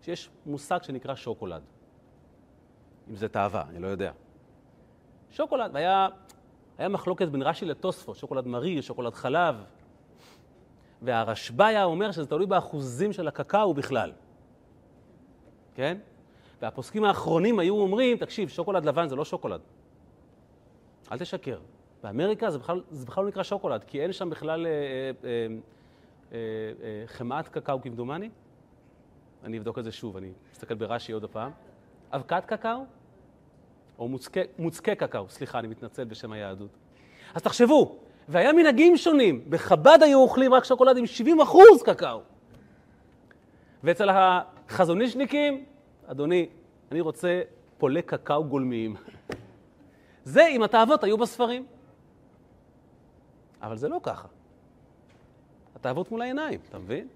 שיש 0.03 0.31
מושג 0.47 0.83
שנקרא 0.83 1.15
שוקולד. 1.15 1.63
אם 3.11 3.17
זה 3.17 3.29
תאווה, 3.29 3.65
אני 3.69 3.79
לא 3.79 3.87
יודע. 3.87 4.13
שוקולד, 5.31 5.71
והיה 5.75 6.09
היה 6.79 6.89
מחלוקת 6.89 7.29
בין 7.29 7.43
רש"י 7.43 7.65
לתוספות, 7.65 8.17
שוקולד 8.17 8.47
מריר, 8.47 8.81
שוקולד 8.81 9.15
חלב. 9.15 9.57
והרשב"א 11.03 11.65
היה 11.65 11.85
אומר 11.85 12.13
שזה 12.13 12.27
תלוי 12.27 12.47
באחוזים 12.47 13.13
של 13.13 13.29
הקקאו 13.29 13.75
בכלל. 13.75 14.13
כן? 15.75 15.99
והפוסקים 16.63 17.05
האחרונים 17.05 17.59
היו 17.59 17.75
אומרים, 17.75 18.17
תקשיב, 18.17 18.49
שוקולד 18.49 18.85
לבן 18.85 19.09
זה 19.09 19.17
לא 19.17 19.25
שוקולד. 19.25 19.61
אל 21.13 21.19
תשקר. 21.19 21.59
באמריקה 22.03 22.51
זה 22.51 22.59
בכלל, 22.59 22.83
זה 22.91 23.07
בכלל 23.07 23.25
לא 23.25 23.31
נקרא 23.31 23.43
שוקולד, 23.43 23.85
כי 23.85 24.03
אין 24.03 24.13
שם 24.13 24.31
בכלל 24.31 24.67
אה, 24.67 24.71
אה, 24.71 25.11
אה, 25.25 25.47
אה, 26.33 26.39
אה, 26.83 27.07
חמאת 27.07 27.49
קקאו 27.49 27.83
כמדומני. 27.83 28.31
אני 29.45 29.59
אבדוק 29.59 29.79
את 29.79 29.85
זה 29.85 29.93
שוב, 29.93 30.17
אני 30.17 30.33
אסתכל 30.53 30.75
ברש"י 30.75 31.13
עוד 31.13 31.25
הפעם. 31.25 31.51
אבקת 32.13 32.45
קקאו? 32.45 32.85
או 33.99 34.09
מוצקי, 34.09 34.41
מוצקי 34.59 34.95
קקאו, 34.95 35.29
סליחה, 35.29 35.59
אני 35.59 35.69
מתנצל 35.69 36.05
בשם 36.05 36.33
היהדות. 36.33 36.71
אז 37.35 37.43
תחשבו, 37.43 37.99
והיה 38.29 38.53
מנהגים 38.53 38.97
שונים. 38.97 39.45
בחב"ד 39.51 39.99
היו 40.03 40.19
אוכלים 40.21 40.55
רק 40.55 40.65
שוקולד 40.65 40.97
עם 40.97 41.07
70 41.07 41.41
אחוז 41.41 41.83
קקאו. 41.85 42.21
ואצל 43.85 44.09
החזונישניקים, 44.11 45.65
אדוני, 46.07 46.49
אני 46.93 47.01
רוצה 47.01 47.43
פולי 47.79 48.03
קקאו 48.03 48.45
גולמיים. 48.45 48.97
זה 50.25 50.47
אם 50.47 50.63
התאוות 50.63 51.05
היו 51.05 51.19
בספרים. 51.19 51.67
אבל 53.63 53.77
זה 53.77 53.89
לא 53.89 54.01
ככה. 54.03 54.29
התאוות 55.75 56.11
מול 56.11 56.23
העיניים, 56.23 56.61
אתה 56.69 56.79
מבין? 56.79 57.09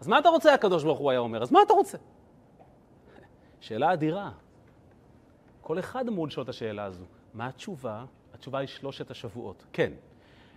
אז 0.00 0.08
מה 0.08 0.18
אתה 0.18 0.28
רוצה, 0.28 0.54
הקדוש 0.54 0.84
ברוך 0.84 0.98
הוא 0.98 1.10
היה 1.10 1.20
אומר? 1.20 1.42
אז 1.42 1.52
מה 1.52 1.62
אתה 1.62 1.72
רוצה? 1.72 1.98
שאלה 3.60 3.92
אדירה. 3.92 4.30
כל 5.60 5.78
אחד 5.78 6.08
אמור 6.08 6.26
לשאול 6.26 6.44
את 6.44 6.48
השאלה 6.48 6.84
הזו. 6.84 7.04
מה 7.34 7.46
התשובה? 7.46 8.04
התשובה 8.34 8.58
היא 8.58 8.68
שלושת 8.68 9.10
השבועות. 9.10 9.64
כן, 9.72 9.92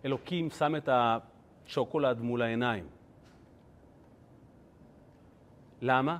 אלוקים 0.05 0.49
שם 0.49 0.75
את 0.75 0.89
השוקולד 0.91 2.21
מול 2.21 2.41
העיניים. 2.41 2.87
למה? 5.81 6.17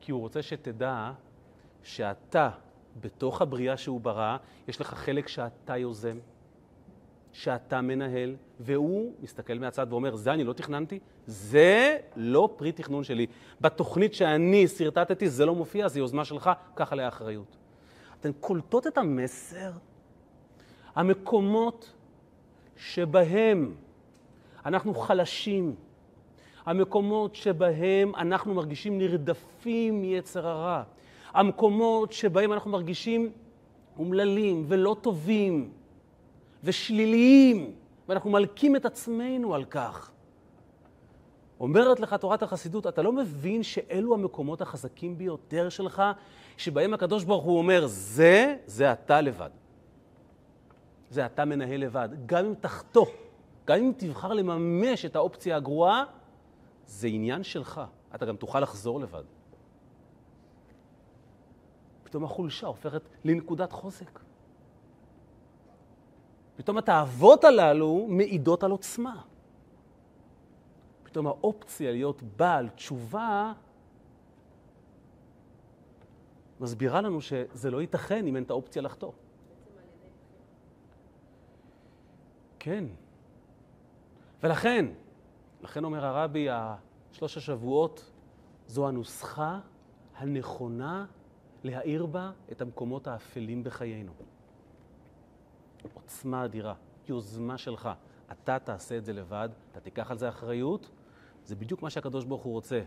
כי 0.00 0.12
הוא 0.12 0.20
רוצה 0.20 0.42
שתדע 0.42 1.12
שאתה, 1.82 2.50
בתוך 3.00 3.42
הבריאה 3.42 3.76
שהוא 3.76 4.00
ברא, 4.00 4.36
יש 4.68 4.80
לך 4.80 4.94
חלק 4.94 5.28
שאתה 5.28 5.76
יוזם, 5.76 6.18
שאתה 7.32 7.80
מנהל, 7.80 8.36
והוא 8.60 9.14
מסתכל 9.20 9.58
מהצד 9.58 9.86
ואומר, 9.90 10.16
זה 10.16 10.32
אני 10.32 10.44
לא 10.44 10.52
תכננתי, 10.52 10.98
זה 11.26 11.98
לא 12.16 12.54
פרי 12.56 12.72
תכנון 12.72 13.04
שלי. 13.04 13.26
בתוכנית 13.60 14.14
שאני 14.14 14.68
שרטטתי 14.68 15.28
זה 15.28 15.46
לא 15.46 15.54
מופיע, 15.54 15.88
זה 15.88 15.98
יוזמה 15.98 16.24
שלך, 16.24 16.50
קח 16.74 16.92
עליה 16.92 17.08
אחריות. 17.08 17.56
אתן 18.20 18.32
קולטות 18.40 18.86
את 18.86 18.98
המסר? 18.98 19.72
המקומות 20.94 21.92
שבהם 22.80 23.74
אנחנו 24.66 24.94
חלשים, 24.94 25.74
המקומות 26.66 27.34
שבהם 27.34 28.14
אנחנו 28.14 28.54
מרגישים 28.54 28.98
נרדפים 28.98 30.02
מיצר 30.02 30.46
הרע, 30.48 30.82
המקומות 31.32 32.12
שבהם 32.12 32.52
אנחנו 32.52 32.70
מרגישים 32.70 33.30
אומללים 33.98 34.64
ולא 34.68 34.96
טובים 35.00 35.70
ושליליים, 36.64 37.72
ואנחנו 38.08 38.30
מלקים 38.30 38.76
את 38.76 38.84
עצמנו 38.84 39.54
על 39.54 39.64
כך. 39.64 40.10
אומרת 41.60 42.00
לך 42.00 42.14
תורת 42.14 42.42
החסידות, 42.42 42.86
אתה 42.86 43.02
לא 43.02 43.12
מבין 43.12 43.62
שאלו 43.62 44.14
המקומות 44.14 44.60
החזקים 44.60 45.18
ביותר 45.18 45.68
שלך, 45.68 46.02
שבהם 46.56 46.94
הקדוש 46.94 47.24
ברוך 47.24 47.44
הוא 47.44 47.58
אומר, 47.58 47.86
זה, 47.86 48.56
זה 48.66 48.92
אתה 48.92 49.20
לבד. 49.20 49.59
זה 51.10 51.26
אתה 51.26 51.44
מנהל 51.44 51.80
לבד. 51.80 52.08
גם 52.26 52.44
אם 52.44 52.54
תחטוא, 52.54 53.06
גם 53.66 53.78
אם 53.78 53.92
תבחר 53.96 54.32
לממש 54.32 55.04
את 55.04 55.16
האופציה 55.16 55.56
הגרועה, 55.56 56.04
זה 56.86 57.06
עניין 57.06 57.42
שלך. 57.42 57.80
אתה 58.14 58.26
גם 58.26 58.36
תוכל 58.36 58.60
לחזור 58.60 59.00
לבד. 59.00 59.22
פתאום 62.04 62.24
החולשה 62.24 62.66
הופכת 62.66 63.02
לנקודת 63.24 63.72
חוזק. 63.72 64.20
פתאום 66.56 66.78
התאוות 66.78 67.44
הללו 67.44 68.06
מעידות 68.08 68.64
על 68.64 68.70
עוצמה. 68.70 69.22
פתאום 71.02 71.26
האופציה 71.26 71.90
להיות 71.90 72.22
בעל 72.22 72.68
תשובה 72.68 73.52
מסבירה 76.60 77.00
לנו 77.00 77.20
שזה 77.20 77.70
לא 77.70 77.80
ייתכן 77.80 78.26
אם 78.26 78.36
אין 78.36 78.44
את 78.44 78.50
האופציה 78.50 78.82
לחטוא. 78.82 79.12
כן. 82.60 82.84
ולכן, 84.42 84.86
לכן 85.62 85.84
אומר 85.84 86.04
הרבי, 86.04 86.48
שלוש 87.12 87.36
השבועות 87.36 88.10
זו 88.66 88.88
הנוסחה 88.88 89.60
הנכונה 90.16 91.06
להאיר 91.64 92.06
בה 92.06 92.32
את 92.52 92.60
המקומות 92.60 93.06
האפלים 93.06 93.64
בחיינו. 93.64 94.12
עוצמה 95.94 96.44
אדירה, 96.44 96.74
יוזמה 97.08 97.58
שלך. 97.58 97.88
אתה 98.32 98.58
תעשה 98.58 98.98
את 98.98 99.04
זה 99.04 99.12
לבד, 99.12 99.48
אתה 99.72 99.80
תיקח 99.80 100.10
על 100.10 100.18
זה 100.18 100.28
אחריות, 100.28 100.90
זה 101.44 101.56
בדיוק 101.56 101.82
מה 101.82 101.90
שהקדוש 101.90 102.24
ברוך 102.24 102.42
הוא 102.42 102.52
רוצה. 102.52 102.82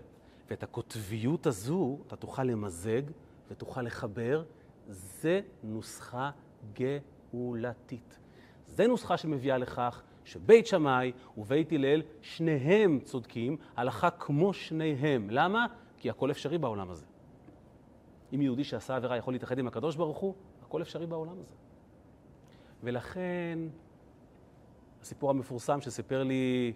ואת 0.49 0.63
הקוטביות 0.63 1.47
הזו 1.47 1.97
אתה 2.07 2.15
תוכל 2.15 2.43
למזג 2.43 3.01
ותוכל 3.49 3.81
לחבר. 3.81 4.43
זה 4.87 5.41
נוסחה 5.63 6.31
גאולתית. 6.73 8.22
זה 8.73 8.87
נוסחה 8.87 9.17
שמביאה 9.17 9.57
לכך 9.57 10.01
שבית 10.25 10.67
שמאי 10.67 11.11
ובית 11.37 11.71
הלל, 11.71 12.01
שניהם 12.21 12.99
צודקים, 13.03 13.57
הלכה 13.75 14.09
כמו 14.09 14.53
שניהם. 14.53 15.27
למה? 15.29 15.65
כי 15.97 16.09
הכל 16.09 16.31
אפשרי 16.31 16.57
בעולם 16.57 16.89
הזה. 16.89 17.05
אם 18.35 18.41
יהודי 18.41 18.63
שעשה 18.63 18.95
עבירה 18.95 19.17
יכול 19.17 19.33
להתאחד 19.33 19.59
עם 19.59 19.67
הקדוש 19.67 19.95
ברוך 19.95 20.17
הוא, 20.17 20.33
הכל 20.61 20.81
אפשרי 20.81 21.07
בעולם 21.07 21.39
הזה. 21.39 21.55
ולכן, 22.83 23.59
הסיפור 25.01 25.29
המפורסם 25.29 25.81
שסיפר 25.81 26.23
לי 26.23 26.73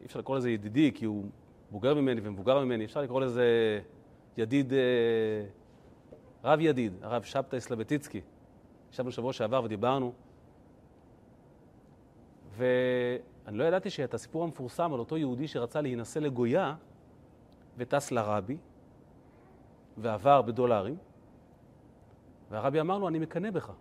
אי 0.00 0.06
אפשר 0.06 0.18
לקרוא 0.18 0.36
לזה 0.36 0.50
ידידי, 0.50 0.92
כי 0.94 1.04
הוא 1.04 1.24
בוגר 1.70 1.94
ממני 1.94 2.20
ומבוגר 2.24 2.64
ממני, 2.64 2.84
אפשר 2.84 3.02
לקרוא 3.02 3.20
לזה 3.20 3.80
ידיד, 4.36 4.72
אה, 4.72 4.78
רב 6.44 6.60
ידיד, 6.60 6.92
הרב 7.02 7.22
שבתאי 7.22 7.60
סלבטיצקי. 7.60 8.20
ישבנו 8.92 9.12
שבוע 9.12 9.32
שעבר 9.32 9.60
ודיברנו, 9.64 10.12
ואני 12.56 13.58
לא 13.58 13.64
ידעתי 13.64 13.90
שאת 13.90 14.14
הסיפור 14.14 14.44
המפורסם 14.44 14.92
על 14.92 14.98
אותו 14.98 15.16
יהודי 15.16 15.48
שרצה 15.48 15.80
להינשא 15.80 16.18
לגויה 16.18 16.74
וטס 17.76 18.10
לרבי 18.10 18.56
ועבר 19.98 20.42
בדולרים, 20.42 20.96
והרבי 22.50 22.80
אמר 22.80 22.98
לו, 22.98 23.08
אני 23.08 23.18
מקנא 23.18 23.50
בך. 23.50 23.72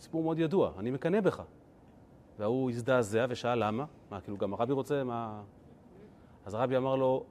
סיפור 0.00 0.22
מאוד 0.22 0.38
ידוע, 0.38 0.72
אני 0.78 0.90
מקנא 0.90 1.20
בך. 1.20 1.42
והוא 2.38 2.70
הזדעזע 2.70 3.26
ושאל 3.28 3.66
למה? 3.66 3.84
מה, 4.10 4.20
כאילו 4.20 4.36
גם 4.36 4.52
הרבי 4.52 4.72
רוצה, 4.72 5.04
מה... 5.04 5.42
אז 6.46 6.54
הרבי 6.54 6.76
אמר 6.76 6.96
לו, 6.96 7.24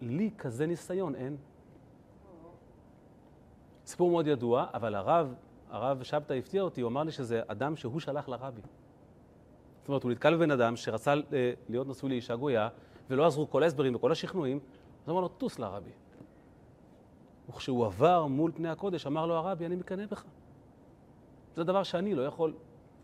לי 0.00 0.30
כזה 0.38 0.66
ניסיון 0.66 1.14
אין. 1.14 1.36
סיפור 3.86 4.10
מאוד 4.10 4.26
ידוע, 4.26 4.66
אבל 4.74 4.94
הרב, 4.94 5.34
הרב 5.72 6.02
שבתא 6.02 6.32
הפתיע 6.32 6.62
אותי, 6.62 6.80
הוא 6.80 6.88
אמר 6.88 7.02
לי 7.02 7.12
שזה 7.12 7.40
אדם 7.46 7.76
שהוא 7.76 8.00
שלח 8.00 8.28
לרבי. 8.28 8.60
זאת 9.80 9.88
אומרת, 9.88 10.02
הוא 10.02 10.12
נתקל 10.12 10.36
בבן 10.36 10.50
אדם 10.50 10.76
שרצה 10.76 11.14
אה, 11.32 11.52
להיות 11.68 11.88
נשוי 11.88 12.10
לאישה 12.10 12.36
גויה, 12.36 12.68
ולא 13.10 13.26
עזרו 13.26 13.50
כל 13.50 13.62
ההסברים 13.62 13.94
וכל 13.94 14.12
השכנועים, 14.12 14.60
אז 15.04 15.10
אמר 15.10 15.20
לו, 15.20 15.28
טוס 15.28 15.58
לרבי. 15.58 15.90
וכשהוא 17.48 17.86
עבר 17.86 18.26
מול 18.26 18.52
פני 18.54 18.68
הקודש, 18.68 19.06
אמר 19.06 19.26
לו 19.26 19.34
הרבי, 19.34 19.66
אני 19.66 19.76
מקנא 19.76 20.06
בך. 20.06 20.24
זה 21.56 21.64
דבר 21.64 21.82
שאני 21.82 22.14
לא 22.14 22.22
יכול, 22.22 22.54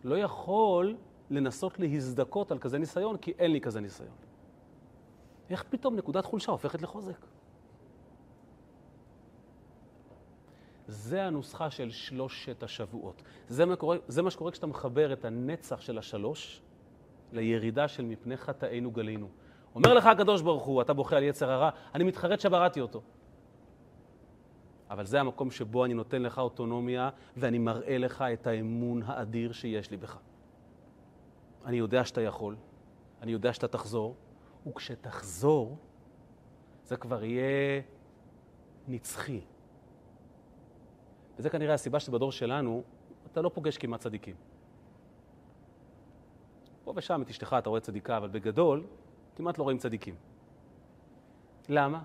לא 0.04 0.18
יכול 0.18 0.96
לנסות 1.30 1.78
להזדכות 1.78 2.52
על 2.52 2.58
כזה 2.58 2.78
ניסיון, 2.78 3.16
כי 3.16 3.32
אין 3.38 3.52
לי 3.52 3.60
כזה 3.60 3.80
ניסיון. 3.80 4.14
איך 5.50 5.64
פתאום 5.70 5.96
נקודת 5.96 6.24
חולשה 6.24 6.52
הופכת 6.52 6.82
לחוזק? 6.82 7.26
זה 10.88 11.24
הנוסחה 11.24 11.70
של 11.70 11.90
שלושת 11.90 12.62
השבועות. 12.62 13.22
זה 13.48 13.66
מה, 13.66 13.76
קורה, 13.76 13.96
זה 14.08 14.22
מה 14.22 14.30
שקורה 14.30 14.50
כשאתה 14.50 14.66
מחבר 14.66 15.12
את 15.12 15.24
הנצח 15.24 15.80
של 15.80 15.98
השלוש 15.98 16.62
לירידה 17.32 17.88
של 17.88 18.04
מפני 18.04 18.36
חטאינו 18.36 18.90
גלינו. 18.90 19.28
אומר 19.74 19.94
לך 19.94 20.06
הקדוש 20.06 20.42
ברוך 20.42 20.64
הוא, 20.64 20.82
אתה 20.82 20.92
בוכה 20.92 21.16
על 21.16 21.22
יצר 21.22 21.50
הרע, 21.50 21.70
אני 21.94 22.04
מתחרט 22.04 22.40
שבראתי 22.40 22.80
אותו. 22.80 23.02
אבל 24.90 25.04
זה 25.04 25.20
המקום 25.20 25.50
שבו 25.50 25.84
אני 25.84 25.94
נותן 25.94 26.22
לך 26.22 26.38
אוטונומיה 26.38 27.10
ואני 27.36 27.58
מראה 27.58 27.98
לך 27.98 28.22
את 28.22 28.46
האמון 28.46 29.02
האדיר 29.06 29.52
שיש 29.52 29.90
לי 29.90 29.96
בך. 29.96 30.18
אני 31.64 31.76
יודע 31.76 32.04
שאתה 32.04 32.20
יכול, 32.20 32.56
אני 33.22 33.32
יודע 33.32 33.52
שאתה 33.52 33.68
תחזור, 33.68 34.16
וכשתחזור, 34.66 35.76
זה 36.84 36.96
כבר 36.96 37.24
יהיה 37.24 37.82
נצחי. 38.88 39.40
וזה 41.38 41.50
כנראה 41.50 41.74
הסיבה 41.74 42.00
שבדור 42.00 42.32
שלנו 42.32 42.82
אתה 43.32 43.42
לא 43.42 43.48
פוגש 43.48 43.78
כמעט 43.78 44.00
צדיקים. 44.00 44.34
פה 46.84 46.92
ושם 46.96 47.22
את 47.22 47.30
אשתך 47.30 47.56
אתה 47.58 47.68
רואה 47.68 47.80
צדיקה, 47.80 48.16
אבל 48.16 48.28
בגדול 48.28 48.84
כמעט 49.36 49.58
לא 49.58 49.62
רואים 49.64 49.78
צדיקים. 49.78 50.14
למה? 51.68 52.00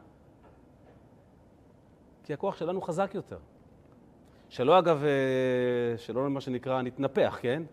כי 2.24 2.34
הכוח 2.34 2.56
שלנו 2.56 2.82
חזק 2.82 3.12
יותר. 3.14 3.38
שלא 4.50 4.80
אגב, 4.80 5.04
אה, 5.04 5.98
שלא 5.98 6.30
מה 6.30 6.42
שנקרא 6.42 6.82
נתנפח, 6.82 7.38
כן? 7.42 7.64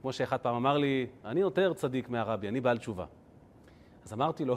כמו 0.00 0.12
שאחד 0.12 0.36
פעם 0.36 0.54
אמר 0.54 0.78
לי, 0.78 1.06
אני 1.24 1.40
יותר 1.40 1.72
צדיק 1.74 2.08
מהרבי, 2.08 2.48
אני 2.48 2.60
בעל 2.60 2.78
תשובה. 2.78 3.04
אז 4.04 4.12
אמרתי 4.12 4.44
לו, 4.44 4.56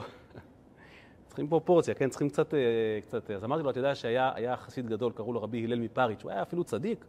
צריכים 1.30 1.48
פרופורציה, 1.48 1.94
כן? 1.94 2.08
צריכים 2.08 2.28
קצת, 2.28 2.54
אה, 2.54 2.58
קצת... 3.02 3.30
אז 3.30 3.44
אמרתי 3.44 3.62
לו, 3.62 3.70
אתה 3.70 3.78
יודע 3.78 3.94
שהיה 3.94 4.56
חסיד 4.56 4.86
גדול, 4.86 5.12
קראו 5.12 5.32
לו 5.32 5.42
רבי 5.42 5.64
הלל 5.64 5.78
מפריץ', 5.78 6.22
הוא 6.22 6.30
היה 6.30 6.42
אפילו 6.42 6.64
צדיק, 6.64 7.04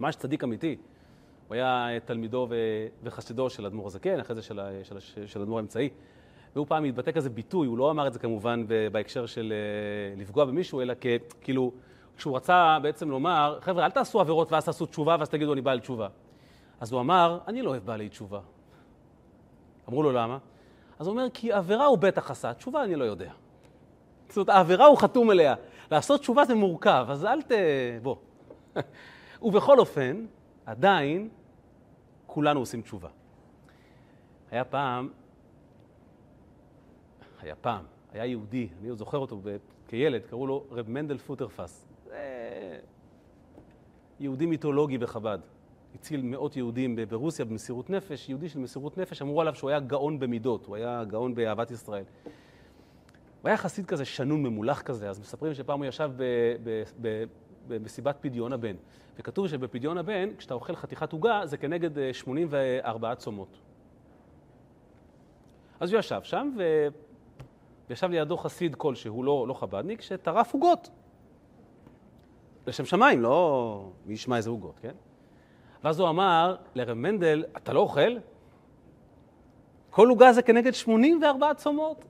ממש 0.00 0.16
צדיק 0.16 0.44
אמיתי. 0.44 0.76
הוא 1.48 1.54
היה 1.54 1.88
תלמידו 2.04 2.48
וחסידו 3.02 3.50
של 3.50 3.66
אדמו"ר 3.66 3.86
הזקן, 3.86 4.20
אחרי 4.20 4.36
זה 4.36 4.42
של, 4.42 4.60
של, 4.82 5.26
של, 5.26 5.42
אדמו"ר 5.42 5.58
האמצעי. 5.58 5.88
והוא 6.54 6.66
פעם 6.66 6.84
התבטא 6.84 7.12
כזה 7.12 7.30
ביטוי, 7.30 7.66
הוא 7.66 7.78
לא 7.78 7.90
אמר 7.90 8.06
את 8.06 8.12
זה 8.12 8.18
כמובן 8.18 8.64
בהקשר 8.92 9.26
של 9.26 9.52
אה, 9.52 10.20
לפגוע 10.20 10.44
במישהו, 10.44 10.80
אלא 10.80 10.94
כאילו, 11.40 11.72
כשהוא 12.16 12.36
רצה 12.36 12.78
בעצם 12.82 13.10
לומר, 13.10 13.58
חבר'ה, 13.60 13.84
אל 13.84 13.90
תעשו 13.90 14.20
עבירות 14.20 14.52
ואז 14.52 14.64
תעשו 14.64 14.86
תשובה 14.86 15.16
ואז 15.18 15.28
תגידו 15.28 15.52
אני 15.52 15.60
בעל 15.60 15.80
תשובה. 15.80 16.08
אז 16.80 16.92
הוא 16.92 17.00
אמר, 17.00 17.38
אני 17.48 17.62
לא 17.62 17.70
אוהב 17.70 17.86
בעלי 17.86 18.08
תשובה. 18.08 18.40
אמרו 19.88 20.02
לו 20.02 20.12
למה? 20.12 20.38
אז 20.98 21.06
הוא 21.06 21.12
אומר, 21.12 21.26
כי 21.34 21.52
עבירה 21.52 21.86
הוא 21.86 21.98
בטח 21.98 22.30
עשה, 22.30 22.54
תשובה 22.54 22.84
אני 22.84 22.96
לא 22.96 23.04
יודע. 23.04 23.32
זאת 24.28 24.36
אומרת, 24.36 24.48
העבירה 24.48 24.86
הוא 24.86 24.98
חתום 24.98 25.30
אליה. 25.30 25.54
לעשות 25.90 26.20
תשובה 26.20 26.44
זה 26.44 26.54
מורכב, 26.54 27.06
אז 27.08 27.24
אל 27.24 27.42
ת... 27.42 27.52
בוא. 28.02 28.16
ובכל 29.42 29.78
אופן, 29.78 30.26
עדיין 30.66 31.28
כולנו 32.26 32.60
עושים 32.60 32.82
תשובה. 32.82 33.08
היה 34.50 34.64
פעם, 34.64 35.08
היה 37.40 37.54
פעם, 37.54 37.84
היה 38.12 38.26
יהודי, 38.26 38.68
אני 38.80 38.88
עוד 38.88 38.98
זוכר 38.98 39.18
אותו 39.18 39.40
כילד, 39.88 40.22
קראו 40.30 40.46
לו 40.46 40.64
רב 40.70 40.90
מנדל 40.90 41.18
פוטרפס. 41.18 41.86
יהודי 44.20 44.46
מיתולוגי 44.46 44.98
בחב"ד. 44.98 45.38
הציל 46.00 46.22
מאות 46.22 46.56
יהודים 46.56 46.96
ברוסיה 47.08 47.44
במסירות 47.44 47.90
נפש, 47.90 48.28
יהודי 48.28 48.48
של 48.48 48.58
מסירות 48.58 48.98
נפש, 48.98 49.22
אמרו 49.22 49.40
עליו 49.40 49.54
שהוא 49.54 49.70
היה 49.70 49.80
גאון 49.80 50.18
במידות, 50.18 50.66
הוא 50.66 50.76
היה 50.76 51.04
גאון 51.04 51.34
באהבת 51.34 51.70
ישראל. 51.70 52.04
הוא 53.42 53.48
היה 53.48 53.56
חסיד 53.56 53.86
כזה, 53.86 54.04
שנון 54.04 54.42
ממולח 54.42 54.82
כזה, 54.82 55.10
אז 55.10 55.20
מספרים 55.20 55.54
שפעם 55.54 55.78
הוא 55.78 55.86
ישב 55.86 56.10
במסיבת 57.68 58.16
פדיון 58.20 58.52
הבן, 58.52 58.76
וכתוב 59.18 59.48
שבפדיון 59.48 59.98
הבן, 59.98 60.36
כשאתה 60.38 60.54
אוכל 60.54 60.76
חתיכת 60.76 61.12
עוגה, 61.12 61.40
זה 61.44 61.56
כנגד 61.56 62.12
84 62.12 63.08
אה, 63.08 63.14
צומות. 63.14 63.58
אז 65.80 65.92
הוא 65.92 65.98
ישב 65.98 66.20
שם, 66.22 66.50
ו... 66.58 66.88
וישב 67.88 68.10
לידו 68.10 68.36
חסיד 68.36 68.74
כלשהו, 68.74 69.22
לא, 69.22 69.44
לא 69.48 69.54
חב"דניק, 69.54 70.00
שטרף 70.00 70.54
עוגות. 70.54 70.90
לשם 72.66 72.84
שמיים, 72.84 73.22
לא 73.22 73.88
מי 74.06 74.14
ישמע 74.14 74.36
איזה 74.36 74.50
עוגות, 74.50 74.78
כן? 74.80 74.94
ואז 75.86 76.00
הוא 76.00 76.08
אמר 76.08 76.56
לרב 76.74 76.92
מנדל, 76.96 77.44
אתה 77.56 77.72
לא 77.72 77.80
אוכל? 77.80 78.16
כל 79.90 80.08
עוגה 80.08 80.32
זה 80.32 80.42
כנגד 80.42 80.74
84 80.74 81.54
צומות. 81.54 82.04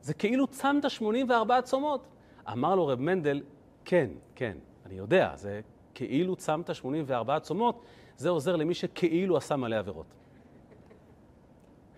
זה 0.00 0.14
כאילו 0.14 0.46
צמת 0.46 0.90
84 0.90 1.62
צומות. 1.62 2.06
אמר 2.52 2.74
לו 2.74 2.86
רב 2.86 3.00
מנדל, 3.00 3.42
כן, 3.84 4.10
כן, 4.34 4.56
אני 4.86 4.94
יודע, 4.94 5.32
זה 5.34 5.60
כאילו 5.94 6.36
צמת 6.36 6.74
84 6.74 7.40
צומות, 7.40 7.84
זה 8.16 8.28
עוזר 8.28 8.56
למי 8.56 8.74
שכאילו 8.74 9.36
עשה 9.36 9.56
מלא 9.56 9.76
עבירות. 9.76 10.14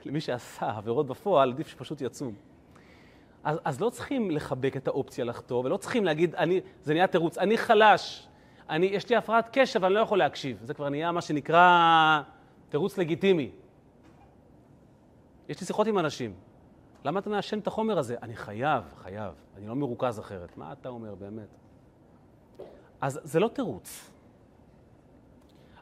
למי 0.05 0.21
שעשה 0.21 0.77
עבירות 0.77 1.07
בפועל, 1.07 1.53
עדיף 1.53 1.69
שפשוט 1.69 2.01
יצום. 2.01 2.35
אז, 3.45 3.59
אז 3.65 3.81
לא 3.81 3.91
צריכים 3.91 4.31
לחבק 4.31 4.77
את 4.77 4.89
האופציה 4.89 5.25
לחטוא, 5.25 5.65
ולא 5.65 5.77
צריכים 5.77 6.05
להגיד, 6.05 6.35
אני, 6.35 6.61
זה 6.83 6.93
נהיה 6.95 7.07
תירוץ, 7.07 7.39
אני 7.39 7.59
חלש, 7.59 8.29
אני, 8.71 8.87
יש 8.87 9.09
לי 9.09 9.17
הפרעת 9.17 9.49
קשב, 9.53 9.85
אני 9.85 9.95
לא 9.95 10.01
יכול 10.01 10.19
להקשיב. 10.19 10.59
זה 10.63 10.75
כבר 10.75 10.89
נהיה 10.89 11.13
מה 11.13 11.21
שנקרא 11.21 12.23
תירוץ 12.69 12.99
לגיטימי. 12.99 13.51
יש 15.49 15.61
לי 15.61 15.67
שיחות 15.67 15.87
עם 15.87 15.99
אנשים. 15.99 16.35
למה 17.05 17.21
אתה 17.21 17.31
מעשן 17.31 17.59
את 17.59 17.67
החומר 17.67 17.99
הזה? 17.99 18.17
אני 18.23 18.37
חייב, 18.37 18.85
חייב. 19.03 19.33
אני 19.57 19.67
לא 19.67 19.77
מרוכז 19.77 20.19
אחרת. 20.21 20.57
מה 20.57 20.73
אתה 20.73 20.89
אומר 20.89 21.15
באמת? 21.15 21.49
אז 23.01 23.21
זה 23.25 23.41
לא 23.41 23.49
תירוץ. 23.49 24.11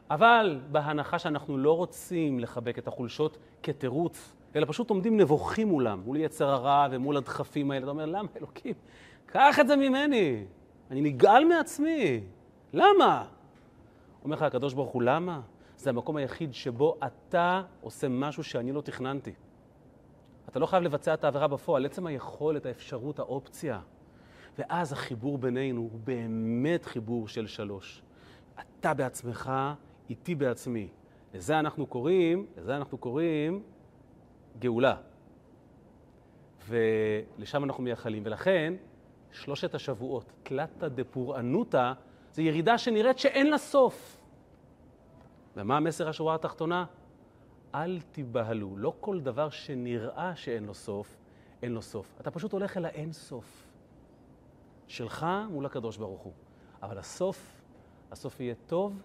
אבל 0.09 0.59
בהנחה 0.71 1.19
שאנחנו 1.19 1.57
לא 1.57 1.77
רוצים 1.77 2.39
לחבק 2.39 2.77
את 2.79 2.87
החולשות 2.87 3.37
כתירוץ, 3.63 4.33
אלא 4.55 4.65
פשוט 4.65 4.89
עומדים 4.89 5.17
נבוכים 5.17 5.67
מולם, 5.67 6.01
מול 6.05 6.17
יצר 6.17 6.49
הרע 6.49 6.87
ומול 6.91 7.17
הדחפים 7.17 7.71
האלה, 7.71 7.83
אתה 7.83 7.91
אומר, 7.91 8.05
למה 8.05 8.27
אלוקים? 8.37 8.73
קח 9.25 9.59
את 9.59 9.67
זה 9.67 9.75
ממני, 9.75 10.45
אני 10.91 11.01
נגעל 11.01 11.45
מעצמי. 11.45 12.23
למה? 12.73 13.25
אומר 14.23 14.35
לך 14.35 14.41
הקדוש 14.41 14.73
ברוך 14.73 14.91
הוא, 14.91 15.03
למה? 15.03 15.41
זה 15.77 15.89
המקום 15.89 16.15
היחיד 16.15 16.53
שבו 16.53 16.95
אתה 17.05 17.63
עושה 17.81 18.07
משהו 18.07 18.43
שאני 18.43 18.71
לא 18.71 18.81
תכננתי. 18.81 19.33
אתה 20.49 20.59
לא 20.59 20.65
חייב 20.65 20.83
לבצע 20.83 21.13
את 21.13 21.23
העבירה 21.23 21.47
בפועל, 21.47 21.85
עצם 21.85 22.07
היכולת, 22.07 22.65
האפשרות, 22.65 23.19
האופציה. 23.19 23.79
ואז 24.57 24.93
החיבור 24.93 25.37
בינינו 25.37 25.81
הוא 25.81 25.99
באמת 26.03 26.85
חיבור 26.85 27.27
של 27.27 27.47
שלוש. 27.47 28.01
אתה 28.59 28.93
בעצמך, 28.93 29.51
איתי 30.09 30.35
בעצמי. 30.35 30.87
לזה 31.33 31.59
אנחנו 31.59 31.87
קוראים, 31.87 32.45
לזה 32.57 32.75
אנחנו 32.75 32.97
קוראים 32.97 33.63
גאולה. 34.59 34.95
ולשם 36.67 37.63
אנחנו 37.63 37.83
מייחלים. 37.83 38.23
ולכן, 38.25 38.73
שלושת 39.31 39.75
השבועות, 39.75 40.31
תלתא 40.43 40.87
דפורענותא, 40.87 41.93
זו 42.33 42.41
ירידה 42.41 42.77
שנראית 42.77 43.19
שאין 43.19 43.49
לה 43.49 43.57
סוף. 43.57 44.19
ומה 45.55 45.77
המסר 45.77 46.09
השורה 46.09 46.35
התחתונה? 46.35 46.85
אל 47.75 47.99
תיבהלו. 48.11 48.77
לא 48.77 48.93
כל 48.99 49.19
דבר 49.19 49.49
שנראה 49.49 50.35
שאין 50.35 50.63
לו 50.63 50.73
סוף, 50.73 51.17
אין 51.61 51.71
לו 51.71 51.81
סוף. 51.81 52.15
אתה 52.21 52.31
פשוט 52.31 52.51
הולך 52.51 52.77
אל 52.77 52.85
האין 52.85 53.11
סוף. 53.11 53.67
שלך 54.87 55.25
מול 55.49 55.65
הקדוש 55.65 55.97
ברוך 55.97 56.21
הוא. 56.21 56.33
אבל 56.83 56.97
הסוף, 56.97 57.61
הסוף 58.11 58.39
יהיה 58.39 58.55
טוב, 58.67 59.01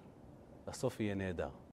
והסוף 0.67 1.01
יהיה 1.01 1.15
נהדר. 1.15 1.49